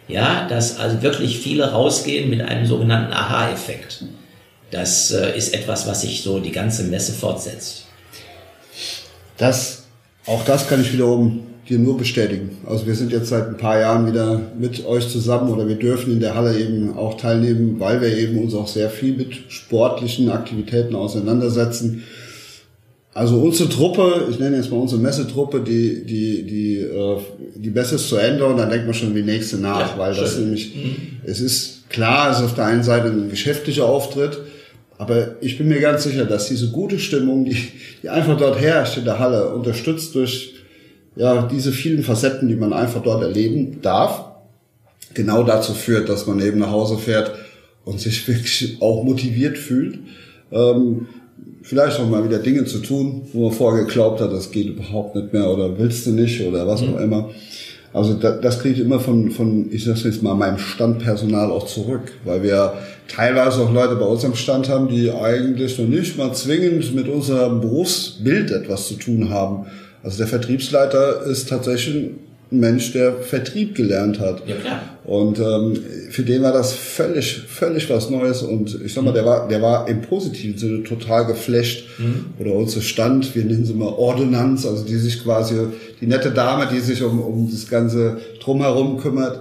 ja, 0.09 0.47
dass 0.49 0.79
also 0.79 1.03
wirklich 1.03 1.39
viele 1.39 1.73
rausgehen 1.73 2.31
mit 2.31 2.43
einem 2.43 2.67
sogenannten 2.67 3.13
Aha-Effekt. 3.13 4.05
Das 4.71 5.11
äh, 5.13 5.37
ist 5.37 5.55
etwas, 5.55 5.87
was 5.87 6.03
sich 6.03 6.23
so 6.23 6.41
die 6.41 6.53
ganze 6.53 6.85
Messe 6.85 7.13
fortsetzt. 7.13 7.87
Das 9.37 9.87
auch 10.27 10.45
das 10.45 10.69
kann 10.69 10.81
ich 10.81 10.93
wiederum 10.93 11.47
dir 11.69 11.79
nur 11.79 11.97
bestätigen. 11.97 12.59
Also 12.67 12.87
wir 12.87 12.95
sind 12.95 13.13
jetzt 13.13 13.29
seit 13.29 13.47
ein 13.47 13.57
paar 13.57 13.79
Jahren 13.79 14.07
wieder 14.07 14.41
mit 14.59 14.85
euch 14.85 15.09
zusammen 15.09 15.53
oder 15.53 15.69
wir 15.69 15.77
dürfen 15.77 16.13
in 16.13 16.21
der 16.21 16.35
Halle 16.35 16.59
eben 16.59 16.97
auch 16.97 17.17
teilnehmen, 17.17 17.79
weil 17.79 18.01
wir 18.01 18.17
eben 18.17 18.39
uns 18.39 18.55
auch 18.55 18.67
sehr 18.67 18.91
viel 18.91 19.17
mit 19.17 19.35
sportlichen 19.49 20.31
Aktivitäten 20.31 20.97
auseinandersetzen. 20.97 22.05
Also 23.17 23.39
unsere 23.39 23.71
Truppe, 23.71 24.27
ich 24.31 24.39
nenne 24.39 24.59
jetzt 24.59 24.71
mal 24.71 24.77
unsere 24.77 25.01
Messetruppe, 25.01 25.61
die 25.61 26.05
die 26.05 26.43
die 26.43 26.81
äh, 26.81 27.17
die 27.55 27.71
Messe 27.71 27.95
ist 27.95 28.11
zu 28.11 28.17
Ende 28.17 28.45
und 28.45 28.59
dann 28.59 28.69
denkt 28.69 28.85
man 28.85 28.93
schon 28.93 29.15
wie 29.15 29.23
nächste 29.23 29.57
nach, 29.57 29.93
ja, 29.93 29.99
weil 29.99 30.15
das 30.15 30.35
schön. 30.35 30.45
nämlich 30.45 30.77
mhm. 30.77 30.97
es 31.25 31.41
ist 31.41 31.89
klar, 31.89 32.31
es 32.31 32.41
ist 32.41 32.45
auf 32.45 32.55
der 32.57 32.67
einen 32.67 32.83
Seite 32.83 33.09
ein 33.09 33.31
geschäftlicher 33.31 33.87
Auftritt, 33.87 34.39
aber 34.99 35.37
ich 35.41 35.57
bin 35.57 35.69
mir 35.69 35.81
ganz 35.81 36.03
sicher, 36.03 36.27
dass 36.27 36.49
diese 36.49 36.71
gute 36.71 36.99
Stimmung, 36.99 37.47
die, 37.47 37.57
die 38.03 38.11
einfach 38.11 38.37
dort 38.37 38.61
herrscht 38.61 38.99
in 38.99 39.07
der 39.07 39.19
Halle, 39.19 39.49
unterstützt 39.49 40.15
durch 40.15 40.53
ja, 41.17 41.49
diese 41.51 41.73
vielen 41.73 42.03
Facetten, 42.03 42.49
die 42.49 42.57
man 42.57 42.75
einfach 42.75 43.03
dort 43.03 43.23
erleben 43.23 43.79
darf, 43.81 44.27
genau 45.15 45.43
dazu 45.43 45.73
führt, 45.73 46.11
dass 46.11 46.27
man 46.27 46.39
eben 46.41 46.59
nach 46.59 46.71
Hause 46.71 46.99
fährt 46.99 47.33
und 47.87 47.99
sich 47.99 48.29
wirklich 48.29 48.77
auch 48.81 49.05
motiviert 49.05 49.57
fühlt. 49.57 50.01
Ähm, 50.53 51.07
vielleicht 51.67 51.99
auch 51.99 52.09
mal 52.09 52.25
wieder 52.25 52.39
Dinge 52.39 52.65
zu 52.65 52.79
tun, 52.79 53.23
wo 53.33 53.49
man 53.49 53.53
vorher 53.53 53.85
geglaubt 53.85 54.21
hat, 54.21 54.33
das 54.33 54.51
geht 54.53 54.69
überhaupt 54.69 55.17
nicht 55.17 55.33
mehr 55.33 55.51
oder 55.51 55.77
willst 55.79 56.07
du 56.07 56.13
nicht 56.13 56.41
oder 56.47 56.67
was 56.67 56.81
mhm. 56.81 56.95
auch 56.95 57.01
immer. 57.01 57.31
Also 57.93 58.15
das, 58.15 58.41
das 58.41 58.61
kriege 58.61 58.75
ich 58.75 58.81
immer 58.81 59.01
von, 59.01 59.31
von, 59.31 59.69
ich 59.73 59.85
sage 59.85 60.01
jetzt 60.05 60.23
mal, 60.23 60.35
meinem 60.35 60.59
Standpersonal 60.59 61.51
auch 61.51 61.67
zurück, 61.67 62.13
weil 62.25 62.43
wir 62.43 62.75
teilweise 63.09 63.63
auch 63.63 63.73
Leute 63.73 63.97
bei 63.97 64.05
uns 64.05 64.25
am 64.25 64.37
Stand 64.37 64.69
haben, 64.69 64.89
die 64.89 65.11
eigentlich 65.11 65.79
noch 65.79 65.89
nicht 65.89 66.17
mal 66.17 66.33
zwingend 66.35 66.95
mit 66.95 67.09
unserem 67.09 67.61
Berufsbild 67.61 68.51
etwas 68.51 68.87
zu 68.89 68.95
tun 68.95 69.31
haben. 69.31 69.67
Also 70.03 70.19
der 70.19 70.29
Vertriebsleiter 70.29 71.23
ist 71.23 71.49
tatsächlich 71.49 71.97
ein 71.97 72.19
Mensch, 72.61 72.93
der 72.93 73.15
Vertrieb 73.15 73.75
gelernt 73.75 74.21
hat. 74.21 74.43
Ja, 74.47 74.57
klar. 74.57 74.83
Und 75.05 75.39
ähm, 75.39 75.79
für 76.11 76.23
den 76.23 76.43
war 76.43 76.53
das 76.53 76.73
völlig, 76.73 77.43
völlig 77.47 77.89
was 77.89 78.11
Neues. 78.11 78.43
Und 78.43 78.81
ich 78.85 78.93
sag 78.93 79.05
mal, 79.05 79.13
der 79.13 79.25
war, 79.25 79.47
der 79.49 79.63
war 79.63 79.89
im 79.89 80.03
positiven 80.03 80.59
Sinne 80.59 80.83
total 80.83 81.27
geflasht. 81.27 81.87
Mhm. 81.99 82.27
Oder 82.39 82.55
unser 82.55 82.81
Stand, 82.81 83.35
wir 83.35 83.45
nennen 83.45 83.65
sie 83.65 83.75
mal 83.75 83.89
Ordonnanz, 83.89 84.67
also 84.67 84.85
die 84.85 84.97
sich 84.97 85.23
quasi, 85.23 85.55
die 86.01 86.07
nette 86.07 86.33
Dame, 86.33 86.69
die 86.73 86.81
sich 86.81 87.03
um, 87.03 87.21
um 87.21 87.51
das 87.51 87.69
ganze 87.69 88.19
Drumherum 88.43 88.99
kümmert, 88.99 89.41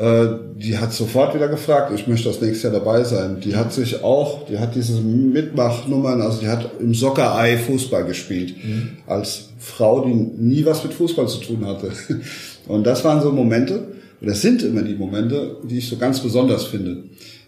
die 0.00 0.78
hat 0.78 0.94
sofort 0.94 1.34
wieder 1.34 1.48
gefragt, 1.48 1.92
ich 1.94 2.06
möchte 2.06 2.28
das 2.28 2.40
nächste 2.40 2.68
Jahr 2.68 2.78
dabei 2.78 3.04
sein. 3.04 3.40
Die 3.40 3.54
hat 3.54 3.74
sich 3.74 4.02
auch, 4.02 4.46
die 4.46 4.58
hat 4.58 4.74
diese 4.74 4.98
Mitmachnummern, 5.00 6.22
also 6.22 6.40
die 6.40 6.48
hat 6.48 6.70
im 6.80 6.94
Soccer-Ei 6.94 7.58
Fußball 7.58 8.04
gespielt. 8.04 8.54
Mhm. 8.64 8.92
Als 9.06 9.50
Frau, 9.58 10.06
die 10.06 10.14
nie 10.14 10.64
was 10.64 10.82
mit 10.84 10.94
Fußball 10.94 11.28
zu 11.28 11.40
tun 11.40 11.66
hatte. 11.66 11.92
Und 12.66 12.84
das 12.84 13.04
waren 13.04 13.20
so 13.20 13.30
Momente, 13.30 13.88
oder 14.22 14.34
sind 14.34 14.62
immer 14.62 14.82
die 14.82 14.94
Momente, 14.94 15.56
die 15.64 15.78
ich 15.78 15.88
so 15.88 15.96
ganz 15.96 16.20
besonders 16.20 16.64
finde. 16.64 17.04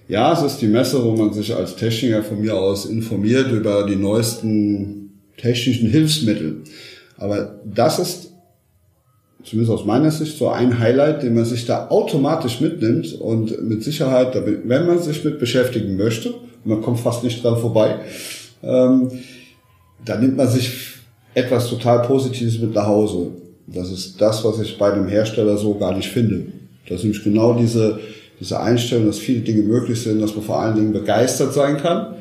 Ja, 0.08 0.32
es 0.32 0.42
ist 0.42 0.60
die 0.60 0.66
Messe, 0.66 1.02
wo 1.02 1.12
man 1.12 1.32
sich 1.32 1.54
als 1.54 1.76
Techniker 1.76 2.22
von 2.22 2.40
mir 2.40 2.54
aus 2.54 2.84
informiert 2.84 3.50
über 3.50 3.86
die 3.86 3.96
neuesten 3.96 5.22
technischen 5.38 5.88
Hilfsmittel. 5.88 6.64
Aber 7.16 7.60
das 7.64 7.98
ist 7.98 8.31
zumindest 9.44 9.72
aus 9.72 9.84
meiner 9.84 10.10
Sicht 10.10 10.38
so 10.38 10.48
ein 10.48 10.78
Highlight, 10.78 11.22
den 11.22 11.34
man 11.34 11.44
sich 11.44 11.66
da 11.66 11.88
automatisch 11.88 12.60
mitnimmt 12.60 13.12
und 13.20 13.62
mit 13.62 13.82
Sicherheit, 13.82 14.36
wenn 14.64 14.86
man 14.86 15.00
sich 15.00 15.24
mit 15.24 15.38
beschäftigen 15.38 15.96
möchte, 15.96 16.34
man 16.64 16.82
kommt 16.82 17.00
fast 17.00 17.24
nicht 17.24 17.42
dran 17.42 17.58
vorbei, 17.58 17.96
ähm, 18.62 19.10
dann 20.04 20.20
nimmt 20.20 20.36
man 20.36 20.48
sich 20.48 20.72
etwas 21.34 21.68
total 21.68 22.02
Positives 22.02 22.58
mit 22.58 22.74
nach 22.74 22.86
Hause. 22.86 23.28
Das 23.66 23.90
ist 23.90 24.20
das, 24.20 24.44
was 24.44 24.60
ich 24.60 24.76
bei 24.78 24.92
einem 24.92 25.08
Hersteller 25.08 25.56
so 25.56 25.74
gar 25.74 25.96
nicht 25.96 26.08
finde. 26.08 26.46
Das 26.88 26.98
ist 26.98 27.04
nämlich 27.04 27.24
genau 27.24 27.54
diese, 27.54 28.00
diese 28.38 28.60
Einstellung, 28.60 29.06
dass 29.06 29.18
viele 29.18 29.40
Dinge 29.40 29.62
möglich 29.62 30.00
sind, 30.00 30.20
dass 30.20 30.34
man 30.34 30.44
vor 30.44 30.60
allen 30.60 30.74
Dingen 30.74 30.92
begeistert 30.92 31.54
sein 31.54 31.78
kann. 31.78 32.16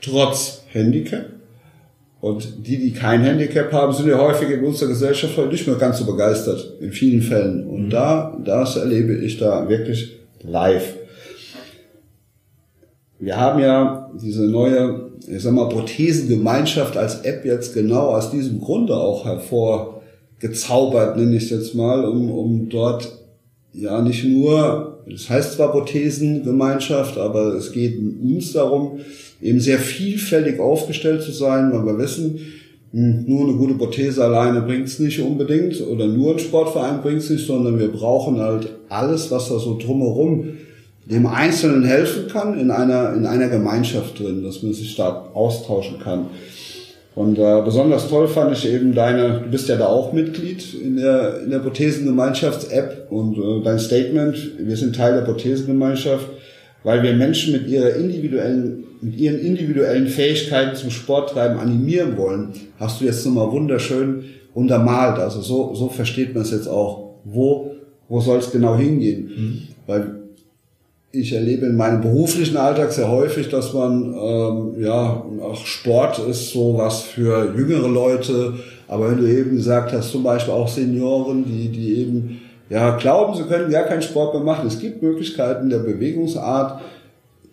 trotz 0.00 0.62
Handicap. 0.68 1.37
Und 2.20 2.66
die, 2.66 2.78
die 2.78 2.92
kein 2.92 3.22
Handicap 3.22 3.72
haben, 3.72 3.92
sind 3.92 4.08
ja 4.08 4.18
häufig 4.18 4.50
in 4.50 4.64
unserer 4.64 4.88
Gesellschaft 4.88 5.38
nicht 5.50 5.66
mehr 5.66 5.76
ganz 5.76 5.98
so 5.98 6.04
begeistert, 6.04 6.74
in 6.80 6.90
vielen 6.90 7.22
Fällen. 7.22 7.66
Und 7.66 7.86
mhm. 7.86 7.90
da, 7.90 8.36
das 8.44 8.76
erlebe 8.76 9.14
ich 9.14 9.38
da 9.38 9.68
wirklich 9.68 10.18
live. 10.42 10.94
Wir 13.20 13.36
haben 13.36 13.60
ja 13.60 14.10
diese 14.20 14.42
neue, 14.42 15.10
ich 15.28 15.42
sag 15.42 15.52
mal, 15.52 15.68
Prothesengemeinschaft 15.68 16.96
als 16.96 17.22
App 17.22 17.44
jetzt 17.44 17.74
genau 17.74 18.14
aus 18.14 18.30
diesem 18.30 18.60
Grunde 18.60 18.96
auch 18.96 19.24
hervorgezaubert, 19.24 21.16
nenne 21.16 21.36
ich 21.36 21.44
es 21.44 21.50
jetzt 21.50 21.74
mal, 21.74 22.04
um, 22.04 22.30
um 22.30 22.68
dort 22.68 23.12
ja 23.72 24.00
nicht 24.02 24.24
nur, 24.24 25.02
das 25.08 25.28
heißt 25.28 25.54
zwar 25.54 25.72
Prothesengemeinschaft, 25.72 27.18
aber 27.18 27.54
es 27.54 27.72
geht 27.72 27.98
uns 27.98 28.52
darum, 28.52 29.00
eben 29.40 29.60
sehr 29.60 29.78
vielfältig 29.78 30.60
aufgestellt 30.60 31.22
zu 31.22 31.32
sein, 31.32 31.72
weil 31.72 31.86
wir 31.86 31.98
wissen, 31.98 32.40
hm, 32.92 33.24
nur 33.26 33.48
eine 33.48 33.56
gute 33.56 33.74
Prothese 33.74 34.24
alleine 34.24 34.62
bringt 34.62 34.86
es 34.86 34.98
nicht 34.98 35.20
unbedingt 35.20 35.80
oder 35.80 36.06
nur 36.06 36.32
ein 36.32 36.38
Sportverein 36.38 37.02
bringt 37.02 37.22
es 37.22 37.30
nicht, 37.30 37.46
sondern 37.46 37.78
wir 37.78 37.88
brauchen 37.88 38.38
halt 38.38 38.70
alles, 38.88 39.30
was 39.30 39.48
da 39.48 39.58
so 39.58 39.78
drumherum 39.78 40.56
dem 41.04 41.26
Einzelnen 41.26 41.84
helfen 41.84 42.28
kann 42.28 42.58
in 42.58 42.70
einer, 42.70 43.14
in 43.14 43.26
einer 43.26 43.48
Gemeinschaft 43.48 44.18
drin, 44.18 44.42
dass 44.42 44.62
man 44.62 44.72
sich 44.72 44.94
da 44.96 45.30
austauschen 45.34 45.98
kann. 46.00 46.26
Und 47.14 47.38
äh, 47.38 47.62
besonders 47.64 48.08
toll 48.08 48.28
fand 48.28 48.52
ich 48.52 48.68
eben 48.68 48.94
deine, 48.94 49.40
du 49.40 49.50
bist 49.50 49.68
ja 49.68 49.76
da 49.76 49.86
auch 49.86 50.12
Mitglied 50.12 50.74
in 50.74 50.96
der, 50.96 51.40
in 51.42 51.50
der 51.50 51.58
Prothesengemeinschafts-App 51.58 53.08
und 53.10 53.36
äh, 53.36 53.64
dein 53.64 53.78
Statement, 53.78 54.36
wir 54.58 54.76
sind 54.76 54.94
Teil 54.94 55.14
der 55.14 55.22
Prothesengemeinschaft, 55.22 56.28
weil 56.88 57.02
wir 57.02 57.12
Menschen 57.12 57.52
mit 57.52 57.68
ihrer 57.68 57.96
individuellen, 57.96 58.84
mit 59.02 59.14
ihren 59.18 59.38
individuellen 59.40 60.06
Fähigkeiten 60.06 60.74
zum 60.74 60.90
Sporttreiben 60.90 61.58
animieren 61.58 62.16
wollen, 62.16 62.48
hast 62.80 62.98
du 62.98 63.04
jetzt 63.04 63.26
nochmal 63.26 63.52
wunderschön 63.52 64.24
untermalt. 64.54 65.18
Also 65.18 65.42
so, 65.42 65.74
so 65.74 65.90
versteht 65.90 66.32
man 66.32 66.44
es 66.44 66.50
jetzt 66.50 66.66
auch. 66.66 67.16
Wo, 67.24 67.72
wo 68.08 68.22
soll 68.22 68.38
es 68.38 68.50
genau 68.50 68.74
hingehen? 68.74 69.30
Mhm. 69.36 69.62
Weil 69.86 70.14
ich 71.12 71.34
erlebe 71.34 71.66
in 71.66 71.76
meinem 71.76 72.00
beruflichen 72.00 72.56
Alltag 72.56 72.90
sehr 72.90 73.10
häufig, 73.10 73.50
dass 73.50 73.74
man, 73.74 74.14
ähm, 74.14 74.82
ja, 74.82 75.22
auch 75.42 75.66
Sport 75.66 76.18
ist 76.20 76.52
so 76.52 76.78
was 76.78 77.02
für 77.02 77.54
jüngere 77.54 77.88
Leute. 77.88 78.54
Aber 78.86 79.10
wenn 79.10 79.18
du 79.18 79.30
eben 79.30 79.56
gesagt 79.56 79.92
hast, 79.92 80.10
zum 80.10 80.22
Beispiel 80.22 80.54
auch 80.54 80.68
Senioren, 80.68 81.44
die, 81.44 81.68
die 81.68 81.96
eben, 81.96 82.40
ja, 82.70 82.96
glauben, 82.96 83.36
sie 83.36 83.44
können 83.44 83.70
gar 83.70 83.84
keinen 83.84 84.02
Sport 84.02 84.34
mehr 84.34 84.42
machen. 84.42 84.66
Es 84.66 84.78
gibt 84.78 85.02
Möglichkeiten 85.02 85.70
der 85.70 85.78
Bewegungsart, 85.78 86.80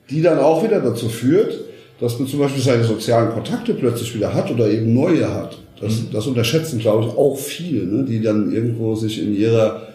die 0.10 0.22
dann 0.22 0.40
auch 0.40 0.64
wieder 0.64 0.82
dazu 0.82 1.10
führt, 1.10 1.60
dass 2.00 2.20
man 2.20 2.28
zum 2.28 2.40
Beispiel 2.40 2.62
seine 2.62 2.84
sozialen 2.84 3.32
Kontakte 3.32 3.74
plötzlich 3.74 4.14
wieder 4.14 4.34
hat 4.34 4.52
oder 4.52 4.68
eben 4.68 4.94
neue 4.94 5.34
hat. 5.34 5.58
Das, 5.80 5.94
mhm. 5.94 6.08
das 6.12 6.28
unterschätzen, 6.28 6.80
glaube 6.80 7.06
ich, 7.06 7.18
auch 7.18 7.38
viele, 7.38 7.86
ne, 7.86 8.04
die 8.04 8.22
dann 8.22 8.52
irgendwo 8.52 8.96
sich 8.96 9.22
in 9.22 9.36
ihrer 9.36 9.88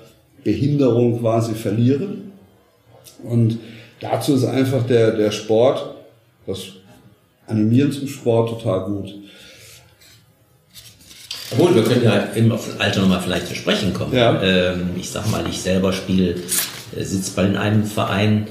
Behinderung 0.43 1.21
quasi 1.21 1.55
verlieren 1.55 2.31
und 3.25 3.59
dazu 4.01 4.35
ist 4.35 4.45
einfach 4.45 4.87
der, 4.87 5.13
der 5.13 5.31
Sport, 5.31 5.95
das 6.47 6.61
Animieren 7.47 7.93
zum 7.93 8.07
Sport 8.07 8.51
total 8.51 8.85
gut. 8.85 9.15
Obwohl, 11.53 11.75
wir 11.75 11.83
können 11.83 12.05
ja 12.05 12.29
im 12.35 12.53
Alter 12.79 13.01
nochmal 13.01 13.21
vielleicht 13.21 13.49
zu 13.49 13.55
sprechen 13.55 13.93
kommen. 13.93 14.15
Ja. 14.15 14.41
Ähm, 14.43 14.91
ich 14.99 15.11
sag 15.11 15.29
mal, 15.31 15.45
ich 15.49 15.61
selber 15.61 15.93
spiele 15.93 16.37
äh, 16.97 17.03
Sitzball 17.03 17.47
in 17.47 17.57
einem 17.57 17.85
Verein, 17.85 18.47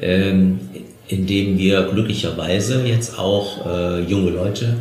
ähm, 0.00 0.60
in 1.08 1.26
dem 1.26 1.58
wir 1.58 1.82
glücklicherweise 1.82 2.84
jetzt 2.84 3.18
auch 3.18 3.66
äh, 3.66 4.00
junge 4.02 4.30
Leute 4.30 4.76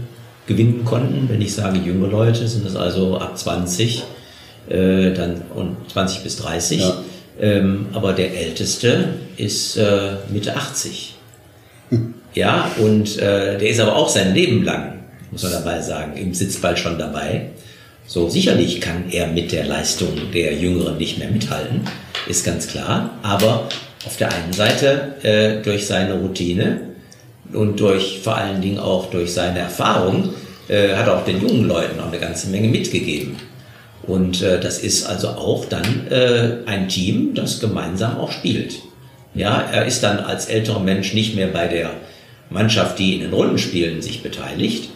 gewinnen 0.47 0.84
konnten. 0.84 1.30
Wenn 1.30 1.41
ich 1.41 1.53
sage 1.53 1.80
junge 1.80 2.07
Leute, 2.07 2.47
sind 2.47 2.65
es 2.65 2.76
also 2.76 3.17
ab 3.17 3.38
20 3.38 4.03
äh, 4.70 5.11
dann 5.13 5.41
und 5.55 5.78
20 5.91 6.24
bis 6.24 6.38
30. 6.38 6.82
Ja. 6.82 6.93
Ähm, 7.39 7.88
aber 7.93 8.13
der 8.13 8.36
Älteste 8.36 9.13
ist 9.38 9.78
äh, 9.78 10.17
Mitte 10.30 10.55
80. 10.55 11.15
Hm. 11.89 12.13
Ja, 12.34 12.70
und 12.78 13.17
äh, 13.17 13.57
der 13.57 13.70
ist 13.70 13.80
aber 13.80 13.95
auch 13.95 14.09
sein 14.09 14.34
Leben 14.34 14.63
lang, 14.63 14.99
muss 15.32 15.43
man 15.43 15.51
dabei 15.51 15.82
sagen, 15.82 16.17
im 16.17 16.34
Sitzball 16.34 16.77
schon 16.77 16.97
dabei. 16.97 17.49
So, 18.05 18.30
sicherlich 18.30 18.82
kann 18.82 19.09
er 19.11 19.27
mit 19.27 19.51
der 19.51 19.65
Leistung 19.65 20.32
der 20.34 20.55
Jüngeren 20.55 20.97
nicht 20.97 21.19
mehr 21.19 21.30
mithalten, 21.30 21.82
ist 22.27 22.45
ganz 22.45 22.67
klar. 22.67 23.11
Aber 23.21 23.69
auf 24.05 24.17
der 24.17 24.34
einen 24.34 24.53
Seite 24.53 25.15
äh, 25.23 25.61
durch 25.63 25.86
seine 25.86 26.15
Routine 26.15 26.82
und 27.53 27.80
durch 27.80 28.21
vor 28.23 28.36
allen 28.36 28.61
Dingen 28.61 28.80
auch 28.80 29.11
durch 29.11 29.34
seine 29.34 29.59
Erfahrung 29.59 30.34
äh, 30.67 30.95
hat 30.95 31.07
er 31.07 31.17
auch 31.17 31.25
den 31.25 31.41
jungen 31.41 31.67
Leuten 31.67 31.99
auch 31.99 32.07
eine 32.07 32.19
ganze 32.19 32.47
Menge 32.49 32.67
mitgegeben. 32.67 33.36
Und 34.03 34.41
äh, 34.41 34.59
das 34.59 34.80
ist 34.80 35.05
also 35.05 35.30
auch 35.30 35.65
dann 35.65 36.07
äh, 36.09 36.57
ein 36.65 36.88
Team, 36.88 37.36
das 37.36 37.59
gemeinsam 37.59 38.17
auch 38.17 38.32
spielt. 38.32 38.75
Ja, 39.36 39.61
er 39.61 39.86
ist 39.86 40.01
dann 40.01 40.19
als 40.19 40.47
älterer 40.47 40.80
Mensch 40.80 41.13
nicht 41.13 41.36
mehr 41.36 41.47
bei 41.47 41.67
der 41.67 41.91
Mannschaft, 42.49 42.97
die 42.97 43.15
in 43.15 43.21
den 43.21 43.34
Rundenspielen 43.34 44.01
sich 44.01 44.23
beteiligt, 44.23 44.89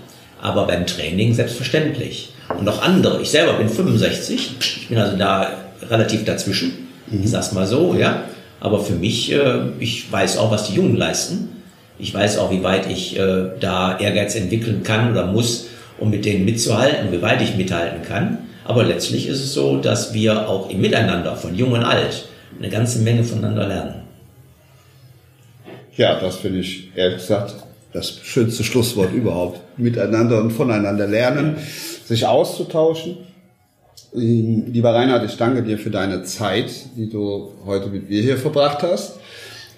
aber 0.44 0.68
beim 0.68 0.86
Training 0.86 1.34
selbstverständlich. 1.34 2.34
Und 2.60 2.68
auch 2.68 2.82
andere. 2.82 3.22
Ich 3.22 3.32
selber 3.32 3.54
bin 3.54 3.70
65, 3.70 4.52
ich 4.60 4.88
bin 4.90 4.98
also 4.98 5.16
da 5.16 5.52
relativ 5.90 6.26
dazwischen. 6.26 6.90
Ich 7.10 7.30
sag's 7.30 7.54
mal 7.54 7.66
so, 7.66 7.96
ja. 7.96 8.26
Aber 8.60 8.82
für 8.82 8.94
mich, 8.94 9.32
äh, 9.32 9.62
ich 9.80 10.12
weiß 10.12 10.38
auch, 10.38 10.52
was 10.52 10.68
die 10.68 10.76
Jungen 10.76 10.98
leisten. 10.98 11.50
Ich 11.98 12.14
weiß 12.14 12.40
auch, 12.40 12.52
wie 12.52 12.62
weit 12.62 12.92
ich 12.92 13.18
äh, 13.18 13.52
da 13.60 13.98
Ehrgeiz 13.98 14.36
entwickeln 14.36 14.84
kann 14.84 15.12
oder 15.12 15.28
muss, 15.28 15.68
um 15.98 16.10
mit 16.10 16.26
denen 16.26 16.44
mitzuhalten, 16.44 17.14
wie 17.14 17.22
weit 17.22 17.42
ich 17.42 17.56
mithalten 17.56 18.04
kann. 18.04 18.40
Aber 18.66 18.84
letztlich 18.84 19.28
ist 19.28 19.40
es 19.40 19.54
so, 19.54 19.78
dass 19.78 20.14
wir 20.14 20.50
auch 20.50 20.70
im 20.70 20.82
Miteinander 20.82 21.38
von 21.38 21.56
Jung 21.56 21.72
und 21.72 21.86
Alt 21.86 22.26
eine 22.58 22.70
ganze 22.70 23.00
Menge 23.00 23.24
voneinander 23.24 23.68
lernen. 23.68 23.94
Ja, 25.96 26.20
das 26.20 26.38
finde 26.38 26.60
ich 26.60 26.90
ehrlich 26.96 27.20
gesagt 27.20 27.56
das 27.94 28.20
schönste 28.24 28.66
Schlusswort 28.66 29.14
überhaupt. 29.14 29.62
Miteinander 29.78 30.42
und 30.42 30.52
voneinander 30.52 31.08
lernen, 31.08 31.58
sich 32.06 32.26
auszutauschen. 32.26 33.18
Lieber 34.14 34.94
Reinhard, 34.94 35.26
ich 35.26 35.38
danke 35.38 35.64
dir 35.64 35.78
für 35.78 35.90
deine 35.90 36.24
Zeit, 36.24 36.72
die 36.96 37.10
du 37.10 37.52
heute 37.66 37.88
mit 37.90 38.10
mir 38.10 38.22
hier 38.22 38.38
verbracht 38.38 38.84
hast. 38.84 39.20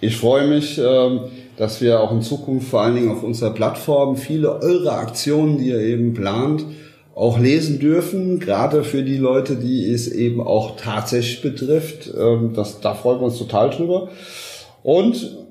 Ich 0.01 0.17
freue 0.17 0.47
mich, 0.47 0.77
ähm, 0.77 1.21
dass 1.57 1.79
wir 1.79 2.01
auch 2.01 2.11
in 2.11 2.21
Zukunft 2.21 2.67
vor 2.67 2.81
allen 2.81 2.95
Dingen 2.95 3.11
auf 3.11 3.23
unserer 3.23 3.51
Plattform 3.51 4.17
viele 4.17 4.61
eurer 4.61 4.97
Aktionen, 4.99 5.57
die 5.57 5.69
ihr 5.69 5.79
eben 5.79 6.13
plant, 6.13 6.65
auch 7.15 7.39
lesen 7.39 7.79
dürfen, 7.79 8.39
gerade 8.39 8.83
für 8.83 9.03
die 9.03 9.15
Leute, 9.17 9.55
die 9.55 9.89
es 9.89 10.09
eben 10.09 10.41
auch 10.41 10.75
tatsächlich 10.75 11.41
betrifft. 11.41 12.11
Ähm, 12.13 12.51
das, 12.53 12.81
da 12.81 12.93
freuen 12.93 13.21
wir 13.21 13.27
uns 13.27 13.37
total 13.37 13.69
drüber. 13.69 14.09
Und 14.83 15.44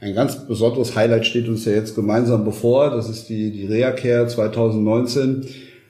ein 0.00 0.14
ganz 0.14 0.46
besonderes 0.46 0.96
Highlight 0.96 1.26
steht 1.26 1.48
uns 1.48 1.64
ja 1.66 1.72
jetzt 1.72 1.94
gemeinsam 1.94 2.44
bevor. 2.44 2.90
Das 2.90 3.08
ist 3.08 3.28
die, 3.28 3.50
die 3.50 3.66
Reacare 3.66 4.26
2019. 4.26 5.46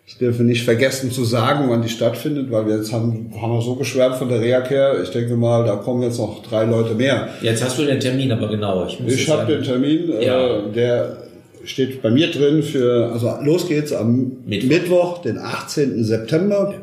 Ich 0.07 0.19
dürfe 0.19 0.43
nicht 0.43 0.65
vergessen 0.65 1.13
zu 1.13 1.25
sagen, 1.25 1.71
wann 1.71 1.83
die 1.83 1.89
stattfindet, 1.89 2.51
weil 2.51 2.67
wir 2.67 2.77
jetzt 2.77 2.93
haben, 2.93 3.33
haben 3.41 3.53
wir 3.53 3.63
so 3.63 3.77
geschwärmt 3.77 4.17
von 4.17 4.29
der 4.29 4.41
Reacare. 4.41 5.01
Ich 5.05 5.11
denke 5.11 5.37
mal, 5.37 5.65
da 5.65 5.77
kommen 5.77 6.03
jetzt 6.03 6.19
noch 6.19 6.43
drei 6.43 6.65
Leute 6.65 6.95
mehr. 6.95 7.29
Jetzt 7.41 7.63
hast 7.63 7.79
du 7.79 7.85
den 7.85 8.01
Termin 8.01 8.33
aber 8.33 8.49
genau. 8.49 8.85
Ich, 8.87 8.99
ich 9.07 9.31
habe 9.31 9.53
den 9.53 9.63
Termin, 9.63 10.11
äh, 10.11 10.27
ja. 10.27 10.59
äh, 10.59 10.73
der 10.73 11.17
steht 11.63 12.03
bei 12.03 12.11
mir 12.11 12.33
drin 12.33 12.65
für, 12.65 13.13
also 13.13 13.33
los 13.43 13.69
geht's 13.69 13.93
am 13.93 14.39
Mittwoch, 14.45 14.69
Mittwoch 14.69 15.19
den 15.23 15.39
18. 15.39 16.03
September. 16.03 16.75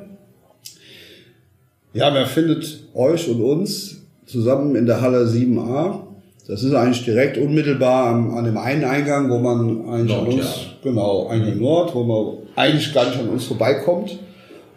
Ja, 1.93 2.13
wer 2.13 2.27
findet 2.27 2.83
euch 2.93 3.27
und 3.27 3.41
uns 3.41 4.03
zusammen 4.25 4.77
in 4.77 4.85
der 4.85 5.01
Halle 5.01 5.25
7a? 5.25 6.06
Das 6.47 6.63
ist 6.63 6.73
eigentlich 6.73 7.03
direkt 7.03 7.37
unmittelbar 7.37 8.07
an, 8.07 8.31
an 8.31 8.45
dem 8.45 8.57
einen 8.57 8.85
Eingang, 8.85 9.29
wo 9.29 9.37
man 9.37 9.89
eigentlich 9.89 10.15
Nord, 10.15 10.27
an 10.27 10.33
uns, 10.33 10.45
ja. 10.45 10.51
genau, 10.81 11.27
Eingang 11.27 11.59
Nord, 11.59 11.93
wo 11.93 12.03
man 12.03 12.37
eigentlich 12.55 12.93
gar 12.93 13.05
nicht 13.09 13.19
an 13.19 13.27
uns 13.29 13.45
vorbeikommt. 13.45 14.17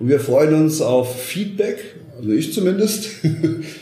Und 0.00 0.08
wir 0.08 0.18
freuen 0.18 0.54
uns 0.54 0.80
auf 0.82 1.22
Feedback, 1.22 1.78
also 2.18 2.32
ich 2.32 2.52
zumindest. 2.52 3.08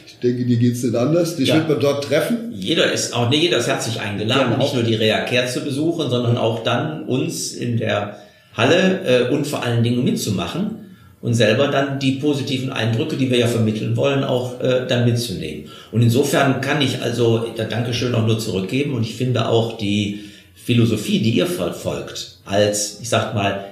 ich 0.07 0.18
denke, 0.22 0.45
dir 0.45 0.59
geht's 0.59 0.82
nicht 0.82 0.97
anders. 0.97 1.36
Dich 1.36 1.49
ja. 1.49 1.55
wird 1.57 1.68
man 1.68 1.80
dort 1.80 2.05
treffen. 2.05 2.53
Jeder 2.53 2.93
ist, 2.93 3.14
auch 3.14 3.30
nee, 3.30 3.39
jeder 3.39 3.59
ist 3.59 3.68
herzlich 3.68 3.99
eingeladen, 4.01 4.51
genau. 4.51 4.62
nicht 4.62 4.74
nur 4.74 4.82
die 4.82 4.97
Reacare 4.97 5.47
zu 5.47 5.61
besuchen, 5.61 6.11
sondern 6.11 6.36
auch 6.36 6.62
dann 6.64 7.05
uns 7.05 7.53
in 7.53 7.78
der 7.78 8.18
Halle 8.55 9.28
äh, 9.30 9.32
und 9.32 9.47
vor 9.47 9.62
allen 9.62 9.82
Dingen 9.82 10.05
mitzumachen 10.05 10.88
und 11.21 11.35
selber 11.35 11.69
dann 11.69 11.99
die 11.99 12.12
positiven 12.12 12.71
Eindrücke, 12.71 13.16
die 13.16 13.31
wir 13.31 13.39
ja 13.39 13.49
vermitteln 13.49 13.97
wollen, 13.97 14.25
auch 14.25 14.61
äh, 14.61 14.87
dann 14.87 15.05
mitzunehmen. 15.05 15.64
Und 15.91 16.03
insofern 16.03 16.61
kann 16.61 16.81
ich 16.81 17.03
also 17.03 17.47
da 17.57 17.64
Dankeschön 17.64 18.14
auch 18.14 18.27
nur 18.27 18.39
zurückgeben 18.39 18.95
und 18.95 19.03
ich 19.03 19.16
finde 19.16 19.49
auch 19.49 19.77
die 19.79 20.21
Philosophie, 20.55 21.21
die 21.21 21.31
ihr 21.31 21.47
verfolgt, 21.47 22.39
als, 22.45 22.99
ich 23.03 23.09
sag 23.09 23.35
mal, 23.35 23.64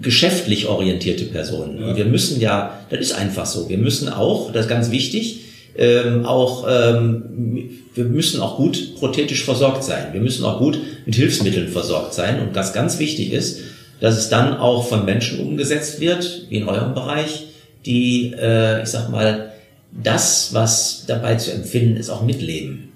geschäftlich 0.00 0.66
orientierte 0.66 1.24
Personen. 1.24 1.80
Ja. 1.80 1.96
Wir 1.96 2.04
müssen 2.04 2.40
ja, 2.40 2.78
das 2.90 3.00
ist 3.00 3.12
einfach 3.12 3.46
so, 3.46 3.68
wir 3.68 3.78
müssen 3.78 4.08
auch, 4.08 4.52
das 4.52 4.66
ist 4.66 4.68
ganz 4.68 4.90
wichtig, 4.90 5.40
ähm, 5.76 6.26
auch, 6.26 6.66
ähm, 6.68 7.70
wir 7.94 8.04
müssen 8.04 8.40
auch 8.40 8.56
gut 8.56 8.96
prothetisch 8.96 9.44
versorgt 9.44 9.84
sein. 9.84 10.08
Wir 10.12 10.20
müssen 10.20 10.44
auch 10.44 10.58
gut 10.58 10.78
mit 11.06 11.14
Hilfsmitteln 11.14 11.68
versorgt 11.68 12.14
sein. 12.14 12.40
Und 12.40 12.54
was 12.54 12.72
ganz 12.72 12.98
wichtig 12.98 13.32
ist, 13.32 13.60
dass 14.00 14.16
es 14.16 14.28
dann 14.28 14.56
auch 14.56 14.86
von 14.86 15.04
Menschen 15.04 15.40
umgesetzt 15.40 16.00
wird, 16.00 16.46
wie 16.48 16.58
in 16.58 16.68
eurem 16.68 16.94
Bereich, 16.94 17.46
die, 17.84 18.34
äh, 18.38 18.82
ich 18.82 18.88
sag 18.88 19.08
mal, 19.10 19.52
das, 19.92 20.50
was 20.52 21.04
dabei 21.06 21.36
zu 21.36 21.52
empfinden 21.52 21.96
ist, 21.96 22.10
auch 22.10 22.22
mitleben. 22.22 22.92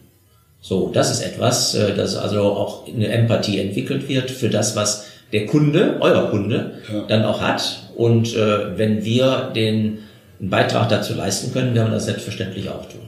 So, 0.61 0.91
das 0.93 1.11
ist 1.11 1.23
etwas, 1.23 1.75
äh, 1.75 1.95
dass 1.95 2.17
also 2.17 2.43
auch 2.43 2.87
eine 2.87 3.09
Empathie 3.09 3.59
entwickelt 3.59 4.09
wird 4.09 4.31
für 4.31 4.49
das, 4.49 4.77
was 4.77 5.07
der 5.33 5.47
Kunde, 5.47 5.97
euer 6.01 6.31
Kunde, 6.31 6.73
ja. 6.93 7.05
dann 7.09 7.25
auch 7.25 7.41
hat. 7.41 7.81
Und 7.97 8.35
äh, 8.35 8.79
wenn 8.79 9.05
wir 9.05 9.51
den 9.55 9.99
einen 10.43 10.51
Beitrag 10.51 10.89
dazu 10.89 11.15
leisten 11.15 11.53
können, 11.53 11.75
werden 11.75 11.89
wir 11.89 11.95
das 11.95 12.07
selbstverständlich 12.07 12.69
auch 12.69 12.89
tun. 12.89 13.01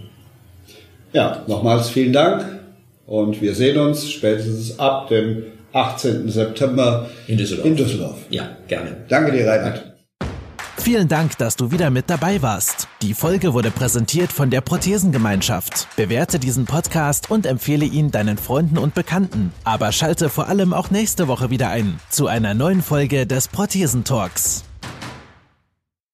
Ja, 1.13 1.43
nochmals 1.47 1.91
vielen 1.91 2.13
Dank 2.13 2.45
und 3.07 3.41
wir 3.43 3.55
sehen 3.55 3.79
uns 3.79 4.11
spätestens 4.11 4.79
ab 4.79 5.09
dem 5.09 5.45
18. 5.75 6.29
September 6.31 7.09
in 7.27 7.37
Düsseldorf. 7.37 7.67
In 7.67 7.77
Düsseldorf. 7.77 8.19
Ja, 8.31 8.57
gerne. 8.69 8.97
Danke 9.09 9.33
dir, 9.33 9.47
Reinhard. 9.47 9.95
Vielen 10.77 11.09
Dank, 11.09 11.39
dass 11.39 11.57
du 11.57 11.73
wieder 11.73 11.89
mit 11.89 12.11
dabei 12.11 12.43
warst. 12.43 12.89
Die 13.01 13.15
Folge 13.15 13.55
wurde 13.55 13.71
präsentiert 13.71 14.31
von 14.31 14.51
der 14.51 14.61
Prothesengemeinschaft. 14.61 15.89
Bewerte 15.97 16.39
diesen 16.39 16.67
Podcast 16.67 17.31
und 17.31 17.47
empfehle 17.47 17.87
ihn 17.87 18.11
deinen 18.11 18.37
Freunden 18.37 18.77
und 18.77 18.95
Bekannten. 18.95 19.53
Aber 19.65 19.93
schalte 19.93 20.29
vor 20.29 20.49
allem 20.49 20.75
auch 20.75 20.91
nächste 20.91 21.27
Woche 21.27 21.49
wieder 21.49 21.71
ein 21.71 21.99
zu 22.11 22.27
einer 22.27 22.53
neuen 22.53 22.83
Folge 22.83 23.27
des 23.27 23.49
Prothesentalks. 23.49 24.65